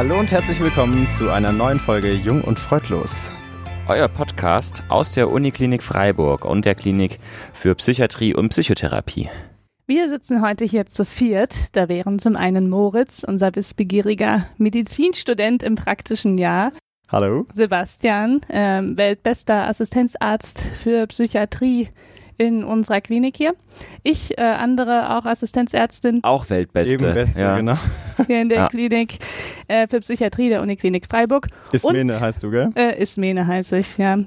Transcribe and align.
Hallo 0.00 0.18
und 0.18 0.32
herzlich 0.32 0.58
willkommen 0.60 1.12
zu 1.12 1.28
einer 1.28 1.52
neuen 1.52 1.78
Folge 1.78 2.14
Jung 2.14 2.42
und 2.42 2.58
Freudlos. 2.58 3.30
Euer 3.86 4.08
Podcast 4.08 4.82
aus 4.88 5.10
der 5.10 5.28
Uniklinik 5.28 5.82
Freiburg 5.82 6.46
und 6.46 6.64
der 6.64 6.74
Klinik 6.74 7.18
für 7.52 7.74
Psychiatrie 7.74 8.34
und 8.34 8.48
Psychotherapie. 8.48 9.28
Wir 9.86 10.08
sitzen 10.08 10.40
heute 10.40 10.64
hier 10.64 10.86
zu 10.86 11.04
viert. 11.04 11.76
Da 11.76 11.90
wären 11.90 12.18
zum 12.18 12.34
einen 12.34 12.70
Moritz, 12.70 13.24
unser 13.28 13.54
wissbegieriger 13.54 14.46
Medizinstudent 14.56 15.62
im 15.62 15.74
praktischen 15.74 16.38
Jahr. 16.38 16.72
Hallo. 17.08 17.44
Sebastian, 17.52 18.40
ähm, 18.48 18.96
weltbester 18.96 19.68
Assistenzarzt 19.68 20.62
für 20.62 21.06
Psychiatrie 21.08 21.88
in 22.40 22.64
unserer 22.64 23.02
Klinik 23.02 23.36
hier. 23.36 23.54
Ich, 24.02 24.38
äh, 24.38 24.42
andere 24.42 25.16
auch 25.18 25.26
Assistenzärztin. 25.26 26.20
Auch 26.24 26.48
Weltbeste. 26.48 26.94
Eben 26.94 27.12
Beste, 27.14 27.40
ja. 27.40 27.56
genau. 27.56 27.76
Hier 28.26 28.40
in 28.40 28.48
der 28.48 28.58
Ja. 28.58 28.68
Klinik 28.68 29.18
äh, 29.68 29.86
für 29.86 30.00
Psychiatrie 30.00 30.48
der 30.48 30.62
Uniklinik 30.62 31.06
Freiburg. 31.06 31.48
Ismene 31.72 32.14
Und- 32.14 32.20
heißt 32.20 32.42
du, 32.42 32.50
gell? 32.50 32.70
Äh, 32.76 33.00
Ismene 33.02 33.46
heiße 33.46 33.76
ich, 33.78 33.98
ja. 33.98 34.18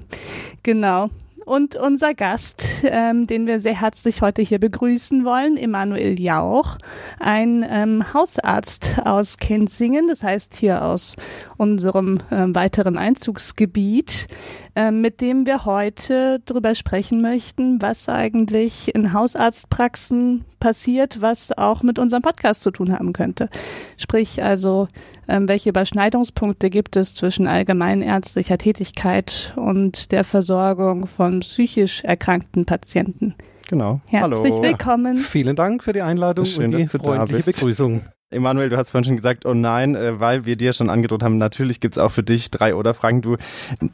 Genau. 0.62 1.08
Und 1.44 1.76
unser 1.76 2.14
Gast, 2.14 2.64
ähm, 2.84 3.26
den 3.26 3.46
wir 3.46 3.60
sehr 3.60 3.78
herzlich 3.78 4.22
heute 4.22 4.40
hier 4.40 4.58
begrüßen 4.58 5.26
wollen, 5.26 5.58
Emanuel 5.58 6.18
Jauch, 6.18 6.78
ein 7.20 7.66
ähm, 7.68 8.14
Hausarzt 8.14 9.00
aus 9.04 9.36
Kenzingen, 9.36 10.08
das 10.08 10.22
heißt 10.22 10.54
hier 10.56 10.82
aus 10.82 11.16
unserem 11.56 12.18
ähm, 12.30 12.54
weiteren 12.54 12.98
Einzugsgebiet, 12.98 14.26
ähm, 14.74 15.00
mit 15.00 15.20
dem 15.20 15.46
wir 15.46 15.64
heute 15.64 16.40
darüber 16.44 16.74
sprechen 16.74 17.22
möchten, 17.22 17.80
was 17.80 18.08
eigentlich 18.08 18.94
in 18.94 19.12
Hausarztpraxen 19.12 20.44
passiert, 20.60 21.20
was 21.20 21.56
auch 21.56 21.82
mit 21.82 21.98
unserem 21.98 22.22
Podcast 22.22 22.62
zu 22.62 22.70
tun 22.70 22.92
haben 22.92 23.12
könnte. 23.12 23.50
Sprich 23.96 24.42
also, 24.42 24.88
ähm, 25.28 25.48
welche 25.48 25.68
Überschneidungspunkte 25.70 26.70
gibt 26.70 26.96
es 26.96 27.14
zwischen 27.14 27.46
allgemeinärztlicher 27.46 28.58
Tätigkeit 28.58 29.52
und 29.56 30.12
der 30.12 30.24
Versorgung 30.24 31.06
von 31.06 31.40
psychisch 31.40 32.02
erkrankten 32.02 32.64
Patienten? 32.64 33.34
Genau. 33.68 34.00
Herzlich 34.06 34.52
Hallo. 34.52 34.62
willkommen. 34.62 35.16
Vielen 35.16 35.56
Dank 35.56 35.84
für 35.84 35.92
die 35.92 36.02
Einladung 36.02 36.44
Schön, 36.44 36.66
und 36.66 36.72
die 36.72 36.82
dass 36.84 36.92
du 36.92 36.98
da 36.98 37.04
freundliche 37.04 37.44
bist. 37.44 37.60
Begrüßung. 37.60 38.02
Emanuel, 38.34 38.68
du 38.68 38.76
hast 38.76 38.90
vorhin 38.90 39.04
schon 39.04 39.16
gesagt, 39.16 39.46
oh 39.46 39.54
nein, 39.54 39.94
äh, 39.94 40.20
weil 40.20 40.44
wir 40.44 40.56
dir 40.56 40.72
schon 40.72 40.90
angedroht 40.90 41.22
haben, 41.22 41.38
natürlich 41.38 41.80
gibt's 41.80 41.98
auch 41.98 42.10
für 42.10 42.22
dich 42.22 42.50
drei 42.50 42.74
oder 42.74 42.92
Fragen. 42.94 43.22
Du, 43.22 43.36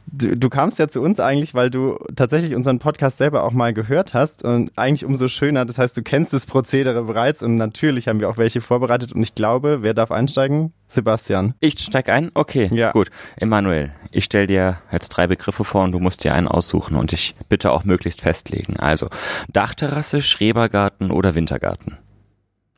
du, 0.07 0.35
du 0.37 0.49
kamst 0.49 0.79
ja 0.79 0.87
zu 0.87 1.01
uns 1.01 1.19
eigentlich, 1.19 1.53
weil 1.53 1.69
du 1.69 1.97
tatsächlich 2.15 2.55
unseren 2.55 2.79
Podcast 2.79 3.17
selber 3.19 3.43
auch 3.43 3.51
mal 3.53 3.73
gehört 3.73 4.13
hast 4.13 4.43
und 4.43 4.71
eigentlich 4.77 5.05
umso 5.05 5.27
schöner. 5.27 5.65
Das 5.65 5.77
heißt, 5.77 5.95
du 5.95 6.01
kennst 6.03 6.33
das 6.33 6.45
Prozedere 6.45 7.03
bereits 7.03 7.41
und 7.43 7.55
natürlich 7.55 8.07
haben 8.07 8.19
wir 8.19 8.29
auch 8.29 8.37
welche 8.37 8.61
vorbereitet 8.61 9.13
und 9.13 9.21
ich 9.21 9.35
glaube, 9.35 9.79
wer 9.81 9.93
darf 9.93 10.11
einsteigen? 10.11 10.73
Sebastian. 10.87 11.53
Ich 11.61 11.79
steig 11.79 12.09
ein? 12.09 12.31
Okay, 12.33 12.69
Ja. 12.73 12.91
gut. 12.91 13.09
Emanuel, 13.37 13.91
ich 14.11 14.25
stell 14.25 14.47
dir 14.47 14.79
jetzt 14.91 15.09
drei 15.09 15.25
Begriffe 15.27 15.63
vor 15.63 15.83
und 15.83 15.93
du 15.93 15.99
musst 15.99 16.23
dir 16.25 16.33
einen 16.33 16.49
aussuchen 16.49 16.97
und 16.97 17.13
ich 17.13 17.33
bitte 17.47 17.71
auch 17.71 17.85
möglichst 17.85 18.21
festlegen. 18.21 18.75
Also 18.77 19.07
Dachterrasse, 19.53 20.21
Schrebergarten 20.21 21.11
oder 21.11 21.33
Wintergarten? 21.35 21.97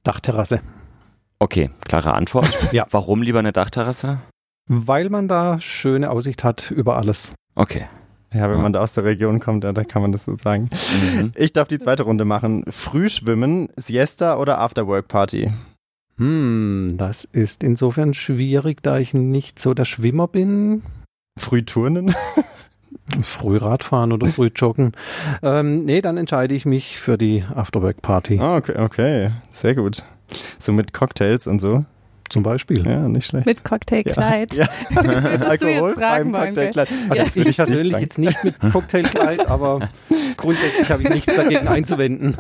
Dachterrasse. 0.04 0.60
Okay, 1.44 1.72
klare 1.86 2.14
Antwort. 2.14 2.48
Ja. 2.72 2.86
Warum 2.90 3.22
lieber 3.22 3.40
eine 3.40 3.52
Dachterrasse? 3.52 4.20
Weil 4.70 5.10
man 5.10 5.28
da 5.28 5.60
schöne 5.60 6.10
Aussicht 6.10 6.46
hat 6.46 6.72
über 6.72 6.96
alles. 6.96 7.34
Okay. 7.56 7.86
Ja, 8.34 8.50
wenn 8.50 8.62
man 8.62 8.72
da 8.72 8.80
aus 8.80 8.94
der 8.94 9.04
Region 9.04 9.42
kommt, 9.42 9.66
ja, 9.66 9.74
da 9.74 9.84
kann 9.84 10.02
man 10.02 10.14
das 10.14 10.24
so 10.24 10.38
sagen. 10.38 10.70
Mhm. 10.72 11.34
Ich 11.36 11.52
darf 11.52 11.68
die 11.68 11.80
zweite 11.80 12.04
Runde 12.04 12.24
machen. 12.24 12.64
Frühschwimmen, 12.70 13.68
Siesta 13.76 14.38
oder 14.38 14.60
Afterwork-Party? 14.60 15.52
Hm, 16.18 16.94
das 16.96 17.26
ist 17.26 17.62
insofern 17.62 18.14
schwierig, 18.14 18.82
da 18.82 18.98
ich 18.98 19.14
nicht 19.14 19.60
so 19.60 19.74
der 19.74 19.86
Schwimmer 19.86 20.30
bin. 20.30 20.82
Frühturnen? 21.38 22.16
Frühradfahren 23.22 24.14
oder 24.14 24.28
Frühjoggen. 24.28 24.94
ähm, 25.44 25.80
nee, 25.80 26.02
dann 26.02 26.16
entscheide 26.16 26.56
ich 26.56 26.66
mich 26.66 26.98
für 26.98 27.18
die 27.18 27.44
Afterwork-Party 27.54 28.40
Ah, 28.40 28.56
okay, 28.56 28.78
okay, 28.78 29.32
sehr 29.52 29.76
gut. 29.76 30.04
So 30.60 30.72
mit 30.72 30.94
Cocktails 30.94 31.48
und 31.48 31.60
so. 31.60 31.86
zum 32.30 32.42
Beispiel. 32.42 32.84
Ja, 32.88 33.08
nicht 33.08 33.28
schlecht. 33.28 33.46
Mit 33.46 33.64
Cocktailkleid. 33.64 34.54
Ja. 34.56 34.68
Du 35.60 35.68
jetzt 35.68 36.00
fragen? 36.00 36.32
Cocktailkleid. 36.32 36.90
Also 37.10 37.24
Ja. 37.40 37.46
ich 37.50 37.56
persönlich 37.58 37.98
jetzt 38.00 38.18
nicht 38.18 38.44
mit 38.44 38.56
Cocktailkleid, 38.72 39.48
aber 39.48 39.88
grundsätzlich 40.38 40.90
habe 40.90 41.04
ich 41.04 41.10
nichts 41.10 41.36
dagegen 41.36 41.68
einzuwenden. 41.68 42.38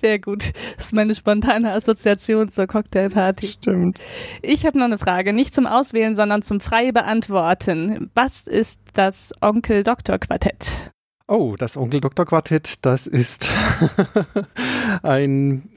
Sehr 0.00 0.20
gut. 0.20 0.52
Das 0.76 0.86
ist 0.86 0.94
meine 0.94 1.14
spontane 1.16 1.72
Assoziation 1.72 2.48
zur 2.48 2.66
Cocktailparty. 2.68 3.46
Stimmt. 3.46 4.00
Ich 4.42 4.64
habe 4.66 4.78
noch 4.78 4.84
eine 4.84 4.98
Frage, 4.98 5.32
nicht 5.32 5.52
zum 5.52 5.66
Auswählen, 5.66 6.14
sondern 6.14 6.42
zum 6.42 6.60
frei 6.60 6.92
beantworten. 6.92 8.10
Was 8.14 8.46
ist 8.46 8.78
das 8.92 9.32
Onkel-Doktor-Quartett? 9.40 10.92
Oh, 11.26 11.56
das 11.58 11.76
Onkel 11.76 12.00
Doktor 12.00 12.24
Quartett, 12.24 12.84
das 12.86 13.06
ist 13.06 13.48
ein 15.02 15.68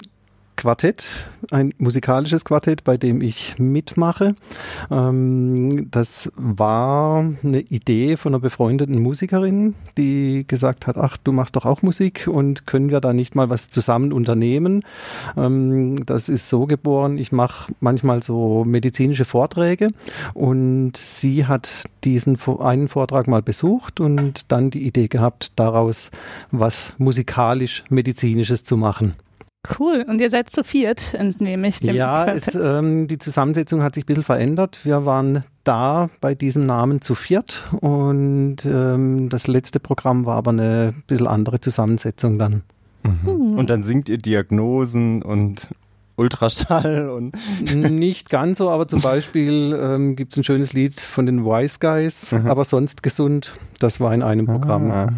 Quartett, 0.61 1.03
ein 1.49 1.73
musikalisches 1.79 2.45
Quartett, 2.45 2.83
bei 2.83 2.95
dem 2.95 3.23
ich 3.23 3.57
mitmache. 3.57 4.35
Ähm, 4.91 5.89
das 5.89 6.31
war 6.35 7.25
eine 7.43 7.61
Idee 7.61 8.15
von 8.15 8.35
einer 8.35 8.41
befreundeten 8.41 9.01
Musikerin, 9.01 9.73
die 9.97 10.45
gesagt 10.47 10.85
hat, 10.85 10.97
ach, 10.97 11.17
du 11.17 11.31
machst 11.31 11.55
doch 11.55 11.65
auch 11.65 11.81
Musik 11.81 12.27
und 12.31 12.67
können 12.67 12.91
wir 12.91 13.01
da 13.01 13.11
nicht 13.11 13.33
mal 13.33 13.49
was 13.49 13.71
zusammen 13.71 14.13
unternehmen? 14.13 14.83
Ähm, 15.35 16.05
das 16.05 16.29
ist 16.29 16.47
so 16.47 16.67
geboren, 16.67 17.17
ich 17.17 17.31
mache 17.31 17.73
manchmal 17.79 18.21
so 18.21 18.63
medizinische 18.63 19.25
Vorträge 19.25 19.87
und 20.35 20.95
sie 20.95 21.47
hat 21.47 21.85
diesen 22.03 22.37
einen 22.59 22.87
Vortrag 22.87 23.27
mal 23.27 23.41
besucht 23.41 23.99
und 23.99 24.51
dann 24.51 24.69
die 24.69 24.85
Idee 24.85 25.07
gehabt, 25.07 25.53
daraus 25.55 26.11
was 26.51 26.93
musikalisch-medizinisches 26.99 28.63
zu 28.63 28.77
machen. 28.77 29.15
Cool. 29.79 30.03
Und 30.07 30.19
ihr 30.19 30.29
seid 30.31 30.49
zu 30.49 30.63
viert, 30.63 31.13
entnehme 31.13 31.67
ich 31.67 31.79
dem 31.81 31.95
Ja, 31.95 32.25
es, 32.25 32.55
ähm, 32.55 33.07
die 33.07 33.19
Zusammensetzung 33.19 33.83
hat 33.83 33.93
sich 33.95 34.03
ein 34.03 34.07
bisschen 34.07 34.23
verändert. 34.23 34.79
Wir 34.83 35.05
waren 35.05 35.43
da 35.63 36.09
bei 36.19 36.33
diesem 36.33 36.65
Namen 36.65 37.01
zu 37.01 37.13
viert 37.13 37.67
und 37.79 38.57
ähm, 38.65 39.29
das 39.29 39.47
letzte 39.47 39.79
Programm 39.79 40.25
war 40.25 40.37
aber 40.37 40.49
eine 40.51 40.93
bisschen 41.05 41.27
andere 41.27 41.59
Zusammensetzung 41.61 42.39
dann. 42.39 42.63
Hm. 43.03 43.57
Und 43.57 43.69
dann 43.69 43.83
singt 43.83 44.09
ihr 44.09 44.17
Diagnosen 44.17 45.21
und 45.21 45.67
Ultraschall 46.15 47.09
und 47.09 47.33
Nicht 47.75 48.29
ganz 48.29 48.57
so, 48.57 48.69
aber 48.69 48.87
zum 48.87 49.01
Beispiel 49.01 49.77
ähm, 49.79 50.15
gibt 50.15 50.31
es 50.33 50.37
ein 50.37 50.43
schönes 50.43 50.73
Lied 50.73 50.99
von 50.99 51.25
den 51.27 51.45
Wise 51.45 51.77
Guys, 51.79 52.31
Mhm. 52.31 52.47
aber 52.47 52.65
sonst 52.65 53.03
gesund. 53.03 53.53
Das 53.79 53.99
war 53.99 54.13
in 54.13 54.23
einem 54.23 54.45
Programm. 54.47 54.89
Ah, 54.91 55.13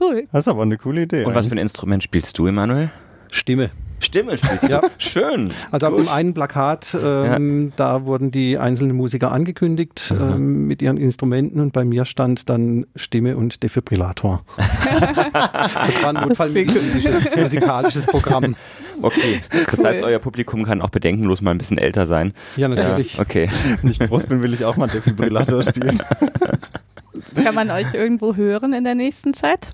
cool. 0.00 0.26
das 0.32 0.44
ist 0.44 0.48
aber 0.48 0.62
eine 0.62 0.76
coole 0.78 1.02
Idee. 1.02 1.24
Und 1.24 1.34
was 1.34 1.46
für 1.46 1.52
ein 1.54 1.58
Instrument 1.58 2.02
spielst 2.02 2.38
du, 2.38 2.46
Emanuel? 2.46 2.90
Stimme. 3.32 3.70
Stimme 3.98 4.36
spielst 4.36 4.64
du? 4.64 4.68
Ja. 4.68 4.80
Schön. 4.98 5.50
Also 5.70 5.86
auf 5.86 5.96
dem 5.96 6.08
einen 6.08 6.34
Plakat, 6.34 6.96
ähm, 7.02 7.72
da 7.76 8.04
wurden 8.04 8.30
die 8.30 8.58
einzelnen 8.58 8.94
Musiker 8.96 9.32
angekündigt 9.32 10.12
Mhm. 10.14 10.20
ähm, 10.34 10.66
mit 10.66 10.82
ihren 10.82 10.96
Instrumenten 10.98 11.60
und 11.60 11.72
bei 11.72 11.84
mir 11.84 12.04
stand 12.04 12.48
dann 12.48 12.86
Stimme 12.94 13.36
und 13.36 13.62
Defibrillator. 13.62 14.42
das 14.56 16.02
war 16.02 16.14
ein 16.14 16.28
notfallmedizinisches 16.28 17.36
musikalisches 17.36 18.06
Programm. 18.06 18.54
Okay. 19.02 19.40
Das 19.66 19.78
Cool. 19.78 19.84
heißt, 19.86 20.02
euer 20.02 20.18
Publikum 20.18 20.64
kann 20.64 20.80
auch 20.82 20.90
bedenkenlos 20.90 21.40
mal 21.40 21.50
ein 21.52 21.58
bisschen 21.58 21.78
älter 21.78 22.06
sein. 22.06 22.32
Ja, 22.56 22.68
natürlich. 22.68 23.18
Okay. 23.18 23.48
Wenn 23.82 23.90
ich 23.90 23.98
groß 23.98 24.26
bin, 24.26 24.42
will 24.42 24.54
ich 24.54 24.64
auch 24.64 24.76
mal 24.76 24.86
Defibrillator 24.88 25.62
spielen. 25.62 25.98
Kann 27.42 27.54
man 27.54 27.70
euch 27.70 27.92
irgendwo 27.94 28.34
hören 28.36 28.72
in 28.72 28.84
der 28.84 28.94
nächsten 28.94 29.32
Zeit? 29.34 29.72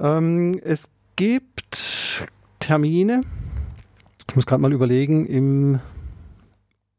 Ähm, 0.00 0.60
es 0.64 0.88
gibt 1.16 2.26
Termine, 2.60 3.22
ich 4.28 4.36
muss 4.36 4.46
gerade 4.46 4.62
mal 4.62 4.72
überlegen, 4.72 5.26
im 5.26 5.80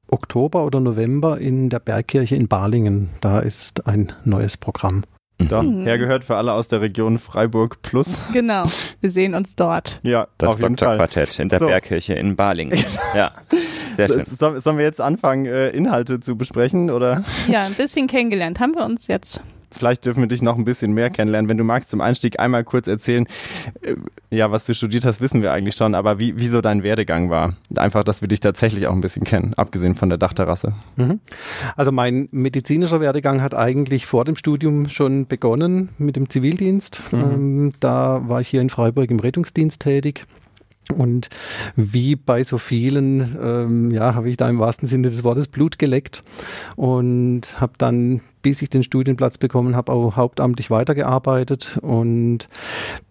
Oktober 0.09 0.63
oder 0.65 0.79
November 0.79 1.37
in 1.39 1.69
der 1.69 1.79
Bergkirche 1.79 2.35
in 2.35 2.47
Balingen. 2.47 3.09
Da 3.21 3.39
ist 3.39 3.87
ein 3.87 4.13
neues 4.23 4.55
Programm. 4.57 5.03
Da, 5.39 5.61
Mhm. 5.61 5.83
hergehört 5.83 6.23
für 6.23 6.35
alle 6.35 6.53
aus 6.53 6.67
der 6.67 6.81
Region 6.81 7.19
Freiburg 7.19 7.81
plus. 7.83 8.23
Genau. 8.33 8.63
Wir 9.01 9.11
sehen 9.11 9.35
uns 9.35 9.55
dort. 9.55 9.99
Ja, 10.01 10.27
Das 10.39 10.55
auf 10.55 10.61
jeden 10.61 10.77
Fall. 10.77 10.97
Doktorquartett 10.97 11.37
in 11.39 11.49
der 11.49 11.59
So. 11.59 11.67
Bergkirche 11.67 12.13
in 12.13 12.35
Balingen. 12.35 12.79
Ja, 13.15 13.33
sehr 13.95 14.07
schön. 14.07 14.25
So- 14.25 14.57
Sollen 14.57 14.77
wir 14.79 14.85
jetzt 14.85 14.99
anfangen, 15.01 15.45
äh, 15.45 15.69
Inhalte 15.69 16.19
zu 16.21 16.37
besprechen? 16.37 16.89
Oder 16.89 17.23
Ja, 17.47 17.61
ein 17.65 17.73
bisschen 17.75 18.07
kennengelernt 18.07 18.59
haben 18.59 18.73
wir 18.73 18.83
uns 18.85 19.05
jetzt. 19.07 19.43
Vielleicht 19.71 20.05
dürfen 20.05 20.21
wir 20.21 20.27
dich 20.27 20.41
noch 20.41 20.57
ein 20.57 20.65
bisschen 20.65 20.93
mehr 20.93 21.09
kennenlernen. 21.09 21.49
Wenn 21.49 21.57
du 21.57 21.63
magst, 21.63 21.89
zum 21.89 22.01
Einstieg 22.01 22.39
einmal 22.39 22.63
kurz 22.63 22.87
erzählen, 22.87 23.27
äh, 23.81 23.95
ja, 24.29 24.51
was 24.51 24.65
du 24.65 24.73
studiert 24.73 25.05
hast, 25.05 25.21
wissen 25.21 25.41
wir 25.41 25.51
eigentlich 25.51 25.75
schon, 25.75 25.95
aber 25.95 26.19
wie, 26.19 26.37
wie 26.37 26.47
so 26.47 26.61
dein 26.61 26.83
Werdegang 26.83 27.29
war. 27.29 27.55
Einfach, 27.75 28.03
dass 28.03 28.21
wir 28.21 28.27
dich 28.27 28.39
tatsächlich 28.39 28.87
auch 28.87 28.93
ein 28.93 29.01
bisschen 29.01 29.23
kennen, 29.23 29.53
abgesehen 29.55 29.95
von 29.95 30.09
der 30.09 30.17
Dachterrasse. 30.17 30.73
Mhm. 30.95 31.19
Also 31.75 31.91
mein 31.91 32.29
medizinischer 32.31 33.01
Werdegang 33.01 33.41
hat 33.41 33.53
eigentlich 33.53 34.05
vor 34.05 34.25
dem 34.25 34.35
Studium 34.35 34.89
schon 34.89 35.27
begonnen 35.27 35.89
mit 35.97 36.15
dem 36.15 36.29
Zivildienst. 36.29 37.01
Mhm. 37.11 37.19
Ähm, 37.19 37.73
da 37.79 38.21
war 38.27 38.41
ich 38.41 38.47
hier 38.47 38.61
in 38.61 38.69
Freiburg 38.69 39.09
im 39.11 39.19
Rettungsdienst 39.19 39.81
tätig 39.81 40.25
Und 40.95 41.29
wie 41.75 42.15
bei 42.15 42.43
so 42.43 42.57
vielen, 42.57 43.37
ähm, 43.41 43.91
ja, 43.91 44.15
habe 44.15 44.29
ich 44.29 44.37
da 44.37 44.49
im 44.49 44.59
wahrsten 44.59 44.87
Sinne 44.87 45.09
des 45.09 45.23
Wortes 45.23 45.47
Blut 45.47 45.77
geleckt 45.79 46.23
und 46.75 47.59
habe 47.59 47.73
dann, 47.77 48.21
bis 48.41 48.61
ich 48.61 48.69
den 48.69 48.83
Studienplatz 48.83 49.37
bekommen 49.37 49.75
habe, 49.75 49.91
auch 49.91 50.15
hauptamtlich 50.15 50.69
weitergearbeitet. 50.69 51.77
Und 51.81 52.47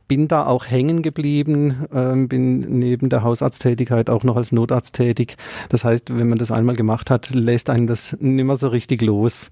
bin 0.09 0.29
da 0.29 0.47
auch 0.47 0.67
hängen 0.67 1.03
geblieben, 1.03 1.87
ähm, 1.93 2.29
bin 2.29 2.79
neben 2.79 3.09
der 3.09 3.23
Hausarzttätigkeit 3.23 4.11
auch 4.11 4.25
noch 4.25 4.37
als 4.37 4.53
Notarzt 4.53 4.95
tätig. 4.95 5.37
Das 5.69 5.85
heißt, 5.85 6.17
wenn 6.17 6.29
man 6.29 6.39
das 6.39 6.51
einmal 6.51 6.77
gemacht 6.77 7.11
hat, 7.11 7.31
lässt 7.31 7.71
einen 7.71 7.87
das 7.87 8.17
nimmer 8.21 8.57
so 8.57 8.69
richtig 8.69 9.03
los. 9.03 9.51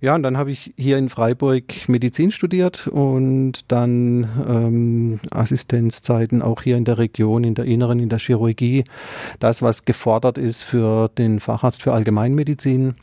Ja, 0.00 0.14
und 0.14 0.22
dann 0.22 0.36
habe 0.36 0.50
ich 0.50 0.74
hier 0.76 0.98
in 0.98 1.08
Freiburg 1.08 1.88
Medizin 1.88 2.30
studiert 2.30 2.86
und 2.86 3.70
dann 3.70 4.28
ähm, 4.46 5.20
Assistenzzeiten 5.30 6.42
auch 6.42 6.62
hier 6.62 6.76
in 6.76 6.84
der 6.84 6.98
Region, 6.98 7.44
in 7.44 7.54
der 7.54 7.64
Inneren, 7.64 7.98
in 7.98 8.08
der 8.08 8.18
Chirurgie. 8.18 8.84
Das, 9.38 9.62
was 9.62 9.84
gefordert 9.84 10.38
ist 10.38 10.62
für 10.62 11.08
den 11.08 11.40
Facharzt 11.40 11.82
für 11.82 11.92
Allgemeinmedizin 11.92 12.94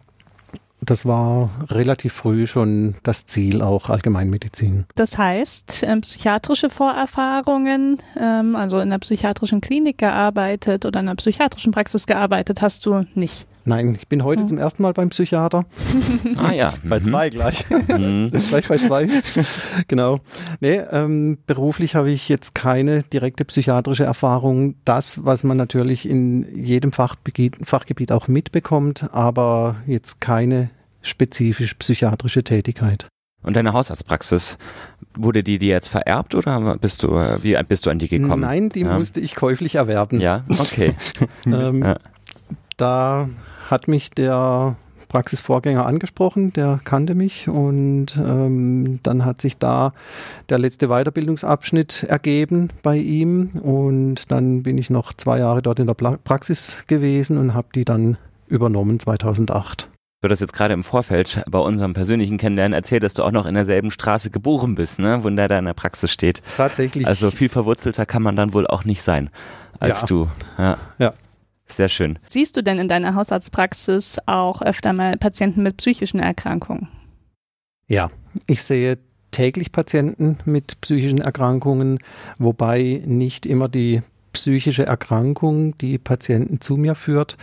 das 0.82 1.06
war 1.06 1.50
relativ 1.70 2.14
früh 2.14 2.48
schon 2.48 2.96
das 3.04 3.26
Ziel, 3.26 3.62
auch 3.62 3.90
Allgemeinmedizin. 3.90 4.86
Das 4.96 5.18
heißt, 5.18 5.84
ähm, 5.88 6.02
psychiatrische 6.02 6.70
Vorerfahrungen, 6.70 7.98
ähm, 8.20 8.56
also 8.56 8.80
in 8.80 8.90
der 8.90 9.00
psychiatrischen 9.00 9.62
Klinik 9.62 9.98
gearbeitet 9.98 10.86
oder 10.86 11.00
in 11.00 11.08
der 11.08 11.16
psychiatrischen 11.16 11.72
Praxis 11.72 12.06
gearbeitet, 12.06 12.62
hast 12.62 12.86
du 12.86 13.06
nicht. 13.16 13.48
Nein, 13.68 13.96
ich 13.96 14.08
bin 14.08 14.24
heute 14.24 14.42
hm. 14.42 14.48
zum 14.48 14.58
ersten 14.60 14.84
Mal 14.84 14.94
beim 14.94 15.10
Psychiater. 15.10 15.66
ah 16.38 16.52
ja. 16.52 16.76
bei 16.84 17.00
mhm. 17.00 17.04
zwei 17.04 17.30
gleich. 17.30 17.66
Mhm. 17.70 18.30
gleich 18.50 18.68
bei 18.68 18.78
zwei. 18.78 19.08
genau. 19.88 20.20
Nee, 20.60 20.82
ähm, 20.92 21.40
beruflich 21.48 21.96
habe 21.96 22.12
ich 22.12 22.30
jetzt 22.30 22.54
keine 22.54 23.02
direkte 23.02 23.44
psychiatrische 23.44 24.04
Erfahrung. 24.04 24.76
Das, 24.86 25.26
was 25.26 25.44
man 25.44 25.58
natürlich 25.58 26.08
in 26.08 26.48
jedem 26.56 26.92
Fachgebiet, 26.92 27.58
Fachgebiet 27.64 28.12
auch 28.12 28.28
mitbekommt, 28.28 29.10
aber 29.12 29.78
jetzt 29.88 30.22
keine 30.22 30.70
spezifisch 31.02 31.74
psychiatrische 31.74 32.44
Tätigkeit. 32.44 33.08
Und 33.42 33.56
deine 33.56 33.74
Hausarztpraxis, 33.74 34.58
wurde 35.18 35.44
die 35.44 35.58
dir 35.58 35.70
jetzt 35.70 35.88
vererbt 35.88 36.36
oder 36.36 36.78
bist 36.78 37.02
du, 37.04 37.14
wie 37.42 37.58
bist 37.68 37.86
du 37.86 37.90
an 37.90 38.00
die 38.00 38.08
gekommen? 38.08 38.42
Nein, 38.42 38.70
die 38.70 38.82
ja. 38.82 38.98
musste 38.98 39.20
ich 39.22 39.36
käuflich 39.36 39.76
erwerben. 39.76 40.20
Ja, 40.20 40.44
okay. 40.50 40.94
ähm, 41.46 41.84
ja. 41.84 41.98
Da 42.78 43.30
hat 43.70 43.88
mich 43.88 44.10
der 44.12 44.76
Praxisvorgänger 45.08 45.86
angesprochen, 45.86 46.52
der 46.54 46.80
kannte 46.84 47.16
mich 47.16 47.48
und 47.48 48.08
ähm, 48.18 49.00
dann 49.04 49.24
hat 49.24 49.42
sich 49.42 49.58
da 49.58 49.94
der 50.50 50.60
letzte 50.60 50.88
Weiterbildungsabschnitt 50.88 52.04
ergeben 52.04 52.70
bei 52.84 52.98
ihm 52.98 53.52
und 53.62 54.32
dann 54.32 54.64
bin 54.64 54.78
ich 54.78 54.90
noch 54.90 55.14
zwei 55.14 55.40
Jahre 55.40 55.62
dort 55.62 55.80
in 55.80 55.88
der 55.88 55.94
Praxis 55.94 56.78
gewesen 56.88 57.38
und 57.38 57.54
habe 57.54 57.68
die 57.74 57.86
dann 57.86 58.18
übernommen 58.48 59.00
2008. 59.00 59.90
Du 60.22 60.30
hast 60.30 60.40
jetzt 60.40 60.54
gerade 60.54 60.74
im 60.74 60.84
Vorfeld 60.84 61.44
bei 61.48 61.60
unserem 61.60 61.94
persönlichen 61.94 62.38
Kennenlernen 62.38 62.74
erzählt, 62.74 63.04
dass 63.04 63.14
du 63.14 63.24
auch 63.24 63.32
noch 63.32 63.46
in 63.46 63.54
derselben 63.54 63.92
Straße 63.92 64.32
geboren 64.32 64.74
bist, 64.74 64.98
ne? 64.98 65.24
wo 65.24 65.30
der 65.30 65.48
da 65.48 65.60
in 65.60 65.66
der 65.66 65.74
Praxis 65.76 66.12
steht. 66.12 66.42
Tatsächlich. 66.58 67.06
Also 67.06 67.30
viel 67.30 67.50
verwurzelter 67.50 68.08
kann 68.08 68.24
man 68.24 68.36
dann 68.36 68.54
wohl 68.54 68.66
auch 68.66 68.86
nicht 68.86 69.04
sein 69.04 69.30
als 69.80 70.02
ja. 70.02 70.08
du. 70.08 70.28
Ja. 70.58 70.78
ja. 70.98 71.14
Sehr 71.68 71.90
schön. 71.90 72.20
Siehst 72.30 72.56
du 72.58 72.62
denn 72.62 72.78
in 72.78 72.88
deiner 72.88 73.16
Hausarztpraxis 73.16 74.18
auch 74.26 74.62
öfter 74.62 74.94
mal 74.94 75.18
Patienten 75.18 75.64
mit 75.64 75.78
psychischen 75.78 76.20
Erkrankungen? 76.20 76.90
Ja, 77.88 78.10
ich 78.48 78.64
sehe 78.64 78.98
täglich 79.32 79.72
Patienten 79.72 80.38
mit 80.46 80.80
psychischen 80.82 81.20
Erkrankungen, 81.20 82.00
wobei 82.38 83.02
nicht 83.06 83.46
immer 83.46 83.68
die 83.68 84.02
psychische 84.32 84.86
Erkrankung 84.86 85.78
die 85.78 85.98
Patienten 85.98 86.62
zu 86.62 86.78
mir 86.78 86.96
führt. 86.96 87.38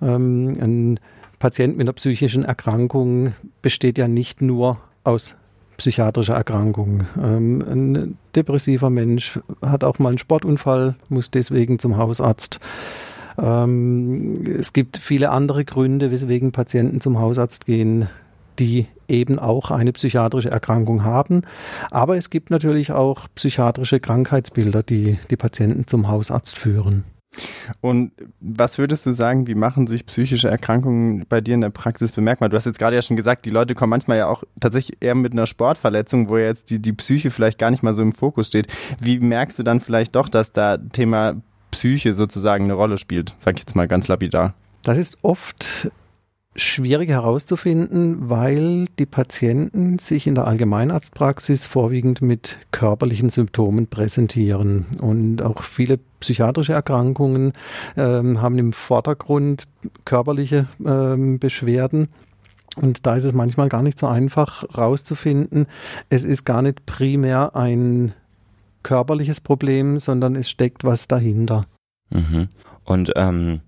Ähm, 0.00 0.56
ein 0.60 1.00
Patient 1.38 1.76
mit 1.76 1.86
einer 1.86 1.92
psychischen 1.92 2.44
Erkrankung 2.44 3.34
besteht 3.62 3.98
ja 3.98 4.08
nicht 4.08 4.42
nur 4.42 4.78
aus 5.04 5.36
psychiatrischer 5.76 6.34
Erkrankung. 6.34 7.04
Ähm, 7.22 7.62
ein 7.62 8.18
depressiver 8.34 8.90
Mensch 8.90 9.38
hat 9.60 9.84
auch 9.84 9.98
mal 9.98 10.10
einen 10.10 10.18
Sportunfall, 10.18 10.96
muss 11.08 11.30
deswegen 11.30 11.78
zum 11.78 11.96
Hausarzt. 11.96 12.60
Ähm, 13.38 14.56
es 14.58 14.72
gibt 14.72 14.98
viele 14.98 15.30
andere 15.30 15.64
Gründe, 15.64 16.10
weswegen 16.10 16.52
Patienten 16.52 17.00
zum 17.00 17.18
Hausarzt 17.18 17.66
gehen, 17.66 18.08
die 18.58 18.86
eben 19.08 19.38
auch 19.38 19.70
eine 19.70 19.92
psychiatrische 19.92 20.50
Erkrankung 20.50 21.04
haben. 21.04 21.42
Aber 21.90 22.16
es 22.16 22.30
gibt 22.30 22.50
natürlich 22.50 22.92
auch 22.92 23.26
psychiatrische 23.34 24.00
Krankheitsbilder, 24.00 24.82
die 24.82 25.18
die 25.30 25.36
Patienten 25.36 25.86
zum 25.86 26.08
Hausarzt 26.08 26.58
führen. 26.58 27.04
Und 27.80 28.12
was 28.40 28.78
würdest 28.78 29.04
du 29.04 29.10
sagen, 29.10 29.46
wie 29.46 29.54
machen 29.54 29.86
sich 29.86 30.06
psychische 30.06 30.48
Erkrankungen 30.48 31.26
bei 31.28 31.40
dir 31.40 31.54
in 31.54 31.60
der 31.60 31.70
Praxis 31.70 32.12
bemerkbar? 32.12 32.48
Du 32.48 32.56
hast 32.56 32.64
jetzt 32.64 32.78
gerade 32.78 32.96
ja 32.96 33.02
schon 33.02 33.16
gesagt, 33.16 33.44
die 33.44 33.50
Leute 33.50 33.74
kommen 33.74 33.90
manchmal 33.90 34.18
ja 34.18 34.28
auch 34.28 34.44
tatsächlich 34.58 34.98
eher 35.00 35.14
mit 35.14 35.32
einer 35.32 35.46
Sportverletzung, 35.46 36.28
wo 36.28 36.38
jetzt 36.38 36.70
die, 36.70 36.80
die 36.80 36.92
Psyche 36.92 37.30
vielleicht 37.30 37.58
gar 37.58 37.70
nicht 37.70 37.82
mal 37.82 37.92
so 37.92 38.02
im 38.02 38.12
Fokus 38.12 38.48
steht. 38.48 38.72
Wie 39.00 39.18
merkst 39.18 39.58
du 39.58 39.62
dann 39.62 39.80
vielleicht 39.80 40.16
doch, 40.16 40.28
dass 40.28 40.52
da 40.52 40.78
Thema 40.78 41.36
Psyche 41.70 42.12
sozusagen 42.12 42.64
eine 42.64 42.74
Rolle 42.74 42.98
spielt, 42.98 43.34
sag 43.38 43.56
ich 43.56 43.60
jetzt 43.60 43.76
mal 43.76 43.88
ganz 43.88 44.08
lapidar. 44.08 44.54
Das 44.82 44.98
ist 44.98 45.18
oft 45.22 45.90
schwierig 46.56 47.10
herauszufinden, 47.10 48.30
weil 48.30 48.86
die 48.98 49.06
Patienten 49.06 49.98
sich 49.98 50.26
in 50.26 50.34
der 50.34 50.46
Allgemeinarztpraxis 50.46 51.66
vorwiegend 51.66 52.22
mit 52.22 52.56
körperlichen 52.70 53.30
Symptomen 53.30 53.86
präsentieren. 53.86 54.86
Und 55.00 55.42
auch 55.42 55.62
viele 55.62 55.98
psychiatrische 56.20 56.72
Erkrankungen 56.72 57.52
ähm, 57.96 58.40
haben 58.40 58.58
im 58.58 58.72
Vordergrund 58.72 59.66
körperliche 60.04 60.66
ähm, 60.84 61.38
Beschwerden. 61.38 62.08
Und 62.76 63.06
da 63.06 63.16
ist 63.16 63.24
es 63.24 63.32
manchmal 63.32 63.68
gar 63.68 63.82
nicht 63.82 63.98
so 63.98 64.06
einfach 64.06 64.62
herauszufinden, 64.62 65.66
es 66.10 66.24
ist 66.24 66.44
gar 66.44 66.62
nicht 66.62 66.84
primär 66.84 67.56
ein 67.56 68.12
körperliches 68.86 69.40
Problem, 69.40 69.98
sondern 69.98 70.36
es 70.36 70.48
steckt 70.48 70.84
was 70.84 71.08
dahinter. 71.08 71.66
Mhm. 72.10 72.48
Und 72.84 73.12
ähm, 73.16 73.60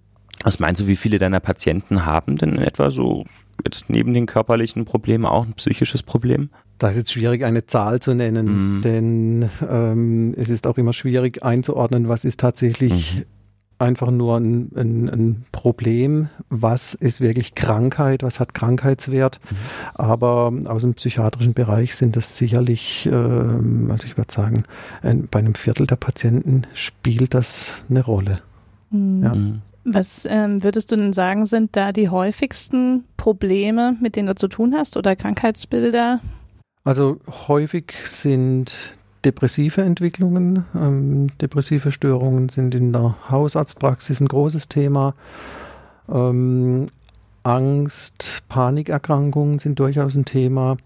was 0.45 0.61
meinst 0.61 0.81
du, 0.81 0.87
wie 0.87 0.95
viele 0.95 1.19
deiner 1.19 1.41
Patienten 1.41 2.07
haben 2.07 2.37
denn 2.37 2.57
etwa 2.57 2.93
so 2.93 3.25
jetzt 3.65 3.91
neben 3.91 4.15
den 4.15 4.27
körperlichen 4.27 4.85
Problemen 4.85 5.27
auch 5.27 5.45
ein 5.45 5.55
psychisches 5.55 6.05
Problem? 6.05 6.51
Das 6.79 6.93
ist 6.93 6.99
jetzt 6.99 7.13
schwierig, 7.13 7.45
eine 7.45 7.67
Zahl 7.67 7.99
zu 7.99 8.15
nennen, 8.15 8.77
mhm. 8.77 8.83
denn 8.83 9.51
ähm, 9.69 10.35
es 10.37 10.51
ist 10.51 10.69
auch 10.69 10.79
immer 10.79 10.93
schwierig 10.93 11.43
einzuordnen, 11.43 12.09
was 12.09 12.25
ist 12.25 12.39
tatsächlich 12.39 13.17
mhm 13.17 13.38
einfach 13.79 14.11
nur 14.11 14.37
ein, 14.39 14.71
ein, 14.77 15.09
ein, 15.09 15.43
Problem, 15.53 16.29
was 16.49 16.95
ist 16.95 17.21
wirklich 17.21 17.55
Krankheit, 17.55 18.23
was 18.23 18.41
hat 18.41 18.55
Krankheitswert. 18.55 19.41
Mhm. 19.51 19.57
Aber 19.95 20.53
aus 20.67 20.83
dem 20.83 20.95
psychiatrischen 20.95 21.55
Bereich 21.55 21.95
sind 21.95 22.17
das 22.17 22.37
sicherlich, 22.37 23.07
äh, 23.07 23.15
also 23.15 24.07
ich 24.07 24.17
würde 24.17 24.33
sagen, 24.33 24.65
ein, 25.03 25.29
bei 25.31 25.39
einem 25.39 25.55
Viertel 25.55 25.87
der 25.87 25.97
Patienten 25.97 26.67
spielt 26.75 27.35
das 27.35 27.85
eine 27.89 28.05
Rolle. 28.05 28.41
Mhm. 28.91 29.23
Ja. 29.23 29.37
Was 29.91 30.27
ähm, 30.29 30.63
würdest 30.63 30.93
du 30.93 30.97
denn 30.97 31.13
sagen, 31.13 31.47
sind 31.47 31.75
da 31.75 31.93
die 31.93 32.11
häufigsten 32.11 33.05
Probleme, 33.17 33.97
mit 34.01 34.17
denen 34.17 34.29
du 34.29 34.35
zu 34.35 34.49
tun 34.49 34.75
hast 34.77 34.97
oder 34.97 35.17
Krankheitsbilder? 35.17 36.21
Also 36.85 37.19
häufig 37.49 37.95
sind 38.05 38.97
depressive 39.25 39.83
Entwicklungen. 39.83 40.65
Ähm, 40.75 41.29
depressive 41.39 41.93
Störungen 41.93 42.49
sind 42.49 42.75
in 42.75 42.93
der 42.93 43.17
Hausarztpraxis 43.31 44.21
ein 44.21 44.29
großes 44.29 44.69
Thema. 44.69 45.15
Ähm, 46.09 46.87
Angst, 47.43 48.43
Panikerkrankungen 48.49 49.59
sind 49.59 49.79
durchaus 49.79 50.15
ein 50.15 50.25
Thema. 50.25 50.77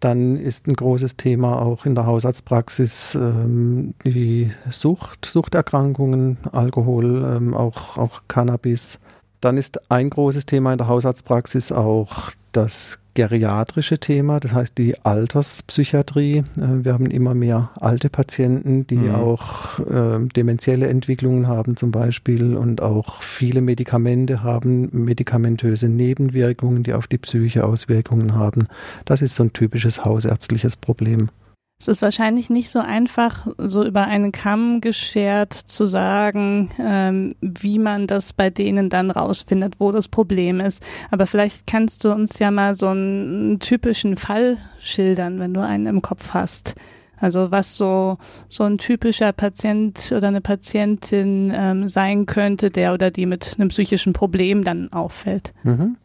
Dann 0.00 0.36
ist 0.36 0.68
ein 0.68 0.74
großes 0.74 1.16
Thema 1.16 1.60
auch 1.60 1.86
in 1.86 1.94
der 1.94 2.06
Hausarztpraxis 2.06 3.14
ähm, 3.16 3.94
die 4.04 4.52
Sucht, 4.70 5.24
Suchterkrankungen, 5.26 6.38
Alkohol, 6.52 7.36
ähm, 7.36 7.54
auch, 7.54 7.98
auch 7.98 8.22
Cannabis. 8.28 9.00
Dann 9.44 9.58
ist 9.58 9.90
ein 9.90 10.08
großes 10.08 10.46
Thema 10.46 10.72
in 10.72 10.78
der 10.78 10.88
Hausarztpraxis 10.88 11.70
auch 11.70 12.30
das 12.52 12.98
geriatrische 13.12 13.98
Thema, 13.98 14.40
das 14.40 14.54
heißt 14.54 14.78
die 14.78 14.98
Alterspsychiatrie. 15.04 16.38
Äh, 16.38 16.44
wir 16.56 16.94
haben 16.94 17.10
immer 17.10 17.34
mehr 17.34 17.68
alte 17.78 18.08
Patienten, 18.08 18.86
die 18.86 18.96
mhm. 18.96 19.14
auch 19.14 19.80
äh, 19.80 20.26
demenzielle 20.34 20.88
Entwicklungen 20.88 21.46
haben 21.46 21.76
zum 21.76 21.90
Beispiel 21.90 22.56
und 22.56 22.80
auch 22.80 23.22
viele 23.22 23.60
Medikamente 23.60 24.42
haben, 24.42 24.88
medikamentöse 24.92 25.90
Nebenwirkungen, 25.90 26.82
die 26.82 26.94
auf 26.94 27.06
die 27.06 27.18
Psyche 27.18 27.64
Auswirkungen 27.64 28.34
haben. 28.34 28.68
Das 29.04 29.20
ist 29.20 29.34
so 29.34 29.42
ein 29.42 29.52
typisches 29.52 30.06
hausärztliches 30.06 30.76
Problem. 30.76 31.28
Es 31.78 31.88
ist 31.88 32.02
wahrscheinlich 32.02 32.50
nicht 32.50 32.70
so 32.70 32.78
einfach, 32.78 33.48
so 33.58 33.84
über 33.84 34.06
einen 34.06 34.32
Kamm 34.32 34.80
geschert 34.80 35.52
zu 35.52 35.84
sagen, 35.84 36.70
ähm, 36.78 37.34
wie 37.40 37.78
man 37.78 38.06
das 38.06 38.32
bei 38.32 38.48
denen 38.48 38.90
dann 38.90 39.10
rausfindet, 39.10 39.80
wo 39.80 39.92
das 39.92 40.08
Problem 40.08 40.60
ist. 40.60 40.82
Aber 41.10 41.26
vielleicht 41.26 41.66
kannst 41.66 42.04
du 42.04 42.12
uns 42.12 42.38
ja 42.38 42.50
mal 42.50 42.74
so 42.76 42.88
einen 42.88 43.58
typischen 43.58 44.16
Fall 44.16 44.56
schildern, 44.78 45.40
wenn 45.40 45.52
du 45.52 45.60
einen 45.60 45.86
im 45.86 46.02
Kopf 46.02 46.32
hast. 46.32 46.74
Also 47.20 47.50
was 47.50 47.76
so, 47.76 48.18
so 48.48 48.64
ein 48.64 48.78
typischer 48.78 49.32
Patient 49.32 50.12
oder 50.14 50.28
eine 50.28 50.40
Patientin 50.40 51.52
ähm, 51.54 51.88
sein 51.88 52.26
könnte, 52.26 52.70
der 52.70 52.92
oder 52.94 53.10
die 53.10 53.26
mit 53.26 53.56
einem 53.58 53.68
psychischen 53.68 54.12
Problem 54.12 54.64
dann 54.64 54.92
auffällt. 54.92 55.52
Mhm. 55.62 55.96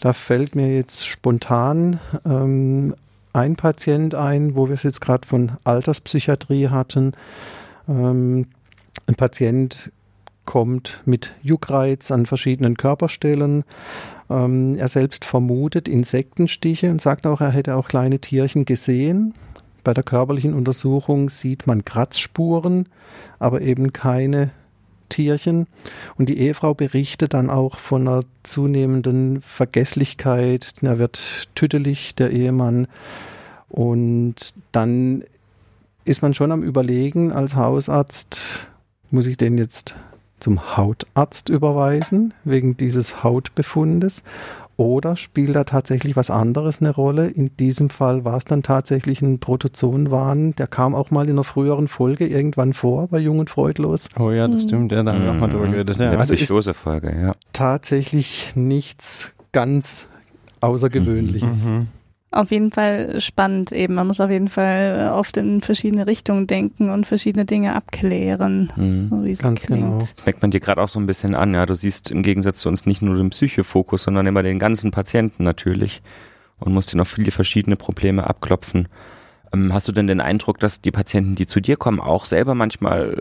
Da 0.00 0.12
fällt 0.12 0.54
mir 0.54 0.74
jetzt 0.74 1.06
spontan 1.06 1.98
ähm, 2.24 2.94
ein 3.32 3.56
Patient 3.56 4.14
ein, 4.14 4.54
wo 4.54 4.68
wir 4.68 4.74
es 4.74 4.82
jetzt 4.82 5.00
gerade 5.00 5.26
von 5.26 5.52
Alterspsychiatrie 5.64 6.68
hatten. 6.68 7.12
Ähm, 7.88 8.46
ein 9.06 9.14
Patient 9.14 9.92
kommt 10.44 11.00
mit 11.04 11.32
Juckreiz 11.42 12.10
an 12.10 12.26
verschiedenen 12.26 12.76
Körperstellen. 12.76 13.64
Ähm, 14.28 14.76
er 14.76 14.88
selbst 14.88 15.24
vermutet 15.24 15.88
Insektenstiche 15.88 16.90
und 16.90 17.00
sagt 17.00 17.26
auch, 17.26 17.40
er 17.40 17.50
hätte 17.50 17.76
auch 17.76 17.88
kleine 17.88 18.18
Tierchen 18.18 18.64
gesehen. 18.64 19.34
Bei 19.84 19.94
der 19.94 20.04
körperlichen 20.04 20.54
Untersuchung 20.54 21.30
sieht 21.30 21.66
man 21.66 21.84
Kratzspuren, 21.84 22.88
aber 23.38 23.60
eben 23.62 23.92
keine 23.92 24.50
Tierchen. 25.10 25.66
Und 26.16 26.30
die 26.30 26.38
Ehefrau 26.38 26.72
berichtet 26.72 27.34
dann 27.34 27.50
auch 27.50 27.76
von 27.76 28.08
einer 28.08 28.20
zunehmenden 28.42 29.42
Vergesslichkeit. 29.42 30.72
Er 30.80 30.98
wird 30.98 31.48
tüdelig, 31.54 32.14
der 32.14 32.30
Ehemann. 32.30 32.88
Und 33.68 34.54
dann 34.72 35.24
ist 36.04 36.22
man 36.22 36.32
schon 36.32 36.52
am 36.52 36.62
Überlegen 36.62 37.32
als 37.32 37.54
Hausarzt, 37.54 38.68
muss 39.10 39.26
ich 39.26 39.36
den 39.36 39.58
jetzt 39.58 39.94
zum 40.40 40.76
Hautarzt 40.76 41.50
überweisen, 41.50 42.32
wegen 42.44 42.76
dieses 42.76 43.22
Hautbefundes? 43.22 44.22
Oder 44.76 45.14
spielt 45.14 45.54
da 45.54 45.64
tatsächlich 45.64 46.16
was 46.16 46.30
anderes 46.30 46.80
eine 46.80 46.90
Rolle? 46.90 47.28
In 47.28 47.54
diesem 47.58 47.90
Fall 47.90 48.24
war 48.24 48.38
es 48.38 48.44
dann 48.44 48.62
tatsächlich 48.62 49.20
ein 49.20 49.38
Protozoenwahn. 49.38 50.52
Der 50.52 50.66
kam 50.66 50.94
auch 50.94 51.10
mal 51.10 51.26
in 51.26 51.32
einer 51.32 51.44
früheren 51.44 51.86
Folge 51.86 52.26
irgendwann 52.26 52.72
vor 52.72 53.08
bei 53.08 53.18
Jung 53.18 53.40
und 53.40 53.50
Freudlos. 53.50 54.08
Oh 54.18 54.30
ja, 54.30 54.48
das 54.48 54.62
stimmt. 54.62 54.92
Ja, 54.92 55.02
da 55.02 55.12
haben 55.12 55.22
wir 55.22 55.32
auch 55.32 55.34
mal 55.34 55.48
drüber 55.48 55.68
geredet. 55.68 55.98
Ja. 55.98 56.10
Eine 56.10 56.24
Psychose-Folge, 56.24 57.14
ja. 57.20 57.32
Tatsächlich 57.52 58.52
nichts 58.56 59.34
ganz 59.52 60.08
Außergewöhnliches. 60.62 61.66
Mhm. 61.66 61.88
Auf 62.32 62.52
jeden 62.52 62.70
Fall 62.70 63.20
spannend 63.20 63.72
eben. 63.72 63.94
Man 63.94 64.06
muss 64.06 64.20
auf 64.20 64.30
jeden 64.30 64.46
Fall 64.48 65.10
oft 65.12 65.36
in 65.36 65.62
verschiedene 65.62 66.06
Richtungen 66.06 66.46
denken 66.46 66.88
und 66.90 67.04
verschiedene 67.04 67.44
Dinge 67.44 67.74
abklären, 67.74 68.70
Mhm. 68.76 69.08
so 69.10 69.24
wie 69.24 69.32
es 69.32 69.40
Ganz 69.40 69.62
klingt. 69.62 69.82
genau. 69.82 69.98
Das 69.98 70.24
merkt 70.24 70.40
man 70.40 70.52
dir 70.52 70.60
gerade 70.60 70.80
auch 70.80 70.88
so 70.88 71.00
ein 71.00 71.06
bisschen 71.06 71.34
an, 71.34 71.54
ja. 71.54 71.66
Du 71.66 71.74
siehst 71.74 72.10
im 72.12 72.22
Gegensatz 72.22 72.58
zu 72.60 72.68
uns 72.68 72.86
nicht 72.86 73.02
nur 73.02 73.16
den 73.16 73.30
Psychofokus, 73.30 74.04
sondern 74.04 74.26
immer 74.28 74.44
den 74.44 74.60
ganzen 74.60 74.92
Patienten 74.92 75.42
natürlich 75.42 76.02
und 76.60 76.72
musst 76.72 76.92
dir 76.92 76.98
noch 76.98 77.06
viele 77.08 77.32
verschiedene 77.32 77.74
Probleme 77.74 78.24
abklopfen. 78.28 78.86
Ähm, 79.52 79.72
hast 79.72 79.88
du 79.88 79.92
denn 79.92 80.06
den 80.06 80.20
Eindruck, 80.20 80.60
dass 80.60 80.80
die 80.80 80.92
Patienten, 80.92 81.34
die 81.34 81.46
zu 81.46 81.60
dir 81.60 81.76
kommen, 81.76 81.98
auch 81.98 82.26
selber 82.26 82.54
manchmal 82.54 83.18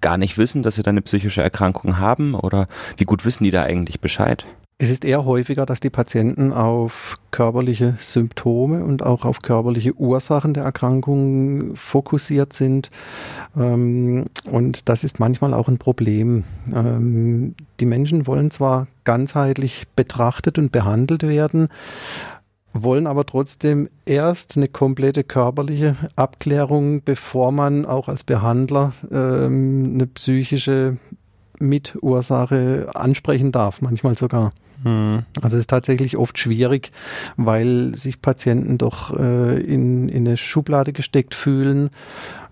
gar 0.00 0.16
nicht 0.16 0.38
wissen, 0.38 0.62
dass 0.62 0.76
sie 0.76 0.82
da 0.82 0.90
eine 0.90 1.02
psychische 1.02 1.42
Erkrankung 1.42 1.98
haben? 1.98 2.34
Oder 2.34 2.66
wie 2.96 3.04
gut 3.04 3.26
wissen 3.26 3.44
die 3.44 3.50
da 3.50 3.62
eigentlich 3.64 4.00
Bescheid? 4.00 4.46
Es 4.78 4.90
ist 4.90 5.06
eher 5.06 5.24
häufiger, 5.24 5.64
dass 5.64 5.80
die 5.80 5.88
Patienten 5.88 6.52
auf 6.52 7.16
körperliche 7.30 7.96
Symptome 7.98 8.84
und 8.84 9.02
auch 9.02 9.24
auf 9.24 9.40
körperliche 9.40 9.94
Ursachen 9.94 10.52
der 10.52 10.64
Erkrankung 10.64 11.74
fokussiert 11.76 12.52
sind. 12.52 12.90
Ähm, 13.56 14.26
Und 14.44 14.90
das 14.90 15.02
ist 15.02 15.18
manchmal 15.18 15.54
auch 15.54 15.68
ein 15.68 15.78
Problem. 15.78 16.44
Ähm, 16.74 17.54
Die 17.80 17.86
Menschen 17.86 18.26
wollen 18.26 18.50
zwar 18.50 18.86
ganzheitlich 19.04 19.86
betrachtet 19.96 20.58
und 20.58 20.72
behandelt 20.72 21.22
werden, 21.22 21.68
wollen 22.74 23.06
aber 23.06 23.24
trotzdem 23.24 23.88
erst 24.04 24.58
eine 24.58 24.68
komplette 24.68 25.24
körperliche 25.24 25.96
Abklärung, 26.16 27.00
bevor 27.02 27.50
man 27.50 27.86
auch 27.86 28.08
als 28.08 28.24
Behandler 28.24 28.92
ähm, 29.10 29.92
eine 29.94 30.06
psychische 30.06 30.98
Mitursache 31.58 32.90
ansprechen 32.94 33.52
darf, 33.52 33.80
manchmal 33.80 34.18
sogar. 34.18 34.52
Hm. 34.82 35.22
Also 35.42 35.56
es 35.56 35.62
ist 35.62 35.70
tatsächlich 35.70 36.16
oft 36.16 36.38
schwierig, 36.38 36.92
weil 37.36 37.94
sich 37.94 38.20
Patienten 38.20 38.78
doch 38.78 39.16
äh, 39.16 39.58
in, 39.60 40.08
in 40.08 40.26
eine 40.26 40.36
Schublade 40.36 40.92
gesteckt 40.92 41.34
fühlen. 41.34 41.90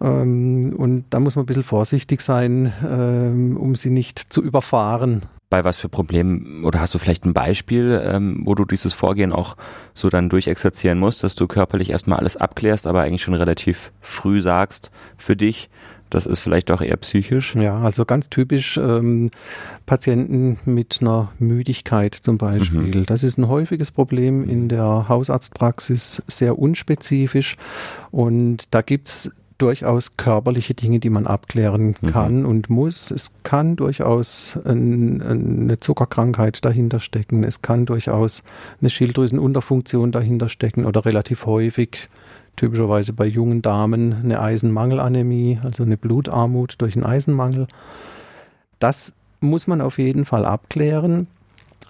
Ähm, 0.01 0.75
und 0.77 1.07
da 1.11 1.21
muss 1.21 1.37
man 1.37 1.45
ein 1.45 1.47
bisschen 1.47 1.63
vorsichtig 1.63 2.21
sein, 2.21 2.73
ähm, 2.87 3.57
um 3.57 3.77
sie 3.77 3.91
nicht 3.91 4.19
zu 4.19 4.43
überfahren. 4.43 5.23
Bei 5.51 5.65
was 5.65 5.77
für 5.77 5.89
Problemen, 5.89 6.65
oder 6.65 6.81
hast 6.81 6.95
du 6.95 6.99
vielleicht 6.99 7.27
ein 7.27 7.35
Beispiel, 7.35 8.03
ähm, 8.05 8.43
wo 8.45 8.55
du 8.55 8.65
dieses 8.65 8.93
Vorgehen 8.93 9.33
auch 9.33 9.57
so 9.93 10.09
dann 10.09 10.29
durchexerzieren 10.29 10.99
musst, 10.99 11.23
dass 11.23 11.35
du 11.37 11.47
körperlich 11.47 11.91
erstmal 11.91 12.19
alles 12.19 12.37
abklärst, 12.37 12.87
aber 12.87 13.03
eigentlich 13.03 13.23
schon 13.23 13.35
relativ 13.35 13.93
früh 14.01 14.41
sagst 14.41 14.91
für 15.17 15.37
dich, 15.37 15.69
das 16.15 16.27
ist 16.27 16.41
vielleicht 16.41 16.71
auch 16.71 16.81
eher 16.81 16.97
psychisch? 16.97 17.55
Ja, 17.57 17.79
also 17.79 18.05
ganz 18.05 18.31
typisch 18.31 18.77
ähm, 18.77 19.31
Patienten 19.87 20.59
mit 20.65 20.99
einer 21.01 21.33
Müdigkeit 21.39 22.15
zum 22.15 22.39
Beispiel. 22.39 23.05
Das 23.05 23.25
ist 23.25 23.39
ein 23.39 23.49
häufiges 23.49 23.91
Problem 23.91 24.49
in 24.49 24.69
der 24.69 25.09
Hausarztpraxis, 25.09 26.23
sehr 26.27 26.59
unspezifisch. 26.59 27.57
Und 28.11 28.73
da 28.73 28.83
gibt's 28.83 29.31
durchaus 29.59 30.17
körperliche 30.17 30.75
Dinge, 30.75 30.99
die 30.99 31.11
man 31.11 31.27
abklären 31.27 31.95
Mhm. 32.01 32.07
kann 32.07 32.45
und 32.47 32.71
muss. 32.71 33.11
Es 33.11 33.31
kann 33.45 33.77
durchaus 33.77 34.59
ein, 34.65 35.23
eine 35.23 35.79
Zuckerkrankheit 35.79 36.65
dahinter 36.65 36.99
stecken. 36.99 37.45
Es 37.45 37.63
kann 37.63 37.87
durchaus 37.87 38.43
eine 38.81 38.91
Schilddrüsenunterfunktion 38.91 40.11
dahinter 40.13 40.49
stecken 40.49 40.85
oder 40.87 41.05
relativ 41.05 41.47
häufig, 41.47 42.09
typischerweise 42.57 43.13
bei 43.13 43.27
jungen 43.27 43.63
Damen, 43.63 44.15
eine 44.23 44.41
Eisenmangelanämie, 44.41 45.59
also 45.63 45.83
eine 45.83 45.97
Blutarmut 45.97 46.77
durch 46.79 46.97
einen 46.97 47.05
Eisenmangel. 47.05 47.67
Das 48.79 49.13
muss 49.41 49.67
man 49.67 49.81
auf 49.81 49.99
jeden 49.99 50.25
Fall 50.25 50.45
abklären. 50.45 51.27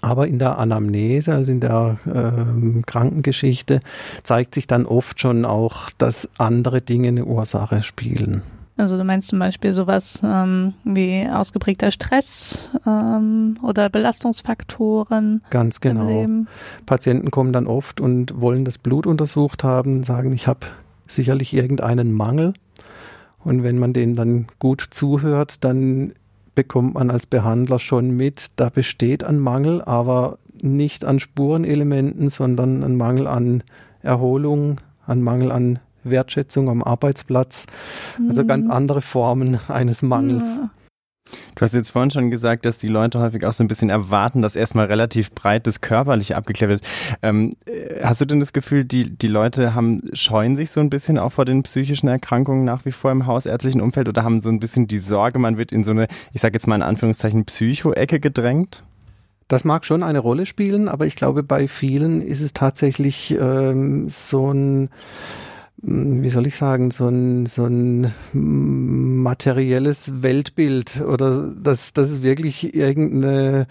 Aber 0.01 0.27
in 0.27 0.37
der 0.37 0.59
Anamnese, 0.59 1.33
also 1.33 1.51
in 1.51 1.61
der 1.61 1.97
ähm, 2.05 2.83
Krankengeschichte, 2.85 3.79
zeigt 4.23 4.53
sich 4.53 4.67
dann 4.67 4.85
oft 4.85 5.19
schon 5.19 5.45
auch, 5.45 5.89
dass 5.97 6.29
andere 6.37 6.81
Dinge 6.81 7.07
eine 7.07 7.25
Ursache 7.25 7.81
spielen. 7.81 8.43
Also 8.77 8.97
du 8.97 9.05
meinst 9.05 9.29
zum 9.29 9.39
Beispiel 9.39 9.73
sowas 9.73 10.21
ähm, 10.23 10.73
wie 10.83 11.27
ausgeprägter 11.31 11.91
Stress 11.91 12.71
ähm, 12.85 13.55
oder 13.61 13.89
Belastungsfaktoren 13.89 15.41
Ganz 15.49 15.79
genau. 15.79 16.45
Patienten 16.85 17.31
kommen 17.31 17.53
dann 17.53 17.67
oft 17.67 18.01
und 18.01 18.41
wollen 18.41 18.65
das 18.65 18.77
Blut 18.77 19.07
untersucht 19.07 19.63
haben, 19.63 20.03
sagen, 20.03 20.33
ich 20.33 20.47
habe 20.47 20.67
sicherlich 21.07 21.53
irgendeinen 21.53 22.11
Mangel. 22.11 22.53
Und 23.43 23.63
wenn 23.63 23.77
man 23.77 23.93
denen 23.93 24.15
dann 24.15 24.47
gut 24.59 24.85
zuhört, 24.89 25.63
dann 25.63 26.13
bekommt 26.55 26.95
man 26.95 27.11
als 27.11 27.27
Behandler 27.27 27.79
schon 27.79 28.11
mit, 28.11 28.51
da 28.55 28.69
besteht 28.69 29.23
ein 29.23 29.39
Mangel, 29.39 29.81
aber 29.83 30.37
nicht 30.61 31.05
an 31.05 31.19
Spurenelementen, 31.19 32.29
sondern 32.29 32.83
ein 32.83 32.95
Mangel 32.95 33.27
an 33.27 33.63
Erholung, 34.01 34.81
ein 35.05 35.21
Mangel 35.21 35.51
an 35.51 35.79
Wertschätzung 36.09 36.69
am 36.69 36.83
Arbeitsplatz. 36.83 37.65
Also 38.27 38.45
ganz 38.45 38.67
andere 38.67 39.01
Formen 39.01 39.59
eines 39.67 40.01
Mangels. 40.01 40.57
Ja. 40.57 40.69
Du 41.55 41.61
hast 41.61 41.73
jetzt 41.73 41.89
vorhin 41.89 42.11
schon 42.11 42.29
gesagt, 42.29 42.65
dass 42.65 42.77
die 42.77 42.87
Leute 42.87 43.19
häufig 43.19 43.45
auch 43.45 43.53
so 43.53 43.63
ein 43.63 43.67
bisschen 43.67 43.89
erwarten, 43.89 44.41
dass 44.41 44.55
erstmal 44.55 44.85
relativ 44.85 45.31
breit 45.31 45.65
das 45.65 45.81
Körperliche 45.81 46.35
abgeklärt 46.35 46.69
wird. 46.69 46.81
Ähm, 47.23 47.53
äh, 47.65 48.03
hast 48.03 48.21
du 48.21 48.25
denn 48.25 48.39
das 48.39 48.53
Gefühl, 48.53 48.85
die, 48.85 49.09
die 49.09 49.27
Leute 49.27 49.73
haben, 49.73 50.01
scheuen 50.13 50.55
sich 50.55 50.69
so 50.69 50.81
ein 50.81 50.89
bisschen 50.89 51.17
auch 51.17 51.31
vor 51.31 51.45
den 51.45 51.63
psychischen 51.63 52.07
Erkrankungen 52.07 52.63
nach 52.63 52.85
wie 52.85 52.91
vor 52.91 53.11
im 53.11 53.25
hausärztlichen 53.25 53.81
Umfeld 53.81 54.07
oder 54.07 54.23
haben 54.23 54.39
so 54.39 54.49
ein 54.49 54.59
bisschen 54.59 54.87
die 54.87 54.97
Sorge, 54.97 55.39
man 55.39 55.57
wird 55.57 55.71
in 55.71 55.83
so 55.83 55.91
eine, 55.91 56.07
ich 56.31 56.41
sage 56.41 56.53
jetzt 56.53 56.67
mal 56.67 56.75
in 56.75 56.83
Anführungszeichen, 56.83 57.45
Psycho-Ecke 57.45 58.19
gedrängt? 58.19 58.83
Das 59.47 59.63
mag 59.63 59.85
schon 59.85 60.03
eine 60.03 60.19
Rolle 60.19 60.45
spielen, 60.45 60.87
aber 60.87 61.05
ich 61.05 61.15
glaube, 61.15 61.43
bei 61.43 61.67
vielen 61.67 62.21
ist 62.21 62.41
es 62.41 62.53
tatsächlich 62.53 63.35
ähm, 63.39 64.09
so 64.09 64.51
ein, 64.51 64.89
wie 65.81 66.29
soll 66.29 66.47
ich 66.47 66.55
sagen, 66.55 66.91
so 66.91 67.07
ein, 67.07 67.45
so 67.45 67.65
ein 67.65 68.13
materielles 68.33 70.23
Weltbild 70.23 71.01
oder 71.01 71.51
dass, 71.51 71.93
dass 71.93 72.21
wirklich 72.23 72.73
irgendeine 72.75 73.67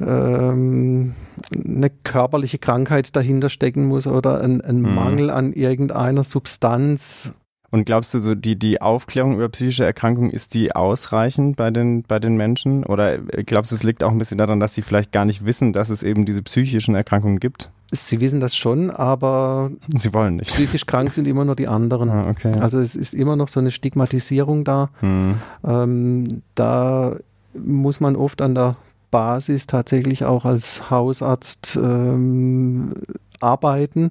ähm, 0.00 1.14
eine 1.54 1.90
körperliche 1.90 2.58
Krankheit 2.58 3.14
dahinter 3.14 3.48
stecken 3.48 3.86
muss 3.86 4.06
oder 4.06 4.40
ein, 4.40 4.60
ein 4.60 4.82
Mhm. 4.82 4.94
Mangel 4.94 5.30
an 5.30 5.52
irgendeiner 5.52 6.24
Substanz. 6.24 7.34
Und 7.70 7.84
glaubst 7.84 8.14
du, 8.14 8.18
so 8.18 8.34
die, 8.34 8.58
die 8.58 8.80
Aufklärung 8.80 9.34
über 9.34 9.48
psychische 9.50 9.84
Erkrankungen, 9.84 10.30
ist 10.30 10.54
die 10.54 10.74
ausreichend 10.74 11.56
bei 11.56 11.70
den, 11.70 12.02
bei 12.02 12.18
den 12.18 12.36
Menschen? 12.36 12.84
Oder 12.84 13.18
glaubst 13.18 13.72
du, 13.72 13.76
es 13.76 13.82
liegt 13.82 14.02
auch 14.02 14.10
ein 14.10 14.18
bisschen 14.18 14.38
daran, 14.38 14.58
dass 14.58 14.72
die 14.72 14.82
vielleicht 14.82 15.12
gar 15.12 15.26
nicht 15.26 15.44
wissen, 15.44 15.74
dass 15.74 15.90
es 15.90 16.02
eben 16.02 16.24
diese 16.24 16.42
psychischen 16.42 16.94
Erkrankungen 16.94 17.40
gibt? 17.40 17.70
Sie 17.90 18.20
wissen 18.20 18.40
das 18.40 18.56
schon, 18.56 18.90
aber 18.90 19.70
Sie 19.96 20.14
wollen 20.14 20.36
nicht. 20.36 20.50
psychisch 20.50 20.86
krank 20.86 21.12
sind 21.12 21.26
immer 21.26 21.44
nur 21.44 21.56
die 21.56 21.68
anderen. 21.68 22.08
Ah, 22.08 22.22
okay. 22.28 22.52
Also 22.58 22.78
es 22.80 22.94
ist 22.94 23.12
immer 23.12 23.36
noch 23.36 23.48
so 23.48 23.60
eine 23.60 23.70
Stigmatisierung 23.70 24.64
da. 24.64 24.88
Hm. 25.00 25.34
Ähm, 25.64 26.42
da 26.54 27.16
muss 27.54 28.00
man 28.00 28.16
oft 28.16 28.40
an 28.40 28.54
der 28.54 28.76
Basis 29.10 29.66
tatsächlich 29.66 30.24
auch 30.24 30.44
als 30.44 30.90
Hausarzt 30.90 31.76
ähm, 31.76 32.94
arbeiten. 33.40 34.10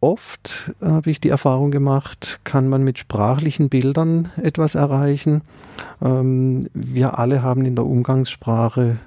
Oft, 0.00 0.72
habe 0.80 1.10
ich 1.10 1.20
die 1.20 1.28
Erfahrung 1.28 1.70
gemacht, 1.70 2.40
kann 2.44 2.68
man 2.68 2.82
mit 2.82 2.98
sprachlichen 2.98 3.68
Bildern 3.68 4.30
etwas 4.42 4.74
erreichen. 4.74 5.42
Ähm, 6.02 6.68
wir 6.72 7.18
alle 7.18 7.42
haben 7.42 7.64
in 7.64 7.74
der 7.74 7.86
Umgangssprache 7.86 8.98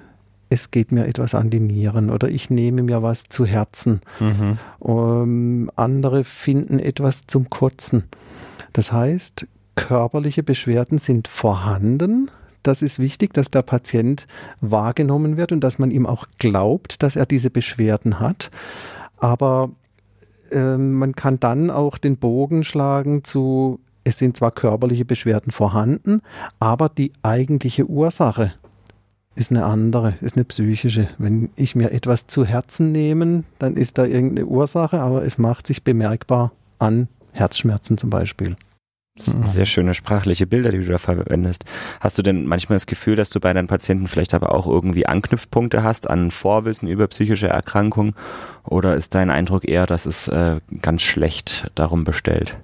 es 0.54 0.70
geht 0.70 0.92
mir 0.92 1.06
etwas 1.06 1.34
an 1.34 1.50
die 1.50 1.60
Nieren 1.60 2.10
oder 2.10 2.28
ich 2.28 2.48
nehme 2.48 2.82
mir 2.82 3.02
was 3.02 3.24
zu 3.24 3.44
Herzen. 3.44 4.00
Mhm. 4.20 4.58
Um, 4.78 5.70
andere 5.74 6.22
finden 6.24 6.78
etwas 6.78 7.22
zum 7.26 7.50
Kotzen. 7.50 8.04
Das 8.72 8.92
heißt, 8.92 9.46
körperliche 9.74 10.42
Beschwerden 10.42 10.98
sind 10.98 11.28
vorhanden. 11.28 12.30
Das 12.62 12.82
ist 12.82 12.98
wichtig, 12.98 13.34
dass 13.34 13.50
der 13.50 13.62
Patient 13.62 14.26
wahrgenommen 14.60 15.36
wird 15.36 15.52
und 15.52 15.60
dass 15.60 15.78
man 15.78 15.90
ihm 15.90 16.06
auch 16.06 16.26
glaubt, 16.38 17.02
dass 17.02 17.16
er 17.16 17.26
diese 17.26 17.50
Beschwerden 17.50 18.20
hat. 18.20 18.50
Aber 19.18 19.70
äh, 20.50 20.76
man 20.76 21.14
kann 21.14 21.40
dann 21.40 21.70
auch 21.70 21.98
den 21.98 22.16
Bogen 22.16 22.64
schlagen 22.64 23.24
zu, 23.24 23.80
es 24.04 24.18
sind 24.18 24.36
zwar 24.36 24.50
körperliche 24.50 25.04
Beschwerden 25.04 25.52
vorhanden, 25.52 26.20
aber 26.58 26.88
die 26.88 27.12
eigentliche 27.22 27.86
Ursache 27.86 28.52
ist 29.34 29.50
eine 29.50 29.64
andere, 29.64 30.14
ist 30.20 30.36
eine 30.36 30.44
psychische. 30.44 31.08
Wenn 31.18 31.50
ich 31.56 31.74
mir 31.74 31.90
etwas 31.90 32.26
zu 32.26 32.44
Herzen 32.44 32.92
nehme, 32.92 33.44
dann 33.58 33.76
ist 33.76 33.98
da 33.98 34.04
irgendeine 34.04 34.46
Ursache, 34.46 35.00
aber 35.00 35.24
es 35.24 35.38
macht 35.38 35.66
sich 35.66 35.82
bemerkbar 35.82 36.52
an 36.78 37.08
Herzschmerzen 37.32 37.98
zum 37.98 38.10
Beispiel. 38.10 38.54
Sehr 39.16 39.66
schöne 39.66 39.94
sprachliche 39.94 40.44
Bilder, 40.44 40.72
die 40.72 40.78
du 40.78 40.86
da 40.86 40.98
verwendest. 40.98 41.64
Hast 42.00 42.18
du 42.18 42.22
denn 42.22 42.46
manchmal 42.46 42.76
das 42.76 42.86
Gefühl, 42.86 43.14
dass 43.14 43.30
du 43.30 43.38
bei 43.38 43.52
deinen 43.52 43.68
Patienten 43.68 44.08
vielleicht 44.08 44.34
aber 44.34 44.52
auch 44.52 44.66
irgendwie 44.66 45.06
Anknüpfpunkte 45.06 45.84
hast 45.84 46.10
an 46.10 46.32
Vorwissen 46.32 46.88
über 46.88 47.06
psychische 47.06 47.46
Erkrankungen? 47.46 48.14
Oder 48.64 48.96
ist 48.96 49.14
dein 49.14 49.30
Eindruck 49.30 49.68
eher, 49.68 49.86
dass 49.86 50.06
es 50.06 50.26
äh, 50.26 50.56
ganz 50.82 51.02
schlecht 51.02 51.70
darum 51.76 52.02
bestellt? 52.02 52.56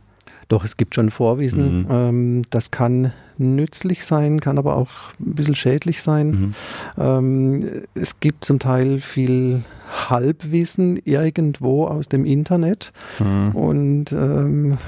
Doch, 0.49 0.65
es 0.65 0.77
gibt 0.77 0.97
schon 0.97 1.11
Vorwissen. 1.11 1.83
Mhm. 1.83 1.87
Ähm, 1.89 2.43
das 2.51 2.73
kann 2.73 3.13
nützlich 3.39 4.05
sein, 4.05 4.41
kann 4.41 4.59
aber 4.59 4.75
auch 4.75 4.91
ein 5.21 5.37
bisschen 5.37 5.55
schädlich 5.55 6.03
sein. 6.03 6.31
Mhm. 6.31 6.55
Ähm, 6.99 7.83
es 7.95 8.19
gibt 8.19 8.45
zum 8.45 8.59
Teil 8.59 8.99
viel 8.99 9.63
Halbwissen 9.91 10.97
irgendwo 11.05 11.87
aus 11.87 12.09
dem 12.09 12.25
Internet 12.25 12.93
mhm. 13.19 13.51
und 13.53 14.13
ähm, 14.13 14.79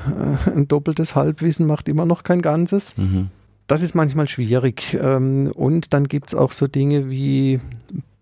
ein 0.46 0.68
doppeltes 0.68 1.14
Halbwissen 1.14 1.66
macht 1.66 1.88
immer 1.88 2.06
noch 2.06 2.22
kein 2.22 2.42
Ganzes. 2.42 2.96
Mhm. 2.96 3.28
Das 3.66 3.82
ist 3.82 3.94
manchmal 3.94 4.28
schwierig. 4.28 4.98
Ähm, 5.00 5.50
und 5.54 5.92
dann 5.92 6.08
gibt 6.08 6.28
es 6.28 6.34
auch 6.34 6.52
so 6.52 6.66
Dinge 6.66 7.08
wie 7.08 7.60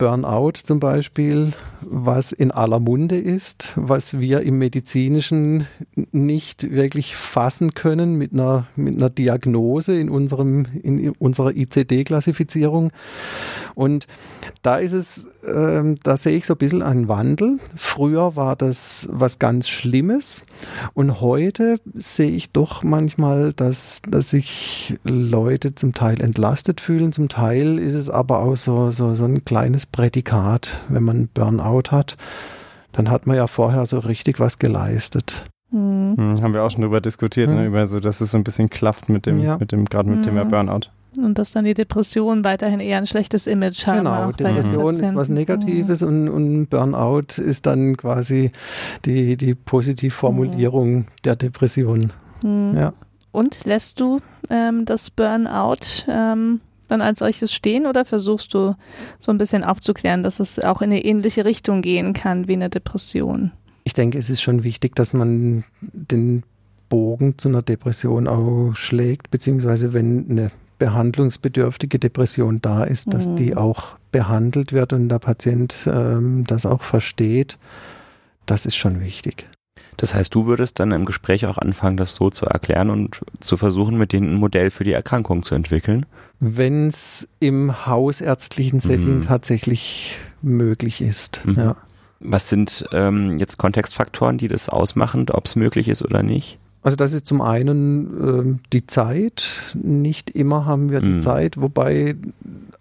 Burnout 0.01 0.53
zum 0.63 0.81
Beispiel, 0.81 1.53
was 1.83 2.33
in 2.33 2.51
aller 2.51 2.81
Munde 2.81 3.19
ist, 3.19 3.75
was 3.77 4.19
wir 4.19 4.41
im 4.41 4.59
Medizinischen 4.59 5.67
nicht 6.11 6.71
wirklich 6.71 7.17
fassen 7.17 7.75
können 7.75 8.15
mit 8.15 8.33
einer, 8.33 8.67
mit 8.77 8.97
einer 8.97 9.11
Diagnose 9.11 9.99
in, 9.99 10.09
unserem, 10.09 10.67
in 10.83 11.11
unserer 11.11 11.55
ICD-Klassifizierung. 11.55 12.93
Und 13.75 14.07
da 14.63 14.79
ist 14.79 14.93
es, 14.93 15.27
äh, 15.45 15.97
da 16.03 16.17
sehe 16.17 16.37
ich 16.37 16.47
so 16.47 16.55
ein 16.55 16.59
bisschen 16.59 16.83
einen 16.83 17.09
Wandel. 17.09 17.59
Früher 17.77 18.37
war 18.37 18.57
das 18.57 19.07
was 19.13 19.39
ganz 19.39 19.69
Schlimmes 19.69 20.45
und 20.95 21.21
heute 21.21 21.79
sehe 21.95 22.31
ich 22.31 22.53
doch 22.53 22.83
manchmal, 22.83 23.53
dass, 23.53 24.01
dass 24.09 24.31
sich 24.31 24.99
Leute 25.05 25.75
zum 25.75 25.93
Teil 25.93 26.21
entlastet 26.21 26.81
fühlen, 26.81 27.13
zum 27.13 27.29
Teil 27.29 27.79
ist 27.79 27.95
es 27.95 28.09
aber 28.09 28.41
auch 28.41 28.57
so, 28.57 28.91
so, 28.91 29.15
so 29.15 29.25
ein 29.25 29.45
kleines 29.45 29.87
Prädikat, 29.93 30.81
wenn 30.89 31.03
man 31.03 31.29
Burnout 31.29 31.91
hat, 31.91 32.17
dann 32.93 33.11
hat 33.11 33.27
man 33.27 33.37
ja 33.37 33.47
vorher 33.47 33.87
so 33.87 33.99
richtig 33.99 34.41
was 34.41 34.59
geleistet. 34.59 35.47
Mhm. 35.71 36.17
Hm, 36.17 36.43
haben 36.43 36.55
wir 36.55 36.63
auch 36.63 36.71
schon 36.71 36.83
darüber 36.83 37.01
diskutiert, 37.01 37.49
mhm. 37.49 37.57
ne, 37.57 37.67
über 37.67 37.87
so, 37.87 38.01
dass 38.01 38.21
es 38.21 38.33
so 38.33 38.37
ein 38.37 38.45
bisschen 38.45 38.71
klafft 38.71 39.09
mit 39.09 39.27
dem, 39.27 39.41
ja. 39.41 39.57
mit 39.59 39.73
dem, 39.73 39.85
gerade 39.85 40.09
mit 40.09 40.27
mhm. 40.27 40.37
dem 40.37 40.49
Burnout. 40.49 40.91
Und 41.17 41.39
dass 41.39 41.53
dann 41.53 41.65
die 41.65 41.75
Depression 41.75 42.45
weiterhin 42.45 42.79
eher 42.79 42.99
ein 42.99 43.07
schlechtes 43.07 43.49
Image 43.49 43.87
haben. 43.87 43.99
Genau, 43.99 44.33
Depression 44.33 45.01
ist 45.01 45.15
was 45.17 45.29
Negatives 45.29 46.03
und, 46.03 46.29
und, 46.29 46.69
Burnout 46.69 47.43
ist 47.43 47.67
dann 47.67 47.97
quasi 47.97 48.51
die, 49.05 49.37
die 49.37 49.55
Positivformulierung 49.55 50.95
mhm. 50.95 51.07
der 51.25 51.35
Depression. 51.35 52.13
Mhm. 52.45 52.77
Ja. 52.77 52.93
Und 53.33 53.65
lässt 53.65 54.01
du 54.01 54.21
ähm, 54.51 54.85
das 54.85 55.11
Burnout 55.11 56.07
ähm, 56.09 56.61
dann 56.91 57.01
als 57.01 57.21
solches 57.21 57.53
stehen 57.53 57.87
oder 57.87 58.05
versuchst 58.05 58.55
du 58.55 58.75
so 59.19 59.33
ein 59.33 59.39
bisschen 59.39 59.65
aufzuklären, 59.65 60.23
dass 60.23 60.41
es 60.41 60.59
auch 60.59 60.83
in 60.83 60.91
eine 60.91 61.05
ähnliche 61.05 61.45
Richtung 61.45 61.83
gehen 61.83 62.13
kann 62.13 62.49
wie 62.49 62.55
eine 62.55 62.71
Depression? 62.71 63.53
Ich 63.85 63.95
denke, 63.95 64.19
es 64.19 64.31
ist 64.31 64.43
schon 64.43 64.63
wichtig, 64.63 64.95
dass 64.95 65.13
man 65.13 65.65
den 65.81 66.43
Bogen 66.89 67.39
zu 67.39 67.49
einer 67.49 67.63
Depression 67.63 68.27
auch 68.27 68.75
schlägt, 68.75 69.31
beziehungsweise 69.31 69.93
wenn 69.93 70.31
eine 70.31 70.51
behandlungsbedürftige 70.79 71.99
Depression 71.99 72.61
da 72.61 72.85
ist, 72.85 73.13
dass 73.15 73.29
mhm. 73.29 73.37
die 73.37 73.57
auch 73.57 73.97
behandelt 74.13 74.73
wird 74.73 74.93
und 74.93 75.09
der 75.09 75.19
Patient 75.19 75.75
ähm, 75.87 76.45
das 76.47 76.67
auch 76.67 76.83
versteht. 76.83 77.59
Das 78.47 78.67
ist 78.67 78.77
schon 78.77 79.01
wichtig. 79.01 79.47
Das 80.01 80.15
heißt, 80.15 80.35
du 80.35 80.47
würdest 80.47 80.81
dann 80.81 80.93
im 80.93 81.05
Gespräch 81.05 81.45
auch 81.45 81.59
anfangen, 81.59 81.99
das 81.99 82.15
so 82.15 82.31
zu 82.31 82.47
erklären 82.47 82.89
und 82.89 83.21
zu 83.41 83.59
versuchen, 83.59 83.99
mit 83.99 84.15
denen 84.15 84.33
ein 84.33 84.39
Modell 84.39 84.71
für 84.71 84.83
die 84.83 84.93
Erkrankung 84.93 85.43
zu 85.43 85.55
entwickeln? 85.55 86.07
Wenn 86.39 86.89
es 86.89 87.29
im 87.39 87.85
hausärztlichen 87.87 88.81
Setting 88.81 89.17
mhm. 89.17 89.21
tatsächlich 89.21 90.17
möglich 90.41 91.03
ist, 91.03 91.43
mhm. 91.45 91.57
ja. 91.57 91.77
Was 92.23 92.49
sind 92.49 92.87
ähm, 92.93 93.39
jetzt 93.39 93.59
Kontextfaktoren, 93.59 94.39
die 94.39 94.49
das 94.49 94.71
ausmachen, 94.71 95.27
ob 95.31 95.47
es 95.47 95.57
möglich 95.57 95.89
ist 95.89 96.03
oder 96.03 96.23
nicht? 96.23 96.59
Also 96.83 96.97
das 96.97 97.13
ist 97.13 97.27
zum 97.27 97.43
einen 97.43 98.57
äh, 98.57 98.59
die 98.73 98.87
Zeit. 98.87 99.75
Nicht 99.75 100.31
immer 100.31 100.65
haben 100.65 100.91
wir 100.91 101.01
die 101.01 101.09
mhm. 101.09 101.21
Zeit, 101.21 101.61
wobei 101.61 102.17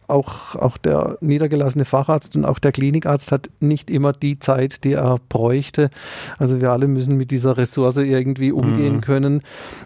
auch, 0.10 0.56
auch 0.56 0.78
der 0.78 1.18
niedergelassene 1.22 1.86
Facharzt 1.86 2.36
und 2.36 2.46
auch 2.46 2.60
der 2.60 2.72
Klinikarzt 2.72 3.32
hat 3.32 3.50
nicht 3.60 3.90
immer 3.90 4.14
die 4.14 4.40
Zeit, 4.40 4.84
die 4.84 4.94
er 4.94 5.20
bräuchte. 5.30 5.90
Also 6.38 6.62
wir 6.62 6.72
alle 6.72 6.88
müssen 6.88 7.18
mit 7.18 7.32
dieser 7.32 7.58
Ressource 7.58 7.98
irgendwie 7.98 8.52
umgehen 8.52 8.96
mhm. 8.96 9.02
können. 9.02 9.42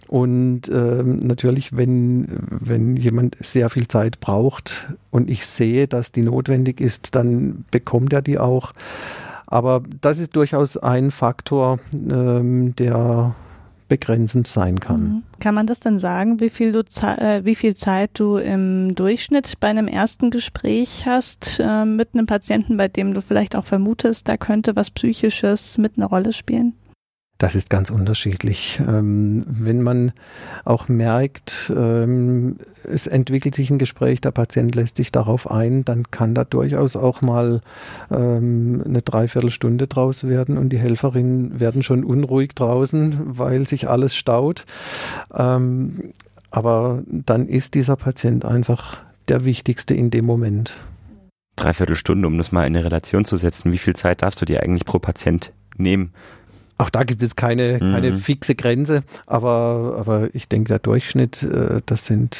Und 0.07 0.69
äh, 0.69 1.03
natürlich, 1.03 1.75
wenn, 1.75 2.27
wenn 2.49 2.95
jemand 2.95 3.35
sehr 3.39 3.69
viel 3.69 3.87
Zeit 3.87 4.19
braucht 4.19 4.89
und 5.11 5.29
ich 5.29 5.45
sehe, 5.45 5.87
dass 5.87 6.11
die 6.11 6.21
notwendig 6.21 6.81
ist, 6.81 7.15
dann 7.15 7.65
bekommt 7.71 8.13
er 8.13 8.21
die 8.21 8.39
auch. 8.39 8.73
Aber 9.47 9.83
das 10.01 10.17
ist 10.17 10.35
durchaus 10.35 10.77
ein 10.77 11.11
Faktor, 11.11 11.79
ähm, 11.93 12.75
der 12.75 13.35
begrenzend 13.87 14.47
sein 14.47 14.79
kann. 14.79 15.01
Mhm. 15.01 15.23
Kann 15.39 15.55
man 15.55 15.67
das 15.67 15.79
denn 15.79 15.99
sagen, 15.99 16.39
wie 16.39 16.49
viel, 16.49 16.71
du, 16.71 16.79
äh, 16.79 17.43
wie 17.43 17.55
viel 17.55 17.75
Zeit 17.75 18.11
du 18.13 18.37
im 18.37 18.95
Durchschnitt 18.95 19.59
bei 19.59 19.67
einem 19.67 19.87
ersten 19.87 20.29
Gespräch 20.29 21.05
hast 21.05 21.59
äh, 21.63 21.85
mit 21.85 22.09
einem 22.13 22.25
Patienten, 22.25 22.77
bei 22.77 22.87
dem 22.87 23.13
du 23.13 23.21
vielleicht 23.21 23.55
auch 23.55 23.65
vermutest, 23.65 24.27
da 24.27 24.37
könnte 24.37 24.75
was 24.75 24.91
Psychisches 24.91 25.77
mit 25.77 25.97
einer 25.97 26.07
Rolle 26.07 26.33
spielen? 26.33 26.73
Das 27.39 27.55
ist 27.55 27.69
ganz 27.69 27.89
unterschiedlich. 27.89 28.79
Ähm, 28.87 29.43
wenn 29.47 29.81
man 29.81 30.13
auch 30.63 30.87
merkt, 30.87 31.73
ähm, 31.75 32.57
es 32.83 33.07
entwickelt 33.07 33.55
sich 33.55 33.69
ein 33.69 33.79
Gespräch, 33.79 34.21
der 34.21 34.31
Patient 34.31 34.75
lässt 34.75 34.97
sich 34.97 35.11
darauf 35.11 35.49
ein, 35.49 35.83
dann 35.83 36.09
kann 36.09 36.35
da 36.35 36.45
durchaus 36.45 36.95
auch 36.95 37.21
mal 37.21 37.61
ähm, 38.11 38.81
eine 38.85 39.01
Dreiviertelstunde 39.01 39.87
draus 39.87 40.25
werden 40.25 40.57
und 40.57 40.69
die 40.69 40.77
Helferinnen 40.77 41.59
werden 41.59 41.83
schon 41.83 42.03
unruhig 42.05 42.53
draußen, 42.55 43.37
weil 43.37 43.67
sich 43.67 43.89
alles 43.89 44.15
staut. 44.15 44.65
Aber 45.29 47.03
dann 47.07 47.47
ist 47.47 47.73
dieser 47.73 47.95
Patient 47.95 48.45
einfach 48.45 49.03
der 49.27 49.43
wichtigste 49.43 49.95
in 49.95 50.11
dem 50.11 50.25
Moment. 50.25 50.77
Dreiviertel 51.55 51.95
Stunde, 51.95 52.27
um 52.27 52.37
das 52.37 52.51
mal 52.51 52.67
in 52.67 52.75
eine 52.75 52.85
Relation 52.85 53.25
zu 53.25 53.37
setzen. 53.37 53.71
Wie 53.71 53.77
viel 53.77 53.95
Zeit 53.95 54.21
darfst 54.21 54.41
du 54.41 54.45
dir 54.45 54.61
eigentlich 54.61 54.85
pro 54.85 54.99
Patient 54.99 55.51
nehmen? 55.77 56.13
Auch 56.83 56.89
da 56.89 57.05
gibt 57.05 57.23
es 57.23 57.37
keine, 57.37 57.79
keine 57.79 58.11
mhm. 58.11 58.19
fixe 58.19 58.55
Grenze, 58.55 59.03
aber, 59.25 59.95
aber 59.97 60.35
ich 60.35 60.49
denke, 60.49 60.67
der 60.67 60.79
Durchschnitt, 60.79 61.41
äh, 61.41 61.79
das 61.85 62.07
sind 62.07 62.37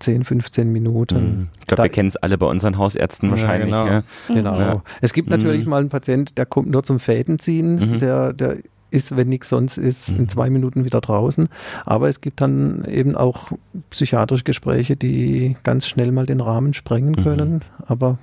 10, 0.00 0.24
15 0.24 0.72
Minuten. 0.72 1.14
Mhm. 1.20 1.48
Ich 1.60 1.66
glaube, 1.66 1.84
wir 1.84 1.88
kennen 1.88 2.08
es 2.08 2.16
alle 2.16 2.36
bei 2.36 2.46
unseren 2.46 2.78
Hausärzten 2.78 3.30
wahrscheinlich. 3.30 3.70
Ja, 3.70 3.84
genau. 3.84 4.02
Ja. 4.28 4.34
genau. 4.34 4.60
Ja. 4.60 4.82
Es 5.02 5.12
gibt 5.12 5.30
natürlich 5.30 5.66
mhm. 5.66 5.70
mal 5.70 5.78
einen 5.78 5.88
Patient, 5.88 6.36
der 6.36 6.46
kommt 6.46 6.68
nur 6.68 6.82
zum 6.82 6.98
Fädenziehen, 6.98 7.92
mhm. 7.92 7.98
der, 8.00 8.32
der 8.32 8.56
ist, 8.90 9.16
wenn 9.16 9.28
nichts 9.28 9.50
sonst 9.50 9.76
ist, 9.76 10.08
in 10.08 10.22
mhm. 10.22 10.28
zwei 10.28 10.50
Minuten 10.50 10.84
wieder 10.84 11.00
draußen. 11.00 11.48
Aber 11.86 12.08
es 12.08 12.20
gibt 12.20 12.40
dann 12.40 12.84
eben 12.86 13.14
auch 13.14 13.52
psychiatrische 13.90 14.42
Gespräche, 14.42 14.96
die 14.96 15.56
ganz 15.62 15.86
schnell 15.86 16.10
mal 16.10 16.26
den 16.26 16.40
Rahmen 16.40 16.74
sprengen 16.74 17.14
mhm. 17.16 17.22
können. 17.22 17.64
Aber 17.86 18.18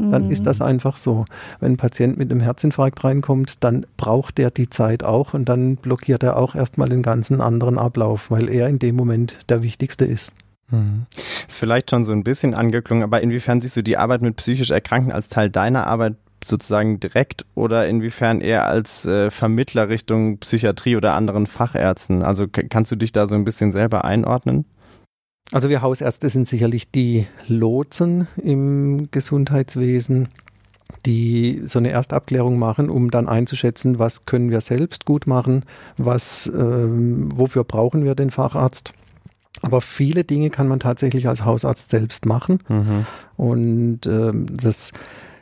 dann 0.00 0.30
ist 0.30 0.46
das 0.46 0.60
mhm. 0.60 0.66
einfach 0.66 0.96
so. 0.96 1.24
Wenn 1.60 1.72
ein 1.72 1.76
Patient 1.76 2.18
mit 2.18 2.30
einem 2.30 2.40
Herzinfarkt 2.40 3.04
reinkommt, 3.04 3.62
dann 3.64 3.86
braucht 3.96 4.38
er 4.38 4.50
die 4.50 4.70
Zeit 4.70 5.02
auch 5.02 5.34
und 5.34 5.48
dann 5.48 5.76
blockiert 5.76 6.22
er 6.22 6.36
auch 6.36 6.54
erstmal 6.54 6.88
den 6.88 7.02
ganzen 7.02 7.40
anderen 7.40 7.78
Ablauf, 7.78 8.30
weil 8.30 8.48
er 8.48 8.68
in 8.68 8.78
dem 8.78 8.96
Moment 8.96 9.38
der 9.48 9.62
Wichtigste 9.62 10.04
ist. 10.04 10.32
Mhm. 10.70 11.06
Ist 11.46 11.58
vielleicht 11.58 11.90
schon 11.90 12.04
so 12.04 12.12
ein 12.12 12.24
bisschen 12.24 12.54
angeklungen, 12.54 13.02
aber 13.02 13.20
inwiefern 13.20 13.60
siehst 13.60 13.76
du 13.76 13.82
die 13.82 13.98
Arbeit 13.98 14.22
mit 14.22 14.36
psychisch 14.36 14.70
Erkrankten 14.70 15.12
als 15.12 15.28
Teil 15.28 15.50
deiner 15.50 15.86
Arbeit 15.86 16.16
sozusagen 16.44 17.00
direkt 17.00 17.44
oder 17.54 17.86
inwiefern 17.86 18.40
eher 18.40 18.66
als 18.66 19.06
äh, 19.06 19.30
Vermittler 19.30 19.88
Richtung 19.88 20.38
Psychiatrie 20.38 20.96
oder 20.96 21.14
anderen 21.14 21.46
Fachärzten? 21.46 22.22
Also 22.22 22.46
kannst 22.48 22.92
du 22.92 22.96
dich 22.96 23.12
da 23.12 23.26
so 23.26 23.34
ein 23.34 23.44
bisschen 23.44 23.72
selber 23.72 24.04
einordnen? 24.04 24.64
Also 25.52 25.68
wir 25.68 25.82
Hausärzte 25.82 26.28
sind 26.28 26.46
sicherlich 26.46 26.90
die 26.90 27.26
Lotsen 27.48 28.28
im 28.36 29.10
Gesundheitswesen, 29.10 30.28
die 31.06 31.62
so 31.64 31.78
eine 31.78 31.90
Erstabklärung 31.90 32.58
machen, 32.58 32.88
um 32.88 33.10
dann 33.10 33.28
einzuschätzen, 33.28 33.98
was 33.98 34.26
können 34.26 34.50
wir 34.50 34.60
selbst 34.60 35.06
gut 35.06 35.26
machen, 35.26 35.64
was, 35.96 36.46
ähm, 36.46 37.28
wofür 37.34 37.64
brauchen 37.64 38.04
wir 38.04 38.14
den 38.14 38.30
Facharzt. 38.30 38.92
Aber 39.62 39.80
viele 39.80 40.24
Dinge 40.24 40.50
kann 40.50 40.68
man 40.68 40.80
tatsächlich 40.80 41.28
als 41.28 41.44
Hausarzt 41.44 41.90
selbst 41.90 42.26
machen. 42.26 42.60
Mhm. 42.68 43.06
Und 43.36 44.06
ähm, 44.06 44.56
das 44.56 44.92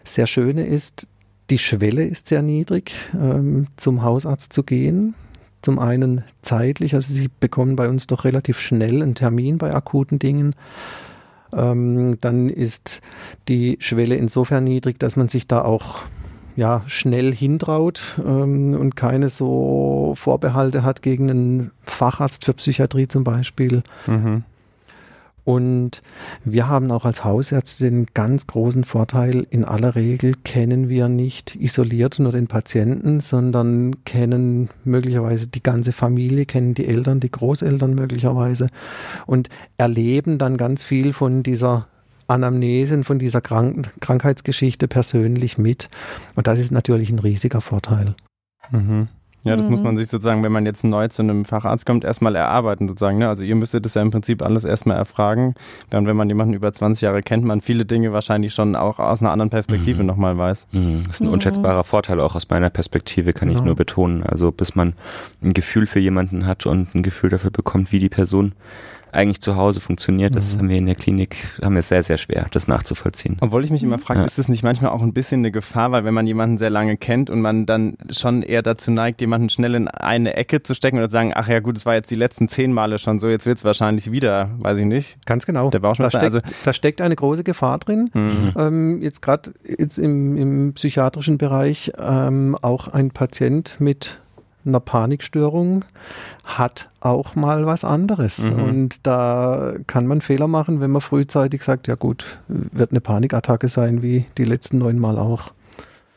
sehr 0.05 0.27
Schöne 0.27 0.67
ist, 0.67 1.09
die 1.51 1.59
Schwelle 1.59 2.05
ist 2.05 2.29
sehr 2.29 2.43
niedrig, 2.43 2.93
ähm, 3.15 3.67
zum 3.77 4.03
Hausarzt 4.03 4.53
zu 4.53 4.63
gehen. 4.63 5.15
Zum 5.69 5.81
einen 5.81 6.25
zeitlich, 6.41 6.95
also 6.95 7.13
Sie 7.13 7.29
bekommen 7.41 7.77
bei 7.77 7.91
uns 7.91 8.07
doch 8.07 8.25
relativ 8.25 8.59
schnell 8.59 9.03
einen 9.03 9.15
Termin 9.15 9.59
bei 9.59 9.75
akuten 9.75 10.19
Dingen. 10.19 10.55
Ähm, 11.53 12.17
dann 12.23 12.49
ist 12.49 13.03
die 13.49 13.77
Schwelle 13.79 14.15
insofern 14.15 14.65
niedrig, 14.65 14.99
dass 14.99 15.17
man 15.17 15.29
sich 15.29 15.47
da 15.47 15.61
auch 15.61 16.05
ja, 16.57 16.85
schnell 16.87 17.35
hintraut 17.35 18.19
ähm, 18.19 18.73
und 18.81 18.97
keine 18.97 19.29
so 19.29 20.15
Vorbehalte 20.17 20.85
hat 20.85 21.03
gegen 21.03 21.29
einen 21.29 21.71
Facharzt 21.83 22.47
für 22.47 22.55
Psychiatrie 22.55 23.07
zum 23.07 23.25
Beispiel. 23.25 23.83
Mhm. 24.07 24.45
Und 25.49 26.03
wir 26.45 26.69
haben 26.69 26.91
auch 26.91 27.07
als 27.07 27.25
Hausärzte 27.25 27.85
den 27.85 28.05
ganz 28.13 28.47
großen 28.47 28.85
Vorteil, 28.85 29.47
in 29.49 29.65
aller 29.65 29.95
Regel 29.95 30.35
kennen 30.45 30.91
wir 30.91 31.09
nicht 31.09 31.57
isoliert 31.57 32.19
nur 32.19 32.33
den 32.33 32.49
Patienten, 32.49 33.21
sondern 33.21 34.05
kennen 34.05 34.69
möglicherweise 34.85 35.49
die 35.49 35.63
ganze 35.63 35.93
Familie, 35.93 36.45
kennen 36.45 36.75
die 36.75 36.87
Eltern, 36.87 37.21
die 37.21 37.31
Großeltern 37.31 37.95
möglicherweise 37.95 38.67
und 39.25 39.49
erleben 39.79 40.37
dann 40.37 40.59
ganz 40.59 40.85
viel 40.85 41.15
von 41.15 41.43
dieser 41.43 41.87
Anamnesen, 42.27 43.03
von 43.03 43.19
dieser 43.19 43.41
Krank 43.41 43.89
Krankheitsgeschichte 44.01 44.87
persönlich 44.87 45.57
mit. 45.57 45.89
Und 46.35 46.47
das 46.47 46.59
ist 46.59 46.73
natürlich 46.73 47.09
ein 47.09 47.21
riesiger 47.21 47.63
Vorteil. 47.63 48.15
Mhm. 48.71 49.09
Ja, 49.45 49.57
das 49.57 49.67
mhm. 49.67 49.73
muss 49.73 49.83
man 49.83 49.97
sich 49.97 50.09
sozusagen, 50.09 50.43
wenn 50.43 50.53
man 50.53 50.67
jetzt 50.67 50.83
neu 50.85 51.07
zu 51.09 51.23
einem 51.23 51.45
Facharzt 51.45 51.87
kommt, 51.87 52.05
erstmal 52.05 52.35
erarbeiten 52.35 52.89
sozusagen. 52.89 53.19
Ne? 53.19 53.29
Also 53.29 53.45
ihr 53.45 53.55
müsstet 53.55 53.85
das 53.85 53.95
ja 53.95 54.03
im 54.03 54.11
Prinzip 54.11 54.43
alles 54.43 54.65
erstmal 54.65 54.97
erfragen. 54.97 55.55
Dann, 55.91 56.07
wenn 56.07 56.17
man 56.17 56.29
jemanden 56.29 56.55
über 56.55 56.73
20 56.73 57.03
Jahre 57.03 57.23
kennt, 57.23 57.45
man 57.45 57.61
viele 57.61 57.85
Dinge 57.85 58.13
wahrscheinlich 58.13 58.53
schon 58.53 58.75
auch 58.75 58.99
aus 58.99 59.21
einer 59.21 59.31
anderen 59.31 59.51
Perspektive 59.51 60.01
mhm. 60.01 60.07
nochmal 60.07 60.37
weiß. 60.37 60.67
Mhm. 60.73 61.03
Das 61.07 61.17
ist 61.17 61.21
ein 61.21 61.29
unschätzbarer 61.29 61.85
Vorteil 61.85 62.21
auch 62.21 62.35
aus 62.35 62.49
meiner 62.49 62.71
Perspektive, 62.71 63.33
kann 63.33 63.49
genau. 63.49 63.61
ich 63.61 63.65
nur 63.65 63.77
betonen. 63.77 64.25
Also 64.25 64.51
bis 64.51 64.75
man 64.75 64.95
ein 65.43 65.55
Gefühl 65.55 65.87
für 65.87 66.01
jemanden 66.01 66.47
hat 66.47 66.67
und 66.67 66.95
ein 66.95 67.03
Gefühl 67.03 67.31
dafür 67.31 67.51
bekommt, 67.51 67.93
wie 67.93 68.01
die 68.01 68.09
Person 68.09 68.53
eigentlich 69.13 69.41
zu 69.41 69.57
Hause 69.57 69.81
funktioniert. 69.81 70.35
Das 70.35 70.55
mhm. 70.55 70.59
haben 70.59 70.69
wir 70.69 70.77
in 70.79 70.87
der 70.87 70.95
Klinik, 70.95 71.37
haben 71.63 71.75
wir 71.75 71.83
sehr, 71.83 72.03
sehr 72.03 72.19
schwer, 72.19 72.47
das 72.51 72.69
nachzuvollziehen. 72.69 73.37
Obwohl 73.41 73.65
ich 73.65 73.71
mich 73.71 73.83
immer 73.83 73.99
frage, 73.99 74.21
ja. 74.21 74.27
ist 74.27 74.39
das 74.39 74.49
nicht 74.49 74.63
manchmal 74.63 74.91
auch 74.91 75.03
ein 75.03 75.13
bisschen 75.13 75.41
eine 75.41 75.51
Gefahr, 75.51 75.93
weil 75.93 76.05
wenn 76.05 76.15
man 76.15 76.27
jemanden 76.27 76.59
sehr 76.59 76.71
lange 76.71 76.97
kennt 76.97 77.31
und 77.31 77.41
man 77.41 77.67
dann 77.67 77.97
schon 78.11 78.43
eher 78.43 78.63
dazu 78.63 78.91
neigt, 78.91 79.21
jemanden 79.21 79.49
schnell 79.49 79.75
in 79.75 79.89
eine 79.89 80.35
Ecke 80.37 80.63
zu 80.63 80.75
stecken 80.75 80.99
oder 80.99 81.09
zu 81.09 81.13
sagen, 81.13 81.33
ach 81.35 81.49
ja 81.49 81.61
gut, 81.61 81.77
es 81.77 81.87
war 81.87 81.95
jetzt 81.95 82.11
die 82.11 82.17
letzten 82.17 82.49
zehn 82.49 82.73
Male 82.73 82.99
schon 82.99 83.19
so, 83.19 83.29
jetzt 83.29 83.47
wird 83.47 83.59
es 83.59 83.65
wahrscheinlich 83.65 84.11
wieder, 84.13 84.51
weiß 84.59 84.79
ich 84.79 84.85
nicht. 84.85 85.25
Ganz 85.27 85.47
genau. 85.47 85.71
Der 85.71 85.81
da, 85.81 85.95
steckt, 85.95 86.15
also, 86.17 86.41
da 86.65 86.73
steckt 86.73 87.01
eine 87.01 87.17
große 87.17 87.45
Gefahr 87.45 87.79
drin. 87.79 88.11
Mhm. 88.13 88.53
Ähm, 88.57 89.03
jetzt 89.03 89.23
gerade 89.23 89.53
jetzt 89.79 89.99
im, 89.99 90.37
im 90.37 90.73
psychiatrischen 90.75 91.39
Bereich 91.39 91.93
ähm, 91.99 92.57
auch 92.61 92.89
ein 92.89 93.11
Patient 93.11 93.77
mit 93.79 94.19
einer 94.69 94.81
Panikstörung 94.81 95.85
hat 96.45 96.89
auch 97.01 97.35
mal 97.35 97.67
was 97.67 97.85
anderes. 97.85 98.45
Mhm. 98.45 98.63
Und 98.63 99.07
da 99.07 99.75
kann 99.87 100.07
man 100.07 100.21
Fehler 100.21 100.49
machen, 100.49 100.81
wenn 100.81 100.91
man 100.91 101.01
frühzeitig 101.01 101.63
sagt, 101.63 101.89
ja 101.89 101.95
gut, 101.95 102.39
wird 102.49 102.93
eine 102.93 103.01
Panikattacke 103.01 103.69
sein, 103.69 104.03
wie 104.03 104.27
die 104.37 104.45
letzten 104.45 104.79
neun 104.79 104.99
Mal 104.99 105.19
auch. 105.19 105.53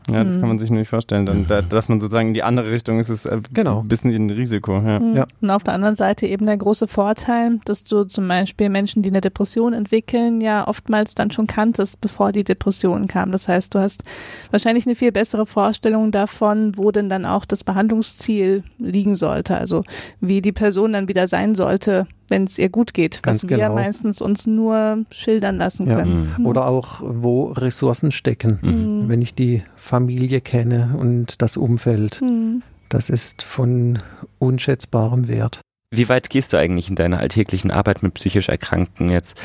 Ja, 0.09 0.23
das 0.23 0.35
mhm. 0.35 0.39
kann 0.39 0.49
man 0.49 0.59
sich 0.59 0.71
nicht 0.71 0.89
vorstellen. 0.89 1.25
Dann, 1.25 1.45
da, 1.47 1.61
dass 1.61 1.87
man 1.87 1.99
sozusagen 1.99 2.29
in 2.29 2.33
die 2.33 2.43
andere 2.43 2.71
Richtung 2.71 2.99
ist, 2.99 3.09
ist 3.09 3.25
äh, 3.25 3.39
genau. 3.53 3.81
ein 3.81 3.87
bisschen 3.87 4.13
ein 4.13 4.29
Risiko. 4.29 4.73
Ja. 4.73 4.99
Mhm. 4.99 5.15
ja. 5.15 5.27
Und 5.41 5.49
auf 5.51 5.63
der 5.63 5.73
anderen 5.73 5.95
Seite 5.95 6.25
eben 6.25 6.45
der 6.45 6.57
große 6.57 6.87
Vorteil, 6.87 7.59
dass 7.65 7.83
du 7.83 8.03
zum 8.05 8.27
Beispiel 8.27 8.69
Menschen, 8.69 9.03
die 9.03 9.09
eine 9.09 9.21
Depression 9.21 9.73
entwickeln, 9.73 10.41
ja 10.41 10.67
oftmals 10.67 11.15
dann 11.15 11.31
schon 11.31 11.47
kanntest, 11.47 12.01
bevor 12.01 12.31
die 12.31 12.43
Depression 12.43 13.07
kam. 13.07 13.31
Das 13.31 13.47
heißt, 13.47 13.75
du 13.75 13.79
hast 13.79 14.03
wahrscheinlich 14.49 14.85
eine 14.85 14.95
viel 14.95 15.11
bessere 15.11 15.45
Vorstellung 15.45 16.11
davon, 16.11 16.77
wo 16.77 16.91
denn 16.91 17.09
dann 17.09 17.25
auch 17.25 17.45
das 17.45 17.63
Behandlungsziel 17.63 18.63
liegen 18.79 19.15
sollte. 19.15 19.55
Also 19.57 19.83
wie 20.19 20.41
die 20.41 20.51
Person 20.51 20.93
dann 20.93 21.07
wieder 21.07 21.27
sein 21.27 21.55
sollte, 21.55 22.07
wenn 22.31 22.45
es 22.45 22.57
ihr 22.57 22.69
gut 22.69 22.93
geht, 22.93 23.21
Ganz 23.21 23.43
was 23.43 23.47
genau. 23.47 23.61
wir 23.61 23.69
meistens 23.69 24.21
uns 24.21 24.47
nur 24.47 25.05
schildern 25.11 25.57
lassen 25.57 25.87
ja. 25.87 25.97
können. 25.97 26.33
Mhm. 26.37 26.45
Oder 26.45 26.65
auch, 26.65 27.01
wo 27.03 27.51
Ressourcen 27.51 28.11
stecken. 28.11 28.59
Mhm. 28.61 29.09
Wenn 29.09 29.21
ich 29.21 29.35
die 29.35 29.63
Familie 29.81 30.41
kenne 30.41 30.95
und 30.97 31.41
das 31.41 31.57
Umfeld, 31.57 32.21
mhm. 32.21 32.61
das 32.87 33.09
ist 33.09 33.41
von 33.41 33.99
unschätzbarem 34.37 35.27
Wert. 35.27 35.59
Wie 35.93 36.07
weit 36.07 36.29
gehst 36.29 36.53
du 36.53 36.57
eigentlich 36.57 36.89
in 36.89 36.95
deiner 36.95 37.19
alltäglichen 37.19 37.71
Arbeit 37.71 38.01
mit 38.01 38.13
psychisch 38.13 38.47
Erkrankten 38.47 39.09
jetzt? 39.09 39.37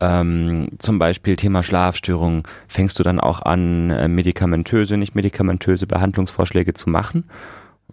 Ähm, 0.00 0.66
zum 0.78 0.98
Beispiel 0.98 1.36
Thema 1.36 1.62
Schlafstörungen. 1.62 2.42
Fängst 2.66 2.98
du 2.98 3.04
dann 3.04 3.20
auch 3.20 3.42
an, 3.42 3.90
äh, 3.90 4.08
medikamentöse, 4.08 4.96
nicht 4.96 5.14
medikamentöse 5.14 5.86
Behandlungsvorschläge 5.86 6.74
zu 6.74 6.90
machen? 6.90 7.24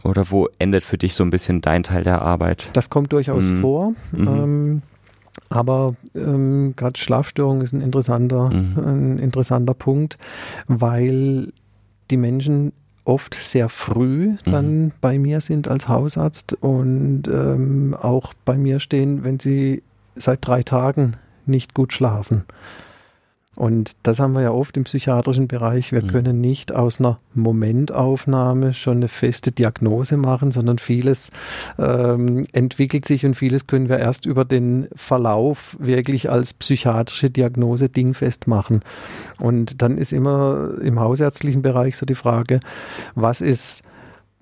Oder 0.01 0.31
wo 0.31 0.47
endet 0.57 0.83
für 0.83 0.97
dich 0.97 1.13
so 1.13 1.23
ein 1.23 1.29
bisschen 1.29 1.61
dein 1.61 1.83
Teil 1.83 2.03
der 2.03 2.23
Arbeit? 2.23 2.69
Das 2.73 2.89
kommt 2.89 3.13
durchaus 3.13 3.51
mhm. 3.51 3.55
vor. 3.57 3.93
Mhm. 4.13 4.27
Ähm, 4.27 4.81
aber 5.49 5.95
ähm, 6.15 6.73
gerade 6.75 6.99
Schlafstörung 6.99 7.61
ist 7.61 7.73
ein 7.73 7.81
interessanter, 7.81 8.49
mhm. 8.49 8.77
ein 8.77 9.19
interessanter 9.19 9.75
Punkt, 9.75 10.17
weil 10.67 11.51
die 12.11 12.17
Menschen 12.17 12.73
oft 13.05 13.33
sehr 13.33 13.69
früh 13.69 14.35
dann 14.45 14.83
mhm. 14.83 14.91
bei 15.01 15.17
mir 15.17 15.41
sind 15.41 15.67
als 15.67 15.87
Hausarzt 15.87 16.53
und 16.61 17.23
ähm, 17.27 17.95
auch 17.99 18.33
bei 18.45 18.55
mir 18.55 18.79
stehen, 18.79 19.23
wenn 19.23 19.39
sie 19.39 19.81
seit 20.15 20.45
drei 20.45 20.63
Tagen 20.63 21.17
nicht 21.45 21.73
gut 21.73 21.93
schlafen. 21.93 22.45
Und 23.59 23.97
das 24.03 24.21
haben 24.21 24.35
wir 24.35 24.41
ja 24.41 24.51
oft 24.51 24.77
im 24.77 24.85
psychiatrischen 24.85 25.49
Bereich. 25.49 25.91
Wir 25.91 26.01
mhm. 26.01 26.07
können 26.07 26.39
nicht 26.39 26.71
aus 26.71 27.01
einer 27.01 27.19
Momentaufnahme 27.33 28.73
schon 28.73 28.97
eine 28.97 29.09
feste 29.09 29.51
Diagnose 29.51 30.15
machen, 30.15 30.53
sondern 30.53 30.77
vieles 30.77 31.29
ähm, 31.77 32.47
entwickelt 32.53 33.03
sich 33.03 33.25
und 33.25 33.35
vieles 33.35 33.67
können 33.67 33.89
wir 33.89 33.99
erst 33.99 34.25
über 34.25 34.45
den 34.45 34.87
Verlauf 34.95 35.75
wirklich 35.77 36.31
als 36.31 36.53
psychiatrische 36.53 37.29
Diagnose 37.29 37.89
dingfest 37.89 38.47
machen. 38.47 38.79
Und 39.39 39.81
dann 39.81 39.97
ist 39.97 40.13
immer 40.13 40.75
im 40.81 41.01
hausärztlichen 41.01 41.61
Bereich 41.61 41.97
so 41.97 42.05
die 42.05 42.15
Frage, 42.15 42.61
was 43.13 43.41
ist 43.41 43.83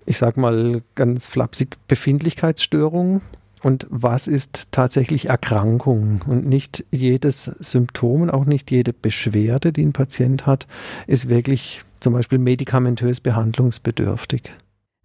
ich 0.05 0.19
sag 0.19 0.37
mal 0.37 0.83
ganz 0.95 1.27
flapsig, 1.27 1.75
Befindlichkeitsstörung 1.87 3.21
und 3.67 3.85
was 3.89 4.27
ist 4.27 4.71
tatsächlich 4.71 5.27
Erkrankung. 5.27 6.21
Und 6.25 6.47
nicht 6.47 6.85
jedes 6.89 7.43
Symptom 7.43 8.21
und 8.21 8.29
auch 8.29 8.45
nicht 8.45 8.71
jede 8.71 8.93
Beschwerde, 8.93 9.73
die 9.73 9.83
ein 9.83 9.91
Patient 9.91 10.45
hat, 10.45 10.67
ist 11.05 11.27
wirklich 11.27 11.81
zum 11.99 12.13
Beispiel 12.13 12.39
medikamentös 12.39 13.19
behandlungsbedürftig. 13.19 14.53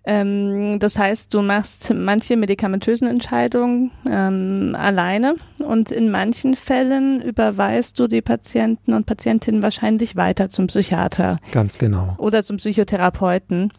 Ähm, 0.05 0.79
das 0.79 0.97
heißt, 0.97 1.35
du 1.35 1.43
machst 1.43 1.93
manche 1.93 2.37
medikamentösen 2.37 3.09
Entscheidungen 3.09 3.91
ähm, 4.09 4.75
alleine 4.77 5.35
und 5.59 5.91
in 5.91 6.11
manchen 6.11 6.55
Fällen 6.55 7.21
überweist 7.21 7.99
du 7.99 8.07
die 8.07 8.23
Patienten 8.23 8.95
und 8.95 9.07
Patientinnen 9.07 9.63
wahrscheinlich 9.63 10.15
weiter 10.15 10.49
zum 10.49 10.69
Psychiater. 10.69 11.39
Ganz 11.51 11.79
genau. 11.79 12.15
Oder 12.19 12.45
zum 12.45 12.59
Psychotherapeuten. 12.59 13.73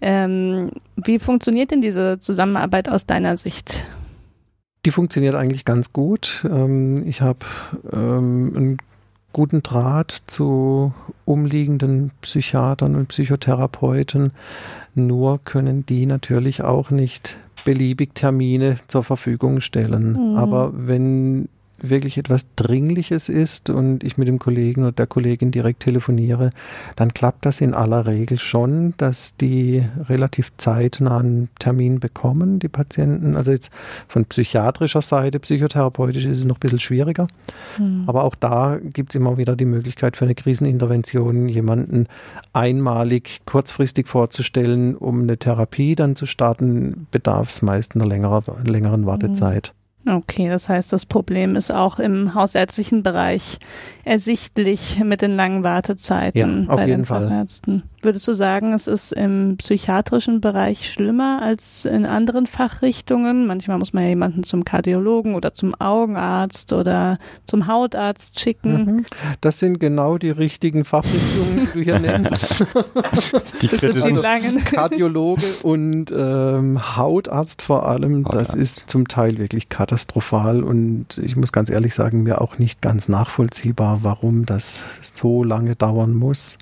Ähm, 0.00 0.70
wie 0.94 1.18
funktioniert 1.18 1.72
denn 1.72 1.80
diese 1.80 2.20
Zusammenarbeit 2.20 2.88
aus 2.88 3.06
deiner 3.06 3.36
Sicht? 3.36 3.84
Die 4.84 4.90
funktioniert 4.90 5.34
eigentlich 5.34 5.64
ganz 5.64 5.92
gut. 5.92 6.46
Ähm, 6.48 7.06
ich 7.06 7.20
habe 7.20 7.40
ähm, 7.92 8.52
einen 8.56 8.78
guten 9.32 9.62
Draht 9.62 10.22
zu 10.26 10.92
umliegenden 11.24 12.12
Psychiatern 12.22 12.96
und 12.96 13.08
Psychotherapeuten. 13.08 14.32
Nur 14.94 15.40
können 15.44 15.84
die 15.84 16.06
natürlich 16.06 16.62
auch 16.62 16.90
nicht 16.90 17.38
beliebig 17.64 18.14
Termine 18.14 18.76
zur 18.86 19.04
Verfügung 19.04 19.60
stellen. 19.60 20.12
Mhm. 20.12 20.36
Aber 20.36 20.72
wenn 20.74 21.48
wirklich 21.80 22.18
etwas 22.18 22.46
Dringliches 22.56 23.28
ist 23.28 23.70
und 23.70 24.02
ich 24.04 24.18
mit 24.18 24.28
dem 24.28 24.38
Kollegen 24.38 24.82
oder 24.82 24.92
der 24.92 25.06
Kollegin 25.06 25.50
direkt 25.50 25.80
telefoniere, 25.80 26.50
dann 26.96 27.14
klappt 27.14 27.46
das 27.46 27.60
in 27.60 27.74
aller 27.74 28.06
Regel 28.06 28.38
schon, 28.38 28.94
dass 28.96 29.36
die 29.36 29.84
relativ 30.08 30.52
zeitnah 30.56 31.18
einen 31.18 31.48
Termin 31.58 32.00
bekommen, 32.00 32.58
die 32.58 32.68
Patienten. 32.68 33.36
Also 33.36 33.52
jetzt 33.52 33.70
von 34.08 34.24
psychiatrischer 34.24 35.02
Seite, 35.02 35.38
psychotherapeutisch 35.40 36.24
ist 36.24 36.38
es 36.38 36.44
noch 36.44 36.56
ein 36.56 36.60
bisschen 36.60 36.80
schwieriger. 36.80 37.26
Mhm. 37.78 38.04
Aber 38.06 38.24
auch 38.24 38.34
da 38.34 38.78
gibt 38.82 39.10
es 39.10 39.14
immer 39.14 39.36
wieder 39.36 39.56
die 39.56 39.64
Möglichkeit 39.64 40.16
für 40.16 40.24
eine 40.24 40.34
Krisenintervention, 40.34 41.48
jemanden 41.48 42.06
einmalig 42.52 43.40
kurzfristig 43.46 44.08
vorzustellen, 44.08 44.96
um 44.96 45.22
eine 45.22 45.38
Therapie 45.38 45.94
dann 45.94 46.16
zu 46.16 46.26
starten, 46.26 47.06
bedarf 47.10 47.50
es 47.50 47.62
meist 47.62 47.94
einer 47.94 48.06
längeren, 48.06 48.64
längeren 48.64 49.06
Wartezeit. 49.06 49.74
Okay, 50.08 50.48
das 50.48 50.68
heißt, 50.68 50.92
das 50.92 51.06
Problem 51.06 51.54
ist 51.54 51.70
auch 51.70 51.98
im 51.98 52.34
hausärztlichen 52.34 53.02
Bereich 53.02 53.58
ersichtlich 54.04 55.00
mit 55.04 55.22
den 55.22 55.36
langen 55.36 55.64
Wartezeiten 55.64 56.64
ja, 56.64 56.70
auf 56.70 56.76
bei 56.76 56.86
jeden 56.86 57.00
den 57.00 57.06
Fachärzten. 57.06 57.82
Würdest 58.00 58.28
du 58.28 58.34
sagen, 58.34 58.74
es 58.74 58.86
ist 58.86 59.12
im 59.12 59.56
psychiatrischen 59.56 60.40
Bereich 60.40 60.88
schlimmer 60.88 61.42
als 61.42 61.84
in 61.84 62.06
anderen 62.06 62.46
Fachrichtungen? 62.46 63.46
Manchmal 63.46 63.78
muss 63.78 63.92
man 63.92 64.04
ja 64.04 64.10
jemanden 64.10 64.44
zum 64.44 64.64
Kardiologen 64.64 65.34
oder 65.34 65.52
zum 65.52 65.74
Augenarzt 65.80 66.72
oder 66.72 67.18
zum 67.44 67.66
Hautarzt 67.66 68.38
schicken. 68.38 68.84
Mhm. 68.84 69.06
Das 69.40 69.58
sind 69.58 69.80
genau 69.80 70.16
die 70.16 70.30
richtigen 70.30 70.84
Fachrichtungen, 70.84 71.68
die 71.74 71.78
du 71.78 71.80
hier 71.80 71.98
nennst. 71.98 72.64
die 73.62 73.66
das 73.68 73.80
sind 73.80 74.04
die 74.04 74.10
langen. 74.12 74.62
Kardiologe 74.62 75.42
und 75.64 76.12
ähm, 76.16 76.96
Hautarzt 76.96 77.62
vor 77.62 77.88
allem, 77.88 78.24
Hautarzt. 78.26 78.52
das 78.52 78.58
ist 78.58 78.84
zum 78.90 79.08
Teil 79.08 79.38
wirklich 79.38 79.68
katastrophal 79.68 80.62
und 80.62 81.18
ich 81.18 81.34
muss 81.34 81.50
ganz 81.52 81.68
ehrlich 81.68 81.94
sagen, 81.94 82.22
mir 82.22 82.40
auch 82.40 82.58
nicht 82.58 82.80
ganz 82.80 83.08
nachvollziehbar, 83.08 84.00
warum 84.02 84.46
das 84.46 84.80
so 85.00 85.42
lange 85.42 85.74
dauern 85.74 86.14
muss. 86.14 86.58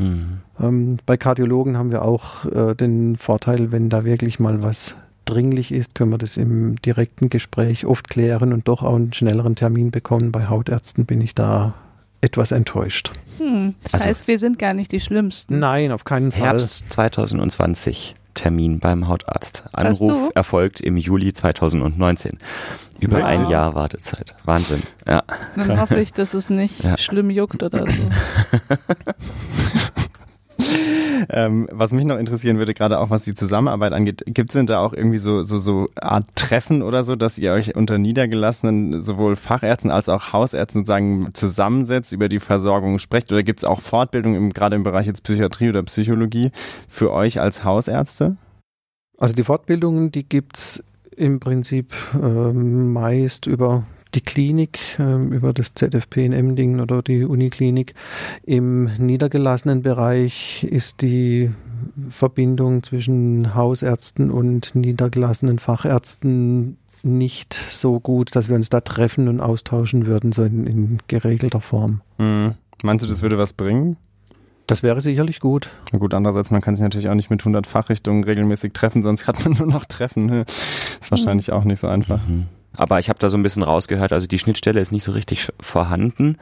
Mhm. 0.00 0.40
Ähm, 0.58 0.98
bei 1.06 1.16
Kardiologen 1.16 1.76
haben 1.76 1.92
wir 1.92 2.02
auch 2.02 2.46
äh, 2.46 2.74
den 2.74 3.16
Vorteil, 3.16 3.70
wenn 3.72 3.88
da 3.88 4.04
wirklich 4.04 4.40
mal 4.40 4.62
was 4.62 4.96
dringlich 5.26 5.72
ist, 5.72 5.94
können 5.94 6.10
wir 6.10 6.18
das 6.18 6.36
im 6.36 6.76
direkten 6.82 7.30
Gespräch 7.30 7.86
oft 7.86 8.10
klären 8.10 8.52
und 8.52 8.66
doch 8.66 8.82
auch 8.82 8.96
einen 8.96 9.12
schnelleren 9.12 9.54
Termin 9.54 9.90
bekommen. 9.90 10.32
Bei 10.32 10.48
Hautärzten 10.48 11.06
bin 11.06 11.20
ich 11.20 11.34
da 11.34 11.74
etwas 12.20 12.50
enttäuscht. 12.50 13.12
Hm, 13.38 13.74
das 13.82 13.94
also, 13.94 14.06
heißt, 14.06 14.28
wir 14.28 14.38
sind 14.38 14.58
gar 14.58 14.74
nicht 14.74 14.92
die 14.92 15.00
Schlimmsten. 15.00 15.58
Nein, 15.58 15.92
auf 15.92 16.04
keinen 16.04 16.32
Fall. 16.32 16.42
Herbst 16.42 16.84
2020. 16.90 18.16
Termin 18.34 18.78
beim 18.78 19.08
Hautarzt. 19.08 19.68
Anruf 19.72 20.30
erfolgt 20.34 20.80
im 20.80 20.96
Juli 20.96 21.32
2019. 21.32 22.38
Über 23.00 23.18
wow. 23.18 23.24
ein 23.24 23.48
Jahr 23.48 23.74
Wartezeit. 23.74 24.34
Wahnsinn. 24.44 24.82
Ja. 25.06 25.24
Dann 25.56 25.80
hoffe 25.80 26.00
ich, 26.00 26.12
dass 26.12 26.34
es 26.34 26.50
nicht 26.50 26.84
ja. 26.84 26.96
schlimm 26.96 27.30
juckt 27.30 27.62
oder 27.62 27.86
so. 27.90 28.02
ähm, 31.28 31.68
was 31.70 31.92
mich 31.92 32.04
noch 32.04 32.18
interessieren 32.18 32.58
würde, 32.58 32.74
gerade 32.74 32.98
auch 32.98 33.10
was 33.10 33.24
die 33.24 33.34
Zusammenarbeit 33.34 33.92
angeht, 33.92 34.22
gibt 34.26 34.50
es 34.50 34.54
denn 34.54 34.66
da 34.66 34.80
auch 34.80 34.92
irgendwie 34.92 35.18
so, 35.18 35.42
so, 35.42 35.58
so 35.58 35.86
Art 36.00 36.26
Treffen 36.34 36.82
oder 36.82 37.02
so, 37.02 37.16
dass 37.16 37.38
ihr 37.38 37.52
euch 37.52 37.74
unter 37.76 37.98
Niedergelassenen 37.98 39.02
sowohl 39.02 39.36
Fachärzten 39.36 39.90
als 39.90 40.08
auch 40.08 40.32
Hausärzten 40.32 40.80
sozusagen 40.80 41.30
zusammensetzt, 41.34 42.12
über 42.12 42.28
die 42.28 42.40
Versorgung 42.40 42.98
sprecht? 42.98 43.32
Oder 43.32 43.42
gibt 43.42 43.60
es 43.60 43.64
auch 43.64 43.80
Fortbildung 43.80 44.50
gerade 44.50 44.76
im 44.76 44.82
Bereich 44.82 45.06
jetzt 45.06 45.22
Psychiatrie 45.22 45.68
oder 45.68 45.82
Psychologie 45.82 46.50
für 46.88 47.12
euch 47.12 47.40
als 47.40 47.64
Hausärzte? 47.64 48.36
Also 49.18 49.34
die 49.34 49.44
Fortbildungen, 49.44 50.12
die 50.12 50.26
gibt 50.26 50.56
es 50.56 50.84
im 51.16 51.40
Prinzip 51.40 51.92
äh, 52.14 52.52
meist 52.52 53.46
über 53.46 53.84
die 54.14 54.20
Klinik 54.20 54.78
ähm, 54.98 55.32
über 55.32 55.52
das 55.52 55.74
ZFP 55.74 56.26
in 56.26 56.32
Emdingen 56.32 56.80
oder 56.80 57.02
die 57.02 57.24
Uniklinik. 57.24 57.94
Im 58.44 58.84
niedergelassenen 58.98 59.82
Bereich 59.82 60.64
ist 60.64 61.02
die 61.02 61.50
Verbindung 62.08 62.82
zwischen 62.82 63.54
Hausärzten 63.54 64.30
und 64.30 64.74
niedergelassenen 64.74 65.58
Fachärzten 65.58 66.76
nicht 67.02 67.54
so 67.54 68.00
gut, 68.00 68.36
dass 68.36 68.48
wir 68.48 68.56
uns 68.56 68.68
da 68.68 68.80
treffen 68.80 69.28
und 69.28 69.40
austauschen 69.40 70.06
würden, 70.06 70.32
so 70.32 70.44
in, 70.44 70.66
in 70.66 70.98
geregelter 71.08 71.60
Form. 71.60 72.02
Mhm. 72.18 72.54
Meinst 72.82 73.04
du, 73.04 73.08
das 73.08 73.22
würde 73.22 73.38
was 73.38 73.52
bringen? 73.52 73.96
Das 74.66 74.82
wäre 74.82 75.00
sicherlich 75.00 75.40
gut. 75.40 75.70
Na 75.92 75.98
gut, 75.98 76.14
andererseits, 76.14 76.50
man 76.50 76.60
kann 76.60 76.76
sich 76.76 76.82
natürlich 76.82 77.08
auch 77.08 77.14
nicht 77.14 77.30
mit 77.30 77.40
100 77.40 77.66
Fachrichtungen 77.66 78.22
regelmäßig 78.22 78.72
treffen, 78.72 79.02
sonst 79.02 79.26
hat 79.26 79.44
man 79.44 79.54
nur 79.54 79.66
noch 79.66 79.84
Treffen. 79.84 80.26
Ne? 80.26 80.42
Ist 80.42 81.10
wahrscheinlich 81.10 81.48
mhm. 81.48 81.54
auch 81.54 81.64
nicht 81.64 81.80
so 81.80 81.88
einfach. 81.88 82.26
Mhm. 82.26 82.46
Aber 82.76 82.98
ich 82.98 83.08
habe 83.08 83.18
da 83.18 83.28
so 83.28 83.36
ein 83.36 83.42
bisschen 83.42 83.62
rausgehört, 83.62 84.12
also 84.12 84.26
die 84.26 84.38
Schnittstelle 84.38 84.80
ist 84.80 84.92
nicht 84.92 85.04
so 85.04 85.12
richtig 85.12 85.48
vorhanden. 85.60 86.36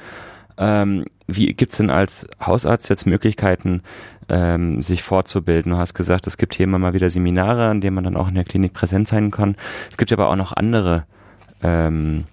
Ähm, 0.58 1.04
wie 1.26 1.52
gibt's 1.54 1.76
denn 1.76 1.90
als 1.90 2.26
Hausarzt 2.44 2.90
jetzt 2.90 3.06
Möglichkeiten, 3.06 3.82
ähm, 4.28 4.82
sich 4.82 5.02
fortzubilden? 5.02 5.72
Du 5.72 5.78
hast 5.78 5.94
gesagt, 5.94 6.26
es 6.26 6.36
gibt 6.36 6.54
hier 6.54 6.64
immer 6.64 6.78
mal 6.78 6.94
wieder 6.94 7.10
Seminare, 7.10 7.68
an 7.68 7.80
denen 7.80 7.94
man 7.94 8.04
dann 8.04 8.16
auch 8.16 8.28
in 8.28 8.34
der 8.34 8.44
Klinik 8.44 8.72
präsent 8.72 9.08
sein 9.08 9.30
kann. 9.30 9.56
Es 9.90 9.96
gibt 9.96 10.12
aber 10.12 10.28
auch 10.28 10.36
noch 10.36 10.52
andere, 10.52 11.04
ähm, 11.62 12.24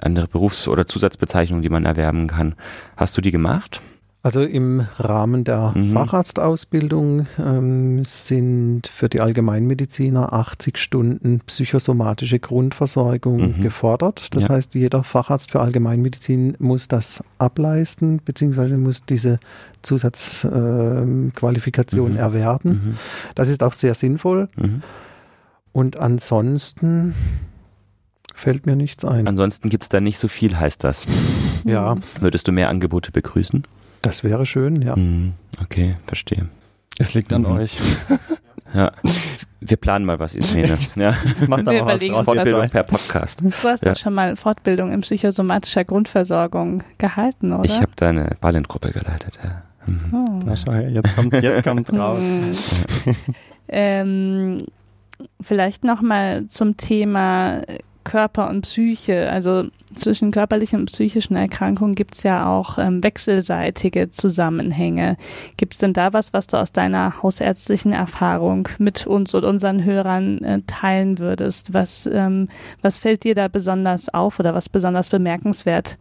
andere 0.00 0.26
Berufs- 0.26 0.66
oder 0.66 0.86
Zusatzbezeichnungen, 0.86 1.62
die 1.62 1.68
man 1.68 1.84
erwerben 1.84 2.26
kann. 2.26 2.54
Hast 2.96 3.16
du 3.16 3.20
die 3.20 3.30
gemacht? 3.30 3.82
Also 4.24 4.42
im 4.42 4.88
Rahmen 4.98 5.44
der 5.44 5.72
mhm. 5.76 5.92
Facharztausbildung 5.92 7.26
ähm, 7.38 8.04
sind 8.06 8.86
für 8.86 9.10
die 9.10 9.20
Allgemeinmediziner 9.20 10.32
80 10.32 10.78
Stunden 10.78 11.40
psychosomatische 11.40 12.38
Grundversorgung 12.38 13.58
mhm. 13.58 13.60
gefordert. 13.60 14.34
Das 14.34 14.44
ja. 14.44 14.48
heißt, 14.48 14.74
jeder 14.76 15.02
Facharzt 15.02 15.50
für 15.50 15.60
Allgemeinmedizin 15.60 16.56
muss 16.58 16.88
das 16.88 17.22
ableisten, 17.36 18.22
beziehungsweise 18.24 18.78
muss 18.78 19.04
diese 19.04 19.40
Zusatzqualifikation 19.82 22.12
äh, 22.12 22.14
mhm. 22.14 22.18
erwerben. 22.18 22.70
Mhm. 22.70 22.96
Das 23.34 23.50
ist 23.50 23.62
auch 23.62 23.74
sehr 23.74 23.92
sinnvoll. 23.92 24.48
Mhm. 24.56 24.82
Und 25.72 25.98
ansonsten 25.98 27.14
fällt 28.34 28.64
mir 28.64 28.76
nichts 28.76 29.04
ein. 29.04 29.28
Ansonsten 29.28 29.68
gibt 29.68 29.82
es 29.82 29.90
da 29.90 30.00
nicht 30.00 30.18
so 30.18 30.28
viel, 30.28 30.58
heißt 30.58 30.82
das. 30.82 31.04
Ja. 31.66 31.98
Würdest 32.20 32.48
du 32.48 32.52
mehr 32.52 32.70
Angebote 32.70 33.12
begrüßen? 33.12 33.66
Das 34.04 34.22
wäre 34.22 34.44
schön, 34.44 34.82
ja. 34.82 34.94
Mhm. 34.96 35.32
Okay, 35.62 35.96
verstehe. 36.04 36.48
Es 36.98 37.14
liegt 37.14 37.32
an 37.32 37.42
mhm. 37.42 37.56
euch. 37.56 37.78
Ja, 38.72 38.90
wir 39.60 39.76
planen 39.76 40.04
mal 40.04 40.18
was, 40.18 40.34
Ismene. 40.34 40.76
Ja. 40.96 41.14
Macht 41.46 41.64
wir 41.66 41.80
überlegen 41.80 42.14
was 42.14 42.24
Fortbildung 42.24 42.68
per 42.70 42.82
Podcast. 42.82 43.40
Du 43.40 43.52
hast 43.68 43.84
ja. 43.84 43.92
doch 43.92 44.00
schon 44.00 44.14
mal 44.14 44.34
Fortbildung 44.34 44.90
in 44.90 45.02
psychosomatischer 45.02 45.84
Grundversorgung 45.84 46.82
gehalten, 46.98 47.52
oder? 47.52 47.64
Ich 47.64 47.76
habe 47.76 47.92
da 47.94 48.08
eine 48.08 48.36
Ballengruppe 48.40 48.90
geleitet, 48.90 49.38
ja. 49.44 49.62
Mhm. 49.86 50.12
Oh. 50.12 50.40
Na 50.44 50.80
jetzt 50.80 51.14
kommt 51.14 51.34
jetzt 51.34 51.62
kommt's 51.62 51.92
raus. 51.96 52.84
ähm, 53.68 54.64
vielleicht 55.40 55.84
noch 55.84 56.02
mal 56.02 56.48
zum 56.48 56.76
Thema 56.76 57.62
Körper 58.04 58.48
und 58.50 58.62
Psyche. 58.62 59.30
Also 59.30 59.64
zwischen 59.94 60.30
körperlichen 60.30 60.80
und 60.80 60.86
psychischen 60.86 61.36
Erkrankungen 61.36 61.94
gibt 61.94 62.14
es 62.14 62.22
ja 62.22 62.46
auch 62.46 62.78
ähm, 62.78 63.02
wechselseitige 63.02 64.10
Zusammenhänge. 64.10 65.16
Gibt 65.56 65.74
es 65.74 65.78
denn 65.78 65.92
da 65.92 66.12
was, 66.12 66.32
was 66.32 66.46
du 66.46 66.58
aus 66.58 66.72
deiner 66.72 67.22
hausärztlichen 67.22 67.92
Erfahrung 67.92 68.68
mit 68.78 69.06
uns 69.06 69.34
und 69.34 69.44
unseren 69.44 69.84
Hörern 69.84 70.38
äh, 70.44 70.60
teilen 70.66 71.18
würdest? 71.18 71.74
Was, 71.74 72.06
ähm, 72.06 72.48
was 72.82 72.98
fällt 72.98 73.24
dir 73.24 73.34
da 73.34 73.48
besonders 73.48 74.12
auf 74.12 74.38
oder 74.38 74.54
was 74.54 74.68
besonders 74.68 75.10
bemerkenswert 75.10 75.98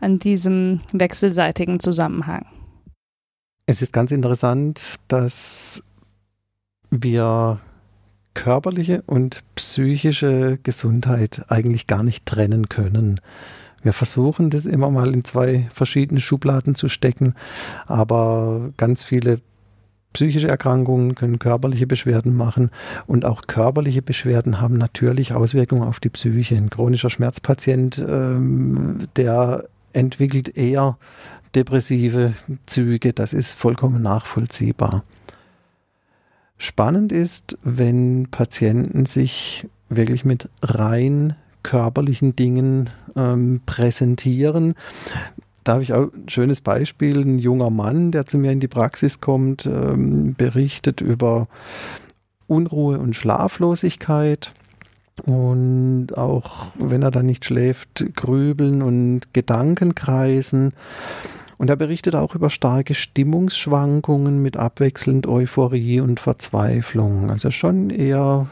an 0.00 0.18
diesem 0.18 0.80
wechselseitigen 0.92 1.80
Zusammenhang? 1.80 2.46
Es 3.66 3.82
ist 3.82 3.92
ganz 3.92 4.10
interessant, 4.10 4.96
dass 5.08 5.84
wir 6.90 7.60
körperliche 8.34 9.02
und 9.06 9.42
psychische 9.54 10.58
Gesundheit 10.62 11.42
eigentlich 11.48 11.86
gar 11.86 12.02
nicht 12.02 12.26
trennen 12.26 12.68
können. 12.68 13.20
Wir 13.82 13.92
versuchen 13.92 14.50
das 14.50 14.66
immer 14.66 14.90
mal 14.90 15.12
in 15.12 15.24
zwei 15.24 15.68
verschiedene 15.72 16.20
Schubladen 16.20 16.74
zu 16.74 16.88
stecken, 16.88 17.34
aber 17.86 18.70
ganz 18.76 19.02
viele 19.02 19.38
psychische 20.12 20.48
Erkrankungen 20.48 21.14
können 21.14 21.38
körperliche 21.38 21.86
Beschwerden 21.86 22.36
machen 22.36 22.70
und 23.06 23.24
auch 23.24 23.42
körperliche 23.46 24.02
Beschwerden 24.02 24.60
haben 24.60 24.76
natürlich 24.76 25.34
Auswirkungen 25.34 25.82
auf 25.82 26.00
die 26.00 26.08
Psyche. 26.08 26.56
Ein 26.56 26.70
chronischer 26.70 27.10
Schmerzpatient, 27.10 28.04
ähm, 28.06 29.06
der 29.16 29.68
entwickelt 29.92 30.56
eher 30.56 30.98
depressive 31.54 32.32
Züge, 32.66 33.12
das 33.12 33.32
ist 33.32 33.58
vollkommen 33.58 34.02
nachvollziehbar. 34.02 35.04
Spannend 36.62 37.10
ist, 37.10 37.56
wenn 37.64 38.26
Patienten 38.30 39.06
sich 39.06 39.66
wirklich 39.88 40.26
mit 40.26 40.50
rein 40.60 41.34
körperlichen 41.62 42.36
Dingen 42.36 42.90
ähm, 43.16 43.62
präsentieren. 43.64 44.74
Da 45.64 45.72
habe 45.72 45.82
ich 45.82 45.94
auch 45.94 46.12
ein 46.12 46.28
schönes 46.28 46.60
Beispiel. 46.60 47.22
Ein 47.22 47.38
junger 47.38 47.70
Mann, 47.70 48.12
der 48.12 48.26
zu 48.26 48.36
mir 48.36 48.52
in 48.52 48.60
die 48.60 48.68
Praxis 48.68 49.22
kommt, 49.22 49.64
ähm, 49.64 50.34
berichtet 50.34 51.00
über 51.00 51.46
Unruhe 52.46 52.98
und 52.98 53.16
Schlaflosigkeit 53.16 54.52
und 55.24 56.08
auch 56.18 56.72
wenn 56.78 57.00
er 57.00 57.10
dann 57.10 57.24
nicht 57.24 57.46
schläft, 57.46 58.04
grübeln 58.16 58.82
und 58.82 59.32
Gedanken 59.32 59.94
kreisen. 59.94 60.74
Und 61.60 61.68
er 61.68 61.76
berichtet 61.76 62.14
auch 62.14 62.34
über 62.34 62.48
starke 62.48 62.94
Stimmungsschwankungen 62.94 64.40
mit 64.40 64.56
abwechselnd 64.56 65.26
Euphorie 65.26 66.00
und 66.00 66.18
Verzweiflung. 66.18 67.28
Also 67.28 67.50
schon 67.50 67.90
eher 67.90 68.46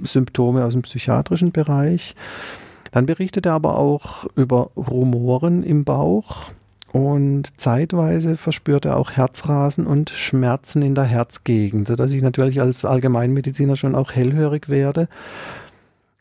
Symptome 0.00 0.64
aus 0.64 0.74
dem 0.74 0.82
psychiatrischen 0.82 1.50
Bereich. 1.50 2.14
Dann 2.92 3.06
berichtet 3.06 3.46
er 3.46 3.54
aber 3.54 3.76
auch 3.76 4.24
über 4.36 4.70
Rumoren 4.76 5.64
im 5.64 5.82
Bauch 5.82 6.44
und 6.92 7.60
zeitweise 7.60 8.36
verspürt 8.36 8.84
er 8.84 8.98
auch 8.98 9.10
Herzrasen 9.10 9.84
und 9.84 10.10
Schmerzen 10.10 10.82
in 10.82 10.94
der 10.94 11.02
Herzgegend, 11.02 11.88
sodass 11.88 12.12
ich 12.12 12.22
natürlich 12.22 12.60
als 12.60 12.84
Allgemeinmediziner 12.84 13.74
schon 13.74 13.96
auch 13.96 14.12
hellhörig 14.12 14.68
werde. 14.68 15.08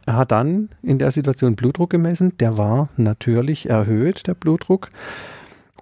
Er 0.07 0.15
hat 0.15 0.31
dann 0.31 0.69
in 0.81 0.97
der 0.97 1.11
Situation 1.11 1.55
Blutdruck 1.55 1.91
gemessen, 1.91 2.35
der 2.39 2.57
war 2.57 2.89
natürlich 2.97 3.69
erhöht, 3.69 4.25
der 4.25 4.33
Blutdruck. 4.33 4.89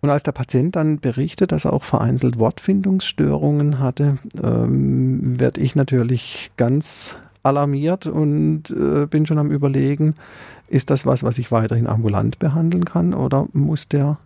Und 0.04 0.10
als 0.10 0.24
der 0.24 0.34
Patient 0.34 0.76
dann 0.76 1.00
berichtet, 1.00 1.54
dass 1.54 1.64
er 1.64 1.72
auch 1.72 1.86
vereinzelt 1.86 2.38
Wortfindungsstörungen 2.38 3.80
hatte, 3.80 4.18
ähm, 4.44 5.40
werde 5.40 5.62
ich 5.62 5.78
natürlich 5.78 6.52
ganz 6.58 7.16
alarmiert 7.42 8.06
und 8.06 8.70
äh, 8.72 9.06
bin 9.06 9.26
schon 9.26 9.38
am 9.38 9.50
Überlegen, 9.50 10.16
ist 10.68 10.90
das 10.90 11.06
was, 11.06 11.24
was 11.24 11.38
ich 11.38 11.54
weiterhin 11.54 11.88
ambulant 11.88 12.38
behandeln 12.38 12.84
kann 12.84 13.14
oder 13.14 13.48
muss 13.54 13.88
der 13.88 14.18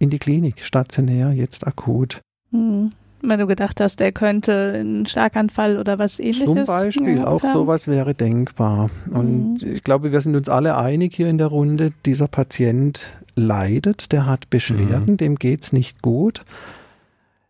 in 0.00 0.10
die 0.10 0.18
Klinik, 0.18 0.64
stationär, 0.64 1.30
jetzt 1.30 1.64
akut? 1.64 2.20
Hm. 2.50 2.90
Wenn 3.22 3.38
du 3.38 3.46
gedacht 3.46 3.80
hast, 3.80 4.00
er 4.00 4.12
könnte 4.12 4.72
einen 4.80 5.06
Schlaganfall 5.06 5.78
oder 5.78 5.98
was 5.98 6.18
ähnliches. 6.18 6.44
Zum 6.44 6.64
Beispiel, 6.64 7.24
auch 7.24 7.42
haben. 7.42 7.52
sowas 7.52 7.86
wäre 7.86 8.14
denkbar. 8.14 8.90
Und 9.12 9.62
mhm. 9.62 9.74
ich 9.74 9.84
glaube, 9.84 10.10
wir 10.10 10.20
sind 10.22 10.36
uns 10.36 10.48
alle 10.48 10.76
einig 10.76 11.14
hier 11.14 11.28
in 11.28 11.36
der 11.36 11.48
Runde, 11.48 11.92
dieser 12.06 12.28
Patient 12.28 13.02
leidet, 13.34 14.12
der 14.12 14.26
hat 14.26 14.50
Beschwerden, 14.50 15.12
mhm. 15.12 15.16
dem 15.16 15.36
geht's 15.36 15.72
nicht 15.72 16.02
gut. 16.02 16.44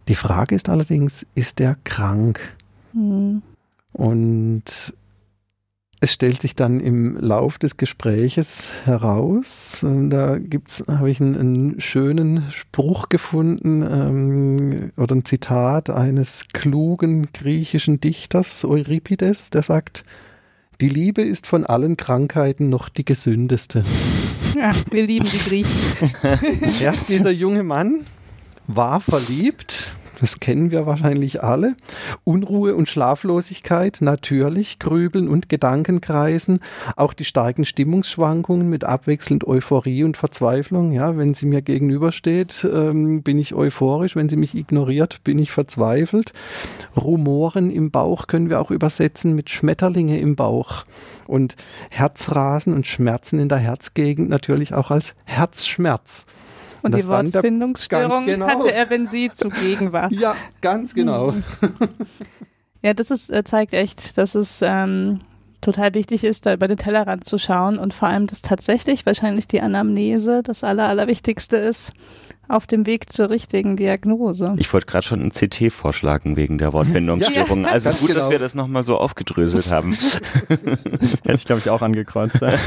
Die 0.09 0.15
Frage 0.15 0.55
ist 0.55 0.69
allerdings, 0.69 1.27
ist 1.35 1.59
der 1.59 1.77
krank? 1.85 2.41
Mhm. 2.93 3.43
Und 3.93 4.95
es 6.03 6.15
stellt 6.15 6.41
sich 6.41 6.57
dann 6.57 6.81
im 6.81 7.17
Lauf 7.19 7.59
des 7.59 7.77
Gespräches 7.77 8.73
heraus, 8.85 9.85
da 9.85 10.39
gibt's, 10.39 10.83
habe 10.89 11.11
ich 11.11 11.21
einen, 11.21 11.37
einen, 11.37 11.81
schönen 11.81 12.51
Spruch 12.51 13.11
gefunden 13.11 13.83
ähm, 13.83 14.93
oder 14.97 15.15
ein 15.15 15.27
Zitat 15.27 15.91
eines 15.91 16.47
klugen 16.55 17.31
griechischen 17.33 18.01
Dichters 18.01 18.65
Euripides, 18.65 19.51
der 19.51 19.63
sagt, 19.63 20.05
die 20.81 20.89
Liebe 20.89 21.21
ist 21.21 21.47
von 21.47 21.67
allen 21.67 21.99
Krankheiten 21.99 22.71
noch 22.71 22.89
die 22.89 23.05
gesündeste. 23.05 23.83
Ja, 24.55 24.71
wir 24.91 25.07
lieben 25.07 25.29
die 25.31 25.39
Griechen. 25.39 26.13
Erst 26.81 27.09
dieser 27.09 27.31
junge 27.31 27.63
Mann 27.63 28.07
war 28.67 29.01
verliebt, 29.01 29.91
das 30.21 30.39
kennen 30.39 30.71
wir 30.71 30.87
wahrscheinlich 30.87 31.43
alle. 31.43 31.77
Unruhe 32.25 32.75
und 32.75 32.89
Schlaflosigkeit, 32.89 33.99
natürlich, 34.01 34.79
Grübeln 34.79 35.29
und 35.29 35.49
Gedankenkreisen, 35.49 36.61
auch 36.97 37.15
die 37.15 37.25
starken 37.25 37.65
Stimmungsschwankungen 37.65 38.69
mit 38.69 38.85
abwechselnd 38.85 39.47
Euphorie 39.47 40.05
und 40.05 40.19
Verzweiflung. 40.19 40.93
Ja, 40.93 41.17
wenn 41.17 41.33
sie 41.33 41.47
mir 41.47 41.63
gegenübersteht, 41.63 42.69
ähm, 42.71 43.23
bin 43.23 43.39
ich 43.39 43.55
euphorisch, 43.55 44.15
wenn 44.15 44.29
sie 44.29 44.37
mich 44.37 44.55
ignoriert, 44.55 45.25
bin 45.25 45.39
ich 45.39 45.53
verzweifelt. 45.53 46.35
Rumoren 46.97 47.71
im 47.71 47.91
Bauch 47.91 48.27
können 48.27 48.51
wir 48.51 48.61
auch 48.61 48.71
übersetzen 48.71 49.35
mit 49.35 49.49
Schmetterlinge 49.49 50.21
im 50.21 50.37
Bauch 50.37 50.85
und 51.27 51.57
Herzrasen 51.89 52.75
und 52.75 52.87
Schmerzen 52.87 53.39
in 53.39 53.49
der 53.49 53.59
Herzgegend 53.59 54.29
natürlich 54.29 54.75
auch 54.75 54.91
als 54.91 55.15
Herzschmerz. 55.25 56.27
Und, 56.83 56.95
und 56.95 57.03
die 57.03 57.09
Wortfindungsstörung 57.09 58.27
genau. 58.27 58.49
hatte 58.49 58.73
er, 58.73 58.91
wenn 58.91 59.07
sie 59.09 59.31
zugegen 59.33 59.93
war. 59.93 60.11
Ja, 60.21 60.35
ganz 60.61 60.95
genau. 60.95 61.33
Mhm. 61.33 61.43
Ja, 62.83 62.95
das 62.95 63.11
ist, 63.11 63.31
äh, 63.31 63.45
zeigt 63.45 63.75
echt, 63.75 64.17
dass 64.19 64.35
es 64.35 64.61
ähm, 64.63 65.21
total 65.61 65.95
wichtig 65.95 66.25
ist, 66.25 66.47
da 66.47 66.55
über 66.55 66.69
den 66.69 66.79
Tellerrand 66.79 67.25
zu 67.25 67.39
schauen 67.39 67.79
und 67.79 67.95
vor 67.95 68.09
allem, 68.09 68.27
dass 68.27 68.43
tatsächlich 68.43 69.07
wahrscheinlich 69.07 69.47
die 69.47 69.61
Anamnese 69.61 70.43
das 70.43 70.65
Aller, 70.65 70.89
Allerwichtigste 70.89 71.57
ist 71.57 71.93
auf 72.51 72.67
dem 72.67 72.87
Weg 72.87 73.13
zur 73.13 73.31
richtigen 73.31 73.77
Diagnose. 73.77 74.55
Ich 74.59 74.73
wollte 74.73 74.87
gerade 74.87 75.07
schon 75.07 75.23
ein 75.23 75.31
CT 75.31 75.73
vorschlagen 75.73 76.37
wegen 76.37 76.59
der 76.59 76.73
Wortfindungsstörung. 76.73 77.61
Ja, 77.71 77.73
also 77.73 77.91
gut, 77.91 78.09
genau. 78.09 78.21
dass 78.21 78.31
wir 78.31 78.39
das 78.39 78.55
nochmal 78.55 78.83
so 78.83 78.97
aufgedröselt 78.97 79.71
haben. 79.73 79.93
Hätte 79.93 81.35
ich, 81.35 81.45
glaube 81.45 81.61
ich, 81.61 81.71
auch 81.71 81.83
angekreuzt. 81.83 82.41
das 82.41 82.61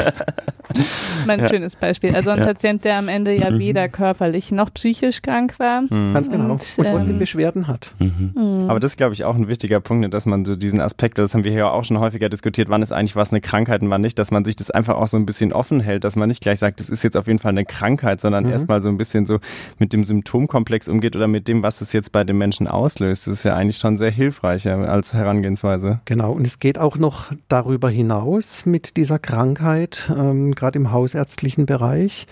ist 1.15 1.25
mein 1.25 1.39
ja. 1.39 1.49
schönes 1.49 1.75
Beispiel. 1.75 2.15
Also 2.15 2.31
ein 2.31 2.39
ja. 2.39 2.45
Patient, 2.45 2.83
der 2.83 2.97
am 2.97 3.07
Ende 3.07 3.35
ja 3.35 3.49
mhm. 3.49 3.59
weder 3.59 3.89
körperlich 3.89 4.51
noch 4.51 4.73
psychisch 4.73 5.21
krank 5.21 5.55
war. 5.57 5.81
Mhm. 5.81 6.13
Ganz 6.13 6.29
genau. 6.29 6.43
Und, 6.45 6.51
und 6.51 6.59
trotzdem 6.59 7.11
ähm, 7.11 7.19
Beschwerden 7.19 7.67
hat. 7.67 7.93
Mhm. 7.99 8.31
mhm. 8.35 8.69
Aber 8.69 8.79
das 8.79 8.91
ist, 8.91 8.97
glaube 8.97 9.13
ich, 9.13 9.23
auch 9.23 9.35
ein 9.35 9.47
wichtiger 9.47 9.79
Punkt, 9.79 10.13
dass 10.13 10.25
man 10.25 10.45
so 10.45 10.55
diesen 10.55 10.79
Aspekt, 10.79 11.17
das 11.17 11.33
haben 11.33 11.43
wir 11.43 11.51
hier 11.51 11.71
auch 11.71 11.83
schon 11.83 11.99
häufiger 11.99 12.29
diskutiert, 12.29 12.69
wann 12.69 12.81
ist 12.81 12.91
eigentlich 12.91 13.15
was 13.15 13.31
eine 13.31 13.41
Krankheit 13.41 13.81
und 13.81 13.89
wann 13.89 14.01
nicht, 14.01 14.19
dass 14.19 14.31
man 14.31 14.45
sich 14.45 14.55
das 14.55 14.71
einfach 14.71 14.95
auch 14.95 15.07
so 15.07 15.17
ein 15.17 15.25
bisschen 15.25 15.53
offen 15.53 15.79
hält, 15.79 16.03
dass 16.03 16.15
man 16.15 16.29
nicht 16.29 16.41
gleich 16.41 16.59
sagt, 16.59 16.79
das 16.79 16.89
ist 16.89 17.03
jetzt 17.03 17.17
auf 17.17 17.27
jeden 17.27 17.39
Fall 17.39 17.51
eine 17.51 17.65
Krankheit, 17.65 18.21
sondern 18.21 18.45
mhm. 18.45 18.51
erstmal 18.51 18.81
so 18.81 18.89
ein 18.89 18.97
bisschen 18.97 19.25
so 19.25 19.39
mit 19.79 19.93
dem 19.93 20.03
Symptomkomplex 20.05 20.87
umgeht 20.87 21.15
oder 21.15 21.27
mit 21.27 21.47
dem, 21.47 21.63
was 21.63 21.81
es 21.81 21.93
jetzt 21.93 22.11
bei 22.11 22.23
den 22.23 22.37
Menschen 22.37 22.67
auslöst. 22.67 23.27
Das 23.27 23.33
ist 23.33 23.43
ja 23.43 23.55
eigentlich 23.55 23.77
schon 23.77 23.97
sehr 23.97 24.11
hilfreich 24.11 24.67
als 24.67 25.13
Herangehensweise. 25.13 26.01
Genau, 26.05 26.31
und 26.31 26.45
es 26.45 26.59
geht 26.59 26.77
auch 26.77 26.97
noch 26.97 27.31
darüber 27.47 27.89
hinaus 27.89 28.65
mit 28.65 28.97
dieser 28.97 29.19
Krankheit, 29.19 30.11
ähm, 30.15 30.53
gerade 30.55 30.79
im 30.79 30.91
hausärztlichen 30.91 31.65
Bereich. 31.65 32.27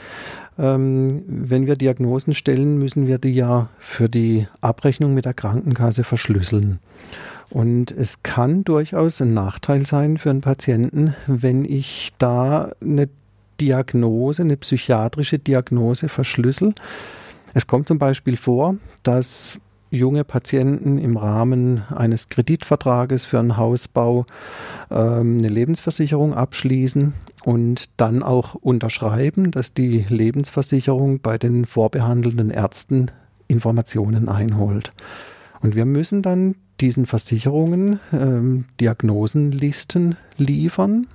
Ähm, 0.60 1.23
wenn 1.27 1.65
wir 1.65 1.75
Diagnosen 1.75 2.34
stellen, 2.34 2.77
müssen 2.77 3.08
wir 3.08 3.17
die 3.17 3.34
ja 3.34 3.69
für 3.80 4.10
die 4.10 4.47
Abrechnung 4.60 5.13
mit 5.13 5.25
der 5.25 5.34
Krankenkasse 5.34 6.04
verschlüsseln. 6.04 6.80
Und 7.49 7.91
es 7.91 8.23
kann 8.23 8.63
durchaus 8.63 9.21
ein 9.21 9.34
Nachteil 9.34 9.86
sein 9.86 10.17
für 10.17 10.30
einen 10.30 10.41
Patienten, 10.41 11.15
wenn 11.27 11.65
ich 11.65 12.13
da 12.17 12.71
eine 12.82 13.10
Diagnose, 13.60 14.41
eine 14.41 14.58
psychiatrische 14.58 15.38
Diagnose 15.38 16.10
verschlüssel. 16.10 16.73
Es 17.53 17.67
kommt 17.67 17.87
zum 17.87 17.99
Beispiel 17.99 18.37
vor, 18.37 18.75
dass 19.03 19.59
junge 19.91 20.23
Patienten 20.23 20.97
im 20.97 21.17
Rahmen 21.17 21.83
eines 21.93 22.29
Kreditvertrages 22.29 23.25
für 23.25 23.39
einen 23.39 23.57
Hausbau 23.57 24.25
ähm, 24.89 25.37
eine 25.37 25.49
Lebensversicherung 25.49 26.33
abschließen 26.33 27.13
und 27.43 27.89
dann 27.97 28.23
auch 28.23 28.55
unterschreiben, 28.55 29.51
dass 29.51 29.73
die 29.73 30.05
Lebensversicherung 30.07 31.19
bei 31.19 31.37
den 31.37 31.65
vorbehandelnden 31.65 32.51
Ärzten 32.51 33.11
Informationen 33.47 34.29
einholt. 34.29 34.91
Und 35.59 35.75
wir 35.75 35.85
müssen 35.85 36.21
dann 36.21 36.55
diesen 36.79 37.05
Versicherungen 37.05 37.99
ähm, 38.13 38.65
Diagnosenlisten 38.79 40.15
liefern 40.37 41.05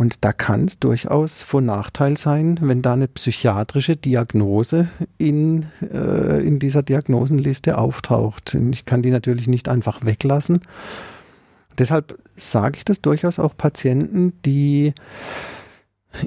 und 0.00 0.24
da 0.24 0.32
kann 0.32 0.64
es 0.64 0.78
durchaus 0.78 1.42
von 1.42 1.66
Nachteil 1.66 2.16
sein, 2.16 2.58
wenn 2.62 2.80
da 2.80 2.94
eine 2.94 3.06
psychiatrische 3.06 3.96
Diagnose 3.96 4.88
in, 5.18 5.66
äh, 5.82 6.42
in 6.42 6.58
dieser 6.58 6.82
Diagnosenliste 6.82 7.76
auftaucht. 7.76 8.56
Ich 8.70 8.86
kann 8.86 9.02
die 9.02 9.10
natürlich 9.10 9.46
nicht 9.46 9.68
einfach 9.68 10.02
weglassen. 10.02 10.62
Deshalb 11.76 12.18
sage 12.34 12.78
ich 12.78 12.86
das 12.86 13.02
durchaus 13.02 13.38
auch 13.38 13.54
Patienten, 13.54 14.32
die 14.46 14.94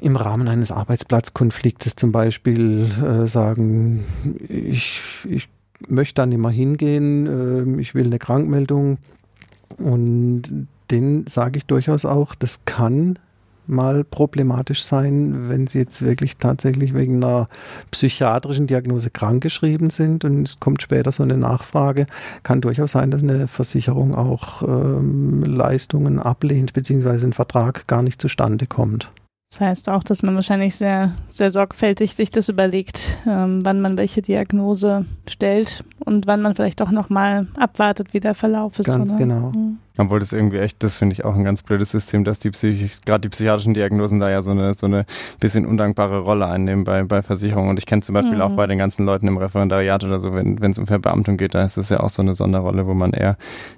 im 0.00 0.14
Rahmen 0.14 0.46
eines 0.46 0.70
Arbeitsplatzkonfliktes 0.70 1.96
zum 1.96 2.12
Beispiel 2.12 2.92
äh, 3.02 3.26
sagen, 3.26 4.04
ich, 4.48 5.00
ich 5.28 5.48
möchte 5.88 6.14
da 6.14 6.26
nicht 6.26 6.38
mehr 6.38 6.52
hingehen, 6.52 7.26
äh, 7.26 7.80
ich 7.80 7.96
will 7.96 8.06
eine 8.06 8.20
Krankmeldung. 8.20 8.98
Und 9.78 10.68
den 10.92 11.26
sage 11.26 11.58
ich 11.58 11.66
durchaus 11.66 12.04
auch, 12.04 12.36
das 12.36 12.60
kann 12.66 13.18
mal 13.66 14.04
problematisch 14.04 14.82
sein, 14.84 15.48
wenn 15.48 15.66
sie 15.66 15.78
jetzt 15.78 16.02
wirklich 16.02 16.36
tatsächlich 16.36 16.94
wegen 16.94 17.16
einer 17.16 17.48
psychiatrischen 17.90 18.66
Diagnose 18.66 19.10
krankgeschrieben 19.10 19.90
sind 19.90 20.24
und 20.24 20.48
es 20.48 20.60
kommt 20.60 20.82
später 20.82 21.12
so 21.12 21.22
eine 21.22 21.36
Nachfrage, 21.36 22.06
kann 22.42 22.60
durchaus 22.60 22.92
sein, 22.92 23.10
dass 23.10 23.22
eine 23.22 23.48
Versicherung 23.48 24.14
auch 24.14 24.62
ähm, 24.62 25.42
Leistungen 25.44 26.18
ablehnt, 26.18 26.72
beziehungsweise 26.72 27.26
ein 27.26 27.32
Vertrag 27.32 27.86
gar 27.86 28.02
nicht 28.02 28.20
zustande 28.20 28.66
kommt. 28.66 29.10
Das 29.50 29.60
heißt 29.60 29.88
auch, 29.88 30.02
dass 30.02 30.24
man 30.24 30.34
wahrscheinlich 30.34 30.74
sehr, 30.74 31.12
sehr 31.28 31.52
sorgfältig 31.52 32.16
sich 32.16 32.32
das 32.32 32.48
überlegt, 32.48 33.18
ähm, 33.24 33.60
wann 33.62 33.80
man 33.80 33.96
welche 33.96 34.20
Diagnose 34.20 35.06
stellt 35.28 35.84
und 36.04 36.26
wann 36.26 36.42
man 36.42 36.56
vielleicht 36.56 36.82
auch 36.82 36.90
nochmal 36.90 37.46
abwartet, 37.56 38.12
wie 38.12 38.18
der 38.18 38.34
Verlauf 38.34 38.80
ist. 38.80 38.86
Ganz 38.86 39.12
oder? 39.12 39.18
genau. 39.18 39.52
Mhm. 39.52 39.78
Obwohl 39.96 40.18
das 40.18 40.32
irgendwie 40.32 40.58
echt, 40.58 40.82
das 40.82 40.96
finde 40.96 41.14
ich 41.14 41.24
auch 41.24 41.36
ein 41.36 41.44
ganz 41.44 41.62
blödes 41.62 41.92
System, 41.92 42.24
dass 42.24 42.40
die 42.40 42.50
gerade 43.06 43.20
die 43.20 43.28
psychiatrischen 43.28 43.74
Diagnosen 43.74 44.18
da 44.18 44.28
ja 44.28 44.42
so 44.42 44.50
eine, 44.50 44.74
so 44.74 44.86
eine 44.86 45.06
bisschen 45.38 45.66
undankbare 45.66 46.18
Rolle 46.18 46.48
einnehmen 46.48 46.82
bei, 46.82 47.04
bei 47.04 47.22
Versicherungen. 47.22 47.70
Und 47.70 47.78
ich 47.78 47.86
kenne 47.86 48.02
zum 48.02 48.14
Beispiel 48.14 48.34
mhm. 48.34 48.40
auch 48.40 48.56
bei 48.56 48.66
den 48.66 48.78
ganzen 48.78 49.06
Leuten 49.06 49.28
im 49.28 49.36
Referendariat 49.36 50.02
oder 50.02 50.18
so, 50.18 50.34
wenn 50.34 50.58
es 50.68 50.80
um 50.80 50.88
Verbeamtung 50.88 51.36
geht, 51.36 51.54
da 51.54 51.62
ist 51.62 51.76
es 51.76 51.90
ja 51.90 52.00
auch 52.00 52.10
so 52.10 52.22
eine 52.22 52.34
Sonderrolle, 52.34 52.88
wo 52.88 52.94
man 52.94 53.12
eher 53.12 53.36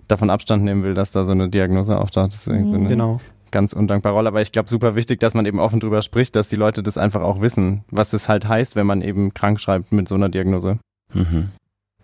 davon 0.08 0.30
Abstand 0.30 0.64
nehmen 0.64 0.84
will, 0.84 0.94
dass 0.94 1.10
da 1.10 1.24
so 1.24 1.32
eine 1.32 1.50
Diagnose 1.50 1.98
auftaucht. 1.98 2.32
Das 2.32 2.46
ist 2.46 2.52
mhm. 2.52 2.70
so 2.70 2.76
eine 2.78 2.88
genau 2.88 3.20
ganz 3.56 3.72
undankbare 3.72 4.14
Rolle. 4.14 4.28
Aber 4.28 4.42
ich 4.42 4.52
glaube, 4.52 4.68
super 4.68 4.96
wichtig, 4.96 5.18
dass 5.18 5.32
man 5.32 5.46
eben 5.46 5.60
offen 5.60 5.80
drüber 5.80 6.02
spricht, 6.02 6.36
dass 6.36 6.48
die 6.48 6.56
Leute 6.56 6.82
das 6.82 6.98
einfach 6.98 7.22
auch 7.22 7.40
wissen, 7.40 7.84
was 7.90 8.10
das 8.10 8.28
halt 8.28 8.46
heißt, 8.46 8.76
wenn 8.76 8.86
man 8.86 9.00
eben 9.00 9.32
krank 9.32 9.58
schreibt 9.60 9.92
mit 9.92 10.08
so 10.08 10.14
einer 10.14 10.28
Diagnose. 10.28 10.78
Mhm. 11.14 11.48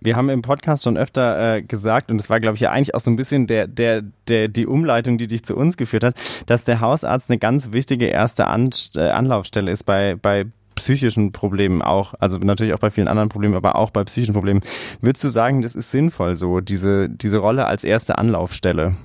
Wir 0.01 0.17
haben 0.17 0.31
im 0.31 0.41
Podcast 0.41 0.83
schon 0.83 0.97
öfter 0.97 1.57
äh, 1.57 1.63
gesagt, 1.63 2.11
und 2.11 2.17
das 2.17 2.31
war, 2.31 2.41
glaube 2.41 2.55
ich, 2.55 2.63
ja 2.63 2.71
eigentlich 2.71 2.95
auch 2.95 3.01
so 3.01 3.11
ein 3.11 3.17
bisschen 3.17 3.47
der, 3.47 3.67
der, 3.67 4.03
der, 4.29 4.49
die 4.49 4.67
Umleitung, 4.67 5.19
die 5.19 5.27
dich 5.27 5.45
zu 5.45 5.55
uns 5.55 5.77
geführt 5.77 6.05
hat, 6.05 6.15
dass 6.47 6.65
der 6.65 6.81
Hausarzt 6.81 7.29
eine 7.29 7.39
ganz 7.39 7.73
wichtige 7.73 8.07
erste 8.07 8.47
An 8.47 8.71
äh, 8.97 9.11
Anlaufstelle 9.11 9.71
ist 9.71 9.85
bei, 9.85 10.17
bei 10.17 10.47
psychischen 10.75 11.33
Problemen 11.33 11.83
auch, 11.83 12.15
also 12.19 12.39
natürlich 12.39 12.73
auch 12.73 12.79
bei 12.79 12.89
vielen 12.89 13.09
anderen 13.09 13.29
Problemen, 13.29 13.57
aber 13.57 13.77
auch 13.77 13.91
bei 13.91 14.05
psychischen 14.05 14.33
Problemen. 14.33 14.63
Würdest 15.03 15.23
du 15.23 15.29
sagen, 15.29 15.61
das 15.61 15.77
ist 15.77 15.91
sinnvoll 15.91 16.35
so, 16.35 16.61
diese, 16.61 17.11
diese 17.11 17.37
Rolle 17.37 17.67
als 17.67 17.85
erste 17.85 18.17
Anlaufstelle? 18.17 18.97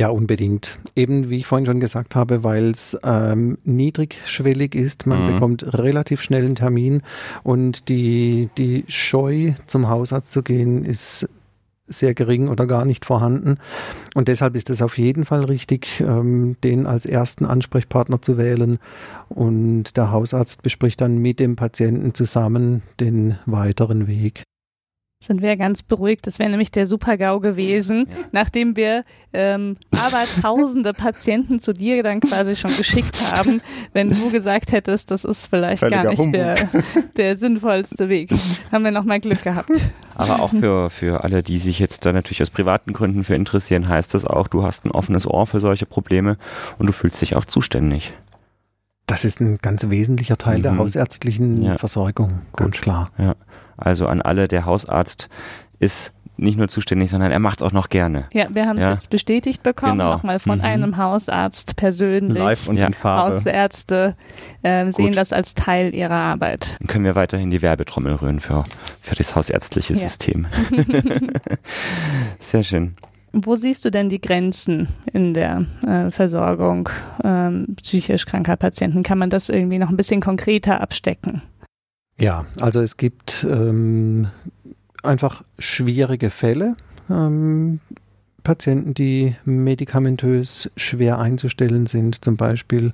Ja, 0.00 0.08
unbedingt. 0.08 0.78
Eben 0.96 1.28
wie 1.28 1.36
ich 1.36 1.46
vorhin 1.46 1.66
schon 1.66 1.78
gesagt 1.78 2.16
habe, 2.16 2.42
weil 2.42 2.70
es 2.70 2.96
ähm, 3.04 3.58
niedrigschwellig 3.64 4.74
ist, 4.74 5.06
man 5.06 5.26
mhm. 5.26 5.34
bekommt 5.34 5.74
relativ 5.74 6.22
schnell 6.22 6.46
einen 6.46 6.54
Termin 6.54 7.02
und 7.42 7.90
die, 7.90 8.48
die 8.56 8.86
Scheu 8.88 9.52
zum 9.66 9.90
Hausarzt 9.90 10.32
zu 10.32 10.42
gehen 10.42 10.86
ist 10.86 11.28
sehr 11.86 12.14
gering 12.14 12.48
oder 12.48 12.66
gar 12.66 12.86
nicht 12.86 13.04
vorhanden. 13.04 13.58
Und 14.14 14.28
deshalb 14.28 14.56
ist 14.56 14.70
es 14.70 14.80
auf 14.80 14.96
jeden 14.96 15.26
Fall 15.26 15.44
richtig, 15.44 16.00
ähm, 16.00 16.56
den 16.64 16.86
als 16.86 17.04
ersten 17.04 17.44
Ansprechpartner 17.44 18.22
zu 18.22 18.38
wählen. 18.38 18.78
Und 19.28 19.98
der 19.98 20.12
Hausarzt 20.12 20.62
bespricht 20.62 21.02
dann 21.02 21.18
mit 21.18 21.40
dem 21.40 21.56
Patienten 21.56 22.14
zusammen 22.14 22.80
den 23.00 23.36
weiteren 23.44 24.06
Weg 24.06 24.44
sind 25.22 25.42
wir 25.42 25.56
ganz 25.58 25.82
beruhigt. 25.82 26.26
Das 26.26 26.38
wäre 26.38 26.48
nämlich 26.48 26.70
der 26.70 26.86
Super-GAU 26.86 27.40
gewesen, 27.40 28.06
ja. 28.08 28.16
nachdem 28.32 28.74
wir 28.74 29.04
ähm, 29.34 29.76
aber 29.90 30.24
tausende 30.40 30.94
Patienten 30.94 31.60
zu 31.60 31.74
dir 31.74 32.02
dann 32.02 32.20
quasi 32.20 32.56
schon 32.56 32.74
geschickt 32.74 33.30
haben, 33.30 33.60
wenn 33.92 34.08
du 34.08 34.30
gesagt 34.30 34.72
hättest, 34.72 35.10
das 35.10 35.24
ist 35.24 35.46
vielleicht 35.46 35.80
Völliger 35.80 36.04
gar 36.04 36.10
nicht 36.10 36.34
der, 36.34 36.56
der 37.18 37.36
sinnvollste 37.36 38.08
Weg. 38.08 38.30
Haben 38.72 38.84
wir 38.84 38.92
nochmal 38.92 39.20
Glück 39.20 39.42
gehabt. 39.42 39.70
Aber 40.14 40.40
auch 40.40 40.50
für, 40.50 40.88
für 40.88 41.22
alle, 41.22 41.42
die 41.42 41.58
sich 41.58 41.78
jetzt 41.78 42.06
da 42.06 42.12
natürlich 42.12 42.40
aus 42.40 42.50
privaten 42.50 42.94
Gründen 42.94 43.22
für 43.22 43.34
interessieren, 43.34 43.88
heißt 43.88 44.14
das 44.14 44.24
auch, 44.24 44.48
du 44.48 44.62
hast 44.62 44.86
ein 44.86 44.90
offenes 44.90 45.26
Ohr 45.26 45.46
für 45.46 45.60
solche 45.60 45.84
Probleme 45.84 46.38
und 46.78 46.86
du 46.86 46.92
fühlst 46.92 47.20
dich 47.20 47.36
auch 47.36 47.44
zuständig. 47.44 48.14
Das 49.06 49.24
ist 49.24 49.40
ein 49.40 49.58
ganz 49.58 49.90
wesentlicher 49.90 50.38
Teil 50.38 50.58
mhm. 50.58 50.62
der 50.62 50.78
hausärztlichen 50.78 51.60
ja. 51.60 51.78
Versorgung, 51.78 52.42
ganz 52.56 52.76
Gut. 52.76 52.82
klar. 52.82 53.10
Ja. 53.18 53.34
Also 53.80 54.06
an 54.06 54.22
alle, 54.22 54.48
der 54.48 54.66
Hausarzt 54.66 55.28
ist 55.78 56.12
nicht 56.40 56.56
nur 56.56 56.68
zuständig, 56.68 57.10
sondern 57.10 57.30
er 57.30 57.38
macht 57.38 57.60
es 57.60 57.66
auch 57.66 57.72
noch 57.72 57.88
gerne. 57.88 58.24
Ja, 58.32 58.46
wir 58.50 58.66
haben 58.66 58.78
es 58.78 58.82
ja. 58.82 58.92
jetzt 58.92 59.10
bestätigt 59.10 59.62
bekommen, 59.62 59.98
genau. 59.98 60.12
nochmal 60.12 60.38
von 60.38 60.58
mhm. 60.58 60.64
einem 60.64 60.96
Hausarzt 60.96 61.76
persönlich. 61.76 62.38
Live 62.38 62.68
und 62.68 62.78
ja. 62.78 62.86
in 62.86 62.94
Farbe. 62.94 63.36
Hausärzte 63.36 64.16
äh, 64.62 64.90
sehen 64.90 65.12
das 65.12 65.32
als 65.32 65.54
Teil 65.54 65.94
ihrer 65.94 66.14
Arbeit. 66.14 66.76
Dann 66.80 66.88
können 66.88 67.04
wir 67.04 67.14
weiterhin 67.14 67.50
die 67.50 67.62
Werbetrommel 67.62 68.14
rühren 68.14 68.40
für, 68.40 68.64
für 69.00 69.16
das 69.16 69.36
hausärztliche 69.36 69.92
ja. 69.92 69.98
System. 69.98 70.46
Sehr 72.38 72.62
schön. 72.62 72.96
Wo 73.32 73.54
siehst 73.54 73.84
du 73.84 73.90
denn 73.90 74.08
die 74.08 74.20
Grenzen 74.20 74.88
in 75.12 75.34
der 75.34 75.66
äh, 75.86 76.10
Versorgung 76.10 76.88
ähm, 77.22 77.76
psychisch 77.80 78.26
kranker 78.26 78.56
Patienten? 78.56 79.02
Kann 79.04 79.18
man 79.18 79.30
das 79.30 79.50
irgendwie 79.50 79.78
noch 79.78 79.90
ein 79.90 79.96
bisschen 79.96 80.20
konkreter 80.20 80.80
abstecken? 80.80 81.42
Ja, 82.20 82.44
also 82.60 82.80
es 82.82 82.98
gibt 82.98 83.46
ähm, 83.48 84.28
einfach 85.02 85.42
schwierige 85.58 86.28
Fälle. 86.28 86.76
Ähm, 87.08 87.80
Patienten, 88.44 88.92
die 88.92 89.36
medikamentös 89.44 90.70
schwer 90.76 91.18
einzustellen 91.18 91.86
sind, 91.86 92.22
zum 92.22 92.36
Beispiel. 92.36 92.92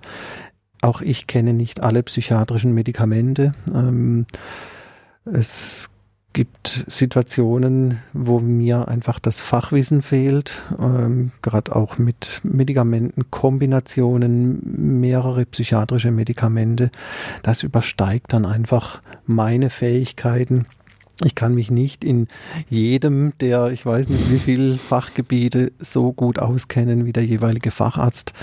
Auch 0.80 1.00
ich 1.00 1.26
kenne 1.26 1.54
nicht 1.54 1.82
alle 1.82 2.04
psychiatrischen 2.04 2.72
Medikamente. 2.72 3.52
Ähm, 3.74 4.26
es 5.24 5.90
gibt 6.36 6.84
Situationen, 6.86 8.02
wo 8.12 8.40
mir 8.40 8.88
einfach 8.88 9.18
das 9.18 9.40
Fachwissen 9.40 10.02
fehlt, 10.02 10.64
ähm, 10.78 11.32
gerade 11.40 11.74
auch 11.74 11.96
mit 11.96 12.42
Medikamenten, 12.42 13.30
Kombinationen, 13.30 15.00
mehrere 15.00 15.46
psychiatrische 15.46 16.10
Medikamente. 16.10 16.90
Das 17.42 17.62
übersteigt 17.62 18.34
dann 18.34 18.44
einfach 18.44 19.00
meine 19.24 19.70
Fähigkeiten. 19.70 20.66
Ich 21.24 21.34
kann 21.34 21.54
mich 21.54 21.70
nicht 21.70 22.04
in 22.04 22.28
jedem 22.68 23.32
der, 23.40 23.68
ich 23.68 23.86
weiß 23.86 24.10
nicht 24.10 24.30
wie 24.30 24.38
viele 24.38 24.76
Fachgebiete 24.76 25.72
so 25.78 26.12
gut 26.12 26.38
auskennen 26.38 27.06
wie 27.06 27.14
der 27.14 27.24
jeweilige 27.24 27.70
Facharzt. 27.70 28.34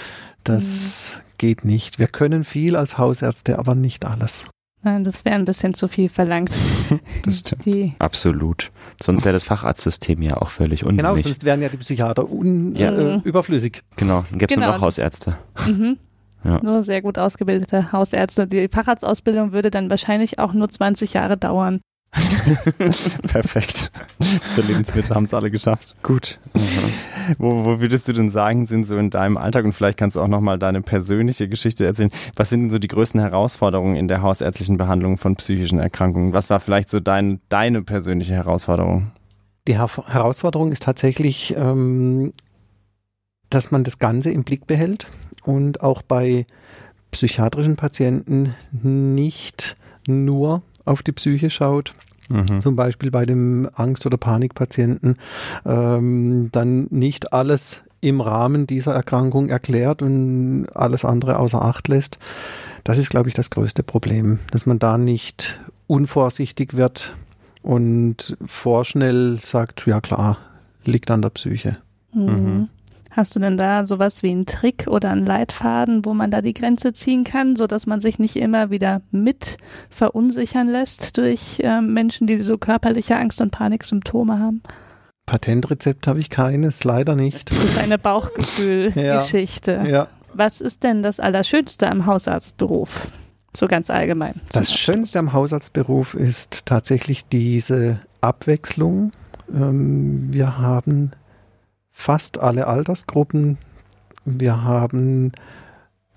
Das 0.44 1.18
mhm. 1.18 1.22
geht 1.38 1.64
nicht. 1.64 2.00
Wir 2.00 2.08
können 2.08 2.44
viel 2.44 2.76
als 2.76 2.98
Hausärzte, 2.98 3.60
aber 3.60 3.76
nicht 3.76 4.04
alles. 4.04 4.46
Nein, 4.84 5.06
das 5.06 5.24
wäre 5.24 5.36
ein 5.36 5.46
bisschen 5.46 5.74
zu 5.74 5.88
viel 5.88 6.10
verlangt. 6.10 6.52
das 7.26 7.40
stimmt. 7.40 7.66
Die 7.66 7.94
Sonst 9.02 9.24
wäre 9.24 9.34
das 9.34 9.46
Facharztsystem 9.46 10.22
ja 10.22 10.38
auch 10.38 10.50
völlig 10.50 10.84
unsinnig. 10.84 11.10
Genau, 11.10 11.22
sonst 11.22 11.46
wären 11.46 11.62
ja 11.62 11.70
die 11.70 11.78
Psychiater 11.78 12.30
un, 12.30 12.76
ja. 12.76 12.92
äh, 12.92 13.22
überflüssig. 13.24 13.82
Genau, 13.96 14.26
dann 14.30 14.40
gäbe 14.40 14.52
es 14.52 14.56
genau. 14.56 14.68
nur 14.68 14.76
noch 14.76 14.82
Hausärzte. 14.82 15.38
Mhm. 15.66 15.98
Ja. 16.44 16.60
Nur 16.62 16.84
sehr 16.84 17.02
gut 17.02 17.18
ausgebildete 17.18 17.94
Hausärzte. 17.94 18.48
Die 18.48 18.68
Facharztausbildung 18.68 19.54
würde 19.54 19.72
dann 19.72 19.90
wahrscheinlich 19.90 20.40
auch 20.40 20.52
nur 20.52 20.68
20 20.68 21.14
Jahre 21.14 21.38
dauern. 21.38 21.80
Perfekt. 23.28 23.91
Bis 24.20 24.55
zur 24.55 24.64
Lebensmitte 24.66 25.16
haben 25.16 25.24
es 25.24 25.34
alle 25.34 25.49
geschafft. 25.49 25.95
Gut. 26.03 26.39
Mhm. 26.53 26.59
Wo, 27.38 27.66
wo 27.66 27.80
würdest 27.80 28.07
du 28.07 28.14
denn 28.14 28.30
sagen, 28.30 28.68
sind 28.68 28.86
so 28.86 28.97
in 28.97 29.09
deinem 29.09 29.38
Alltag 29.38 29.66
und 29.66 29.74
vielleicht 29.74 29.97
kannst 29.97 30.16
du 30.16 30.22
auch 30.22 30.28
nochmal 30.28 30.59
deine 30.59 30.82
persönliche 30.82 31.47
Geschichte 31.47 31.86
erzählen. 31.86 32.11
Was 32.36 32.49
sind 32.49 32.61
denn 32.61 32.72
so 32.72 32.80
die 32.80 32.88
größten 32.88 33.20
Herausforderungen 33.20 33.95
in 33.95 34.07
der 34.07 34.22
hausärztlichen 34.22 34.78
Behandlung 34.78 35.18
von 35.18 35.36
psychischen 35.36 35.80
Erkrankungen? 35.80 36.34
Was 36.34 36.49
war 36.49 36.59
vielleicht 36.59 36.89
so 36.89 36.99
dein, 36.99 37.39
deine 37.49 37.82
persönliche 37.82 38.34
Herausforderung? 38.34 39.11
Die 39.68 39.78
Her 39.78 39.89
Herausforderung 40.07 40.72
ist 40.72 40.84
tatsächlich, 40.84 41.55
ähm, 41.57 42.34
dass 43.49 43.72
man 43.72 43.84
das 43.84 43.99
Ganze 43.99 44.32
im 44.32 44.43
Blick 44.43 44.68
behält 44.68 45.07
und 45.43 45.82
auch 45.82 46.01
bei 46.01 46.45
psychiatrischen 47.11 47.76
Patienten 47.76 48.55
nicht 48.72 49.78
nur 50.07 50.61
auf 50.86 51.04
die 51.04 51.12
Psyche 51.12 51.50
schaut, 51.50 51.94
Mhm. 52.30 52.62
Zum 52.62 52.76
Beispiel 52.76 53.12
bei 53.12 53.26
dem 53.26 53.70
Angst- 53.74 54.06
oder 54.06 54.18
Panikpatienten 54.18 55.18
ähm, 55.66 56.50
dann 56.52 56.88
nicht 56.90 57.34
alles 57.34 57.82
im 58.02 58.22
Rahmen 58.22 58.68
dieser 58.68 58.94
Erkrankung 58.94 59.50
erklärt 59.50 60.02
und 60.02 60.68
alles 60.74 61.06
andere 61.06 61.40
außer 61.40 61.62
Acht 61.62 61.88
lässt. 61.88 62.18
Das 62.84 62.98
ist, 62.98 63.10
glaube 63.10 63.30
ich, 63.30 63.36
das 63.36 63.50
größte 63.50 63.84
Problem, 63.84 64.40
dass 64.52 64.66
man 64.66 64.80
da 64.80 64.98
nicht 64.98 65.60
unvorsichtig 65.88 66.76
wird 66.76 67.16
und 67.62 68.36
vorschnell 68.46 69.40
sagt, 69.42 69.86
ja 69.86 70.02
klar, 70.02 70.38
liegt 70.84 71.12
an 71.12 71.22
der 71.22 71.30
Psyche. 71.30 71.78
Mhm. 72.14 72.68
Hast 73.16 73.36
du 73.36 73.39
denn 73.39 73.57
da 73.57 73.86
sowas 73.86 74.24
wie 74.24 74.32
einen 74.32 74.47
Trick 74.47 74.88
oder 74.88 75.11
einen 75.11 75.28
Leitfaden, 75.28 76.03
wo 76.03 76.16
man 76.16 76.32
da 76.32 76.41
die 76.41 76.55
Grenze 76.55 76.93
ziehen 76.93 77.24
kann, 77.24 77.55
so 77.55 77.68
dass 77.68 77.86
man 77.86 78.01
sich 78.01 78.18
nicht 78.18 78.36
immer 78.36 78.72
wieder 78.72 79.01
mit 79.11 79.57
verunsichern 79.91 80.68
lässt 80.68 81.16
durch 81.20 81.59
äh, 81.59 81.80
Menschen, 81.80 82.26
die 82.26 82.39
so 82.39 82.57
körperliche 82.57 83.16
Angst- 83.16 83.39
und 83.39 83.51
Paniksymptome 83.51 84.39
haben? 84.39 84.64
Patentrezept 85.28 86.07
habe 86.07 86.18
ich 86.18 86.32
keines, 86.32 86.84
leider 86.84 87.16
nicht. 87.16 87.51
Das 87.51 87.64
ist 87.64 87.78
eine 87.78 87.99
Bauchgefühlgeschichte. 87.99 89.72
ja. 89.84 89.86
ja. 89.86 90.07
Was 90.34 90.59
ist 90.59 90.82
denn 90.82 91.03
das 91.03 91.20
Allerschönste 91.20 91.89
am 91.91 92.07
Hausarztberuf? 92.07 93.09
So 93.55 93.68
ganz 93.68 93.91
allgemein. 93.91 94.34
Das 94.51 94.74
Schönste 94.74 95.20
am 95.20 95.34
Hausarztberuf 95.34 96.16
ist 96.16 96.66
tatsächlich 96.66 97.28
diese 97.28 97.99
Abwechslung. 98.22 99.11
Ähm, 99.53 100.34
wir 100.34 100.57
haben 100.57 101.11
fast 101.94 102.39
alle 102.39 102.68
Altersgruppen. 102.68 103.58
Wir 104.26 104.64
haben 104.64 105.32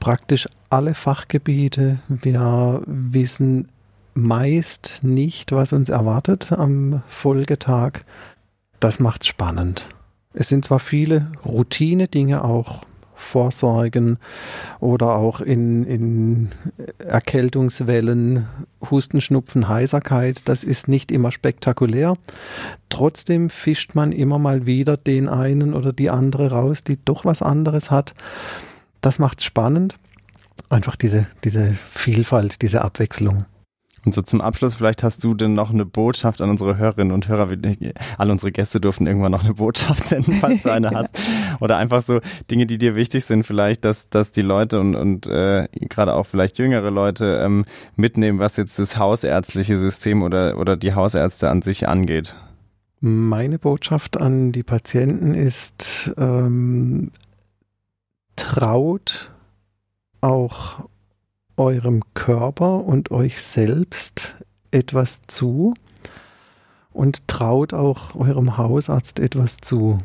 praktisch 0.01 0.49
alle 0.71 0.95
Fachgebiete. 0.95 2.01
Wir 2.09 2.83
wissen 2.87 3.69
meist 4.15 5.01
nicht, 5.03 5.53
was 5.53 5.73
uns 5.73 5.91
erwartet 5.91 6.51
am 6.53 7.03
Folgetag. 7.07 8.01
Das 8.81 8.99
macht's 8.99 9.27
spannend. 9.27 9.87
Es 10.33 10.49
sind 10.49 10.65
zwar 10.65 10.81
viele 10.81 11.31
Routine-Dinge 11.45 12.43
auch 12.43 12.85
Vorsorgen 13.17 14.19
oder 14.79 15.17
auch 15.17 15.41
in, 15.41 15.85
in 15.85 16.51
Erkältungswellen, 16.99 18.47
Husten, 18.91 19.21
Schnupfen, 19.21 19.69
Heiserkeit. 19.69 20.43
Das 20.45 20.63
ist 20.63 20.87
nicht 20.87 21.11
immer 21.11 21.33
spektakulär. 21.33 22.15
Trotzdem 22.91 23.51
fischt 23.51 23.95
man 23.95 24.13
immer 24.13 24.39
mal 24.39 24.67
wieder 24.67 24.97
den 24.97 25.29
einen 25.29 25.75
oder 25.75 25.93
die 25.93 26.11
andere 26.11 26.51
raus, 26.51 26.85
die 26.85 26.99
doch 27.05 27.25
was 27.25 27.43
anderes 27.43 27.91
hat. 27.91 28.15
Das 29.01 29.19
macht 29.19 29.43
spannend. 29.43 29.97
Einfach 30.69 30.97
diese, 30.97 31.27
diese 31.43 31.75
Vielfalt, 31.87 32.63
diese 32.63 32.83
Abwechslung. 32.83 33.47
Und 34.07 34.15
so 34.15 34.23
zum 34.23 34.41
Abschluss, 34.41 34.77
vielleicht 34.77 35.03
hast 35.03 35.25
du 35.25 35.35
denn 35.35 35.55
noch 35.55 35.71
eine 35.71 35.85
Botschaft 35.85 36.41
an 36.41 36.49
unsere 36.49 36.79
Hörerinnen 36.79 37.13
und 37.13 37.27
Hörer. 37.27 37.49
Alle 38.19 38.33
unsere 38.33 38.53
Gäste 38.53 38.81
durften 38.81 39.09
irgendwann 39.09 39.33
noch 39.33 39.43
eine 39.43 39.55
Botschaft 39.55 40.05
senden, 40.05 40.35
falls 40.41 40.63
du 40.63 40.73
eine 40.73 40.93
hast. 40.93 41.19
oder 41.59 41.77
einfach 41.77 42.03
so 42.03 42.21
Dinge, 42.49 42.67
die 42.67 42.79
dir 42.79 42.95
wichtig 42.95 43.25
sind, 43.25 43.43
vielleicht, 43.43 43.85
dass, 43.85 44.09
dass 44.09 44.31
die 44.31 44.43
Leute 44.43 44.79
und, 44.79 44.95
und 44.95 45.27
äh, 45.27 45.67
gerade 45.73 46.15
auch 46.15 46.25
vielleicht 46.25 46.57
jüngere 46.59 46.93
Leute 46.93 47.43
ähm, 47.45 47.65
mitnehmen, 47.97 48.39
was 48.39 48.57
jetzt 48.57 48.79
das 48.79 48.97
hausärztliche 48.97 49.77
System 49.77 50.23
oder, 50.23 50.57
oder 50.57 50.77
die 50.77 50.95
Hausärzte 50.95 51.51
an 51.51 51.63
sich 51.63 51.89
angeht. 51.89 52.37
Meine 53.01 53.59
Botschaft 53.59 54.19
an 54.19 54.53
die 54.53 54.63
Patienten 54.63 55.35
ist, 55.35 56.15
ähm, 56.17 57.11
traut 58.37 59.33
auch 60.21 60.89
eurem 61.57 62.03
Körper 62.15 62.85
und 62.85 63.11
euch 63.11 63.41
selbst 63.41 64.37
etwas 64.71 65.23
zu 65.23 65.75
und 66.93 67.29
traut 67.29 67.75
auch 67.75 68.15
eurem 68.15 68.57
Hausarzt 68.57 69.21
etwas 69.21 69.59
zu. 69.59 70.01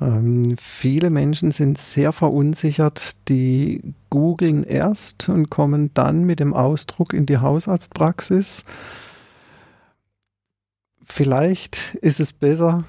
Ähm, 0.00 0.56
viele 0.58 1.10
Menschen 1.10 1.52
sind 1.52 1.78
sehr 1.78 2.12
verunsichert, 2.12 3.28
die 3.28 3.94
googeln 4.10 4.62
erst 4.62 5.28
und 5.28 5.50
kommen 5.50 5.90
dann 5.94 6.24
mit 6.24 6.40
dem 6.40 6.52
Ausdruck 6.52 7.12
in 7.12 7.26
die 7.26 7.38
Hausarztpraxis. 7.38 8.64
Vielleicht 11.02 11.94
ist 12.02 12.20
es 12.20 12.32
besser, 12.32 12.84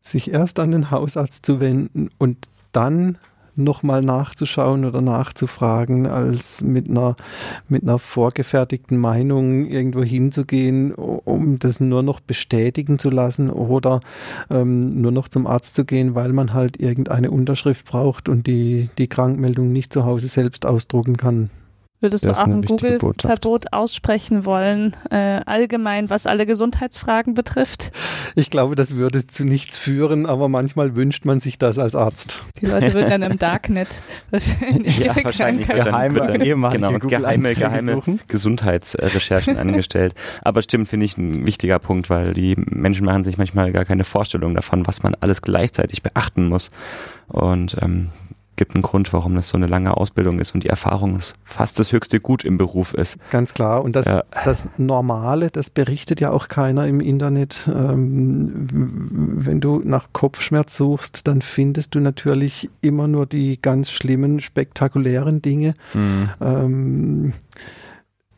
sich 0.00 0.30
erst 0.30 0.58
an 0.58 0.70
den 0.70 0.90
Hausarzt 0.90 1.44
zu 1.44 1.60
wenden 1.60 2.08
und 2.18 2.48
dann 2.72 3.18
nochmal 3.56 4.02
nachzuschauen 4.02 4.84
oder 4.84 5.00
nachzufragen, 5.00 6.06
als 6.06 6.62
mit 6.62 6.88
einer, 6.88 7.16
mit 7.68 7.82
einer 7.82 7.98
vorgefertigten 7.98 8.98
Meinung 8.98 9.66
irgendwo 9.66 10.02
hinzugehen, 10.02 10.92
um 10.94 11.58
das 11.58 11.80
nur 11.80 12.02
noch 12.02 12.20
bestätigen 12.20 12.98
zu 12.98 13.10
lassen 13.10 13.50
oder 13.50 14.00
ähm, 14.50 14.88
nur 15.00 15.12
noch 15.12 15.28
zum 15.28 15.46
Arzt 15.46 15.74
zu 15.74 15.84
gehen, 15.84 16.14
weil 16.14 16.32
man 16.32 16.54
halt 16.54 16.78
irgendeine 16.78 17.30
Unterschrift 17.30 17.86
braucht 17.86 18.28
und 18.28 18.46
die, 18.46 18.90
die 18.98 19.08
Krankmeldung 19.08 19.72
nicht 19.72 19.92
zu 19.92 20.04
Hause 20.04 20.28
selbst 20.28 20.66
ausdrucken 20.66 21.16
kann. 21.16 21.50
Würdest 22.06 22.24
du 22.24 22.30
auch 22.30 22.44
ein 22.44 22.62
Google-Verbot 22.62 23.72
aussprechen 23.72 24.44
wollen, 24.44 24.94
äh, 25.10 25.40
allgemein, 25.44 26.08
was 26.08 26.28
alle 26.28 26.46
Gesundheitsfragen 26.46 27.34
betrifft? 27.34 27.90
Ich 28.36 28.48
glaube, 28.48 28.76
das 28.76 28.94
würde 28.94 29.26
zu 29.26 29.44
nichts 29.44 29.76
führen, 29.76 30.24
aber 30.24 30.48
manchmal 30.48 30.94
wünscht 30.94 31.24
man 31.24 31.40
sich 31.40 31.58
das 31.58 31.80
als 31.80 31.96
Arzt. 31.96 32.42
Die 32.60 32.66
Leute 32.66 32.94
würden 32.94 33.10
dann 33.10 33.22
im 33.22 33.38
Darknet 33.40 34.02
wahrscheinlich, 34.30 34.98
ja, 34.98 35.16
wahrscheinlich 35.24 35.66
geheime, 35.66 36.20
dann, 36.20 36.38
genau, 36.38 36.98
geheime, 37.00 37.54
geheime 37.56 38.02
Gesundheitsrecherchen 38.28 39.56
angestellt. 39.58 40.14
Aber 40.42 40.62
stimmt, 40.62 40.86
finde 40.86 41.06
ich 41.06 41.18
ein 41.18 41.44
wichtiger 41.44 41.80
Punkt, 41.80 42.08
weil 42.08 42.34
die 42.34 42.54
Menschen 42.56 43.04
machen 43.04 43.24
sich 43.24 43.36
manchmal 43.36 43.72
gar 43.72 43.84
keine 43.84 44.04
Vorstellung 44.04 44.54
davon, 44.54 44.86
was 44.86 45.02
man 45.02 45.16
alles 45.18 45.42
gleichzeitig 45.42 46.04
beachten 46.04 46.48
muss. 46.48 46.70
Und 47.26 47.76
ähm, 47.82 48.10
gibt 48.56 48.74
einen 48.74 48.82
Grund, 48.82 49.12
warum 49.12 49.34
das 49.36 49.48
so 49.48 49.56
eine 49.56 49.66
lange 49.66 49.96
Ausbildung 49.96 50.38
ist 50.38 50.54
und 50.54 50.64
die 50.64 50.68
Erfahrung 50.68 51.20
fast 51.44 51.78
das 51.78 51.92
höchste 51.92 52.20
Gut 52.20 52.44
im 52.44 52.58
Beruf 52.58 52.94
ist. 52.94 53.18
Ganz 53.30 53.54
klar. 53.54 53.84
Und 53.84 53.96
das, 53.96 54.06
ja. 54.06 54.24
das 54.44 54.66
Normale, 54.76 55.50
das 55.50 55.70
berichtet 55.70 56.20
ja 56.20 56.30
auch 56.30 56.48
keiner 56.48 56.86
im 56.86 57.00
Internet. 57.00 57.68
Ähm, 57.68 58.66
wenn 58.70 59.60
du 59.60 59.80
nach 59.84 60.08
Kopfschmerz 60.12 60.76
suchst, 60.76 61.28
dann 61.28 61.42
findest 61.42 61.94
du 61.94 62.00
natürlich 62.00 62.70
immer 62.80 63.08
nur 63.08 63.26
die 63.26 63.60
ganz 63.60 63.90
schlimmen, 63.90 64.40
spektakulären 64.40 65.42
Dinge. 65.42 65.74
Mhm. 65.94 66.30
Ähm, 66.40 67.32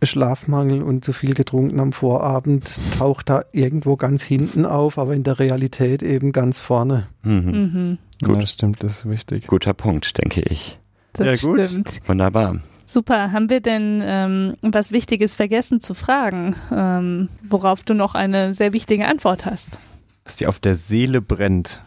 Schlafmangel 0.02 0.82
und 0.82 1.04
zu 1.04 1.12
viel 1.12 1.34
getrunken 1.34 1.80
am 1.80 1.92
Vorabend 1.92 2.70
taucht 2.98 3.28
da 3.28 3.44
irgendwo 3.52 3.96
ganz 3.96 4.22
hinten 4.22 4.64
auf, 4.64 4.96
aber 4.98 5.14
in 5.14 5.24
der 5.24 5.38
Realität 5.38 6.02
eben 6.02 6.32
ganz 6.32 6.60
vorne. 6.60 7.08
Mhm. 7.22 7.32
Mhm. 7.32 7.98
Gut. 8.22 8.36
Ja, 8.36 8.46
stimmt, 8.46 8.82
das 8.82 9.00
ist 9.00 9.08
wichtig. 9.08 9.46
Guter 9.46 9.74
Punkt, 9.74 10.18
denke 10.18 10.42
ich. 10.42 10.78
Das 11.12 11.42
ja, 11.42 11.48
gut. 11.48 11.68
stimmt. 11.68 12.00
Wunderbar. 12.06 12.60
Super. 12.84 13.32
Haben 13.32 13.50
wir 13.50 13.60
denn 13.60 14.02
ähm, 14.04 14.56
was 14.62 14.92
Wichtiges 14.92 15.34
vergessen 15.34 15.80
zu 15.80 15.94
fragen, 15.94 16.56
ähm, 16.72 17.28
worauf 17.42 17.84
du 17.84 17.94
noch 17.94 18.14
eine 18.14 18.54
sehr 18.54 18.72
wichtige 18.72 19.06
Antwort 19.06 19.44
hast? 19.44 19.78
Was 20.24 20.36
dir 20.36 20.48
auf 20.48 20.58
der 20.58 20.74
Seele 20.74 21.20
brennt. 21.20 21.80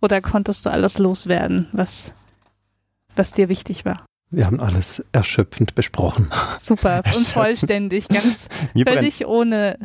Oder 0.00 0.20
konntest 0.20 0.66
du 0.66 0.70
alles 0.70 0.98
loswerden, 0.98 1.68
was, 1.72 2.12
was 3.16 3.32
dir 3.32 3.48
wichtig 3.48 3.84
war? 3.84 4.04
Wir 4.30 4.46
haben 4.46 4.60
alles 4.60 5.04
erschöpfend 5.12 5.74
besprochen. 5.74 6.30
Super 6.60 7.02
und 7.14 7.26
vollständig, 7.26 8.08
ganz 8.08 8.48
völlig 8.74 9.26
ohne 9.26 9.76
ohne 9.76 9.78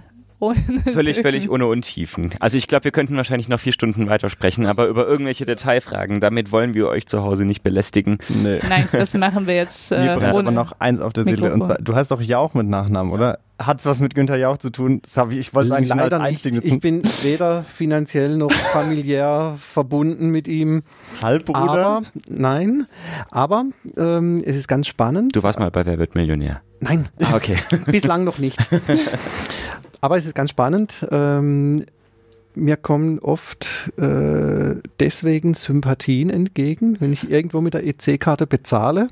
völlig, 0.93 1.21
völlig 1.21 1.49
ohne 1.49 1.67
Untiefen. 1.67 2.31
Also 2.39 2.57
ich 2.57 2.67
glaube, 2.67 2.85
wir 2.85 2.91
könnten 2.91 3.15
wahrscheinlich 3.17 3.49
noch 3.49 3.59
vier 3.59 3.73
Stunden 3.73 4.07
weitersprechen, 4.07 4.65
aber 4.65 4.87
über 4.87 5.07
irgendwelche 5.07 5.45
Detailfragen, 5.45 6.19
damit 6.19 6.51
wollen 6.51 6.73
wir 6.73 6.87
euch 6.87 7.07
zu 7.07 7.23
Hause 7.23 7.45
nicht 7.45 7.63
belästigen. 7.63 8.17
Nee. 8.29 8.59
Nein, 8.67 8.87
das 8.91 9.13
machen 9.15 9.47
wir 9.47 9.55
jetzt 9.55 9.91
äh, 9.91 10.15
ohne 10.17 10.27
aber 10.27 10.51
noch 10.51 10.73
eins 10.79 11.01
auf 11.01 11.13
der 11.13 11.25
Seele. 11.25 11.53
Und 11.53 11.63
zwar, 11.63 11.77
du 11.77 11.95
heißt 11.95 12.11
doch 12.11 12.21
Jauch 12.21 12.53
mit 12.53 12.67
Nachnamen, 12.67 13.11
oder? 13.11 13.39
Hat 13.59 13.81
es 13.81 13.85
was 13.85 13.99
mit 13.99 14.15
Günther 14.15 14.37
Jauch 14.37 14.57
zu 14.57 14.69
tun? 14.69 15.01
Das 15.01 15.27
ich, 15.31 15.39
ich 15.39 15.53
wollte 15.53 15.75
eigentlich 15.75 15.89
Leider 15.89 16.19
nicht. 16.19 16.45
Ich 16.45 16.79
bin 16.79 17.03
weder 17.23 17.63
finanziell 17.63 18.37
noch 18.37 18.51
familiär 18.51 19.55
verbunden 19.57 20.29
mit 20.29 20.47
ihm. 20.47 20.83
Halbbruder? 21.21 21.59
Aber, 21.59 22.01
nein, 22.29 22.85
aber 23.29 23.65
ähm, 23.97 24.41
es 24.45 24.55
ist 24.55 24.69
ganz 24.69 24.87
spannend. 24.87 25.35
Du 25.35 25.43
warst 25.43 25.59
mal 25.59 25.71
bei 25.71 25.85
Wer 25.85 25.99
wird 25.99 26.15
Millionär? 26.15 26.61
Nein. 26.79 27.09
Ah, 27.21 27.35
okay. 27.35 27.57
Bislang 27.85 28.23
noch 28.23 28.37
nicht. 28.37 28.57
Aber 30.01 30.17
es 30.17 30.25
ist 30.25 30.35
ganz 30.35 30.49
spannend. 30.51 31.05
Ähm, 31.11 31.85
mir 32.59 32.77
kommen 32.77 33.19
oft 33.19 33.91
äh, 33.97 34.75
deswegen 34.99 35.53
Sympathien 35.53 36.29
entgegen, 36.29 36.97
wenn 36.99 37.13
ich 37.13 37.29
irgendwo 37.29 37.61
mit 37.61 37.73
der 37.73 37.85
EC-Karte 37.85 38.47
bezahle 38.47 39.09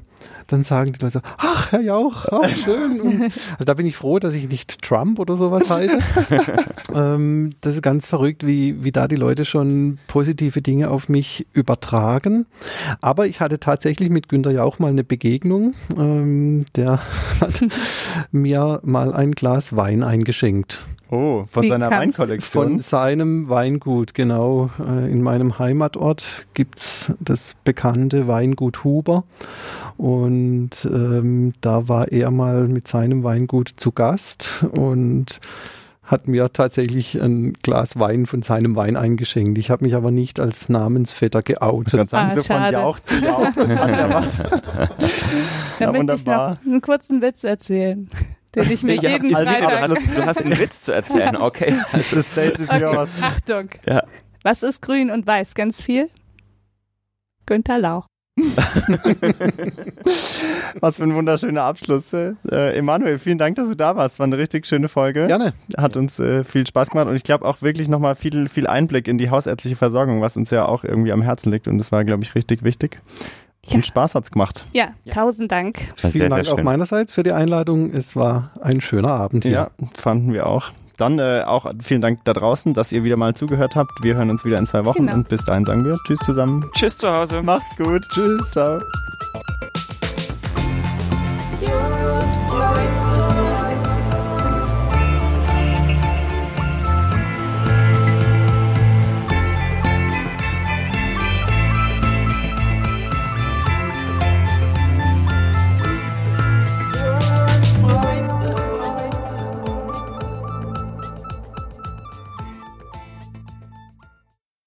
dann 0.47 0.63
sagen 0.63 0.93
die 0.93 0.99
Leute 0.99 1.19
so, 1.19 1.19
ach, 1.37 1.71
Herr 1.71 1.81
Jauch, 1.81 2.25
ach, 2.31 2.49
schön. 2.49 3.01
Und, 3.01 3.21
also 3.23 3.65
da 3.65 3.73
bin 3.73 3.85
ich 3.85 3.97
froh, 3.97 4.19
dass 4.19 4.33
ich 4.33 4.49
nicht 4.49 4.81
Trump 4.81 5.19
oder 5.19 5.35
sowas 5.35 5.69
heiße. 5.69 5.99
ähm, 6.95 7.53
das 7.61 7.75
ist 7.75 7.81
ganz 7.81 8.07
verrückt, 8.07 8.45
wie, 8.45 8.83
wie 8.83 8.91
da 8.91 9.07
die 9.07 9.15
Leute 9.15 9.45
schon 9.45 9.99
positive 10.07 10.61
Dinge 10.61 10.89
auf 10.89 11.09
mich 11.09 11.47
übertragen. 11.53 12.45
Aber 13.01 13.27
ich 13.27 13.41
hatte 13.41 13.59
tatsächlich 13.59 14.09
mit 14.09 14.29
Günter 14.29 14.51
Jauch 14.51 14.79
mal 14.79 14.89
eine 14.89 15.03
Begegnung. 15.03 15.73
Ähm, 15.97 16.65
der 16.75 17.01
hat 17.41 17.61
mir 18.31 18.79
mal 18.83 19.13
ein 19.13 19.33
Glas 19.33 19.75
Wein 19.75 20.03
eingeschenkt. 20.03 20.85
Oh, 21.09 21.45
von 21.49 21.63
Wie 21.63 21.69
seiner 21.69 21.89
Weinkollektion? 21.89 22.63
Von 22.63 22.79
seinem 22.79 23.49
Weingut, 23.49 24.13
genau. 24.13 24.69
Äh, 24.79 25.09
in 25.09 25.21
meinem 25.21 25.57
Heimatort 25.57 26.47
gibt 26.53 26.79
es 26.79 27.13
das 27.19 27.55
bekannte 27.63 28.27
Weingut 28.27 28.83
Huber. 28.83 29.23
Und 29.97 30.85
ähm, 30.85 31.53
da 31.61 31.87
war 31.87 32.11
er 32.11 32.29
mal 32.31 32.67
mit 32.67 32.87
seinem 32.87 33.23
Weingut 33.23 33.71
zu 33.77 33.91
Gast 33.91 34.65
und 34.71 35.39
hat 36.03 36.27
mir 36.27 36.51
tatsächlich 36.53 37.21
ein 37.21 37.53
Glas 37.63 37.99
Wein 37.99 38.25
von 38.25 38.41
seinem 38.41 38.75
Wein 38.75 38.95
eingeschenkt. 38.95 39.57
Ich 39.57 39.69
habe 39.69 39.85
mich 39.85 39.95
aber 39.95 40.11
nicht 40.11 40.39
als 40.39 40.69
Namensvetter 40.69 41.41
geoutet. 41.41 42.11
Dann 42.13 42.31
ah, 42.31 42.35
so 42.35 42.41
von 42.41 42.71
Jauch 42.71 42.99
zu 42.99 43.15
Jauch, 43.23 43.49
das 43.55 43.69
hat 43.69 43.89
ja 43.89 44.13
was. 44.13 44.43
Da 45.79 45.91
möchte 45.91 46.13
ich 46.13 46.25
noch 46.25 46.57
einen 46.65 46.81
kurzen 46.81 47.21
Witz 47.21 47.43
erzählen 47.43 48.07
den 48.57 48.71
ich 48.71 48.83
mir 48.83 48.95
ja, 48.95 49.11
jeden 49.11 49.33
Freitag... 49.33 49.81
Also, 49.81 49.95
du 49.95 50.25
hast 50.25 50.41
einen 50.41 50.57
Witz 50.57 50.81
zu 50.81 50.91
erzählen, 50.93 51.35
okay. 51.37 51.73
Also, 51.91 52.17
das 52.17 52.31
Stage 52.31 52.63
ist 52.63 52.73
okay. 52.73 53.07
Achtung. 53.21 53.69
Ja. 53.85 54.03
Was 54.43 54.63
ist 54.63 54.81
grün 54.81 55.09
und 55.11 55.25
weiß? 55.27 55.55
Ganz 55.55 55.81
viel? 55.81 56.09
Günther 57.45 57.79
Lauch. 57.79 58.07
Was 60.79 60.97
für 60.97 61.03
ein 61.03 61.15
wunderschöner 61.15 61.63
Abschluss. 61.63 62.13
Äh, 62.13 62.35
Emanuel, 62.77 63.17
vielen 63.17 63.39
Dank, 63.39 63.55
dass 63.55 63.67
du 63.67 63.75
da 63.75 63.95
warst. 63.95 64.19
War 64.19 64.25
eine 64.25 64.37
richtig 64.37 64.67
schöne 64.67 64.89
Folge. 64.89 65.25
Gerne. 65.25 65.53
Hat 65.75 65.97
uns 65.97 66.19
äh, 66.19 66.43
viel 66.43 66.67
Spaß 66.67 66.91
gemacht 66.91 67.07
und 67.07 67.15
ich 67.15 67.23
glaube 67.23 67.45
auch 67.45 67.63
wirklich 67.63 67.89
nochmal 67.89 68.13
viel, 68.15 68.47
viel 68.47 68.67
Einblick 68.67 69.07
in 69.07 69.17
die 69.17 69.31
hausärztliche 69.31 69.75
Versorgung, 69.75 70.21
was 70.21 70.37
uns 70.37 70.51
ja 70.51 70.65
auch 70.65 70.83
irgendwie 70.83 71.11
am 71.11 71.23
Herzen 71.23 71.51
liegt 71.51 71.67
und 71.67 71.79
das 71.79 71.91
war, 71.91 72.05
glaube 72.05 72.23
ich, 72.23 72.35
richtig 72.35 72.63
wichtig. 72.63 73.01
Ja. 73.67 73.75
Und 73.75 73.85
Spaß 73.85 74.15
hat's 74.15 74.31
gemacht. 74.31 74.65
Ja, 74.73 74.89
tausend 75.11 75.51
Dank. 75.51 75.79
Vielen 75.95 76.11
sehr, 76.11 76.29
Dank 76.29 76.45
sehr 76.45 76.53
auch 76.53 76.63
meinerseits 76.63 77.11
für 77.11 77.23
die 77.23 77.33
Einladung. 77.33 77.93
Es 77.93 78.15
war 78.15 78.51
ein 78.61 78.81
schöner 78.81 79.09
Abend 79.09 79.43
hier. 79.43 79.51
Ja, 79.51 79.71
fanden 79.93 80.33
wir 80.33 80.47
auch. 80.47 80.71
Dann 80.97 81.19
äh, 81.19 81.43
auch 81.45 81.71
vielen 81.79 82.01
Dank 82.01 82.25
da 82.25 82.33
draußen, 82.33 82.73
dass 82.73 82.91
ihr 82.91 83.03
wieder 83.03 83.17
mal 83.17 83.35
zugehört 83.35 83.75
habt. 83.75 83.91
Wir 84.01 84.15
hören 84.15 84.31
uns 84.31 84.45
wieder 84.45 84.57
in 84.57 84.65
zwei 84.65 84.83
Wochen 84.85 85.05
genau. 85.05 85.13
und 85.13 85.27
bis 85.29 85.45
dahin 85.45 85.63
sagen 85.63 85.85
wir 85.85 85.95
Tschüss 86.07 86.19
zusammen. 86.19 86.65
Tschüss 86.73 86.97
zu 86.97 87.11
Hause. 87.11 87.43
Macht's 87.43 87.75
gut. 87.77 88.01
Tschüss. 88.13 88.51
Ciao. 88.51 88.81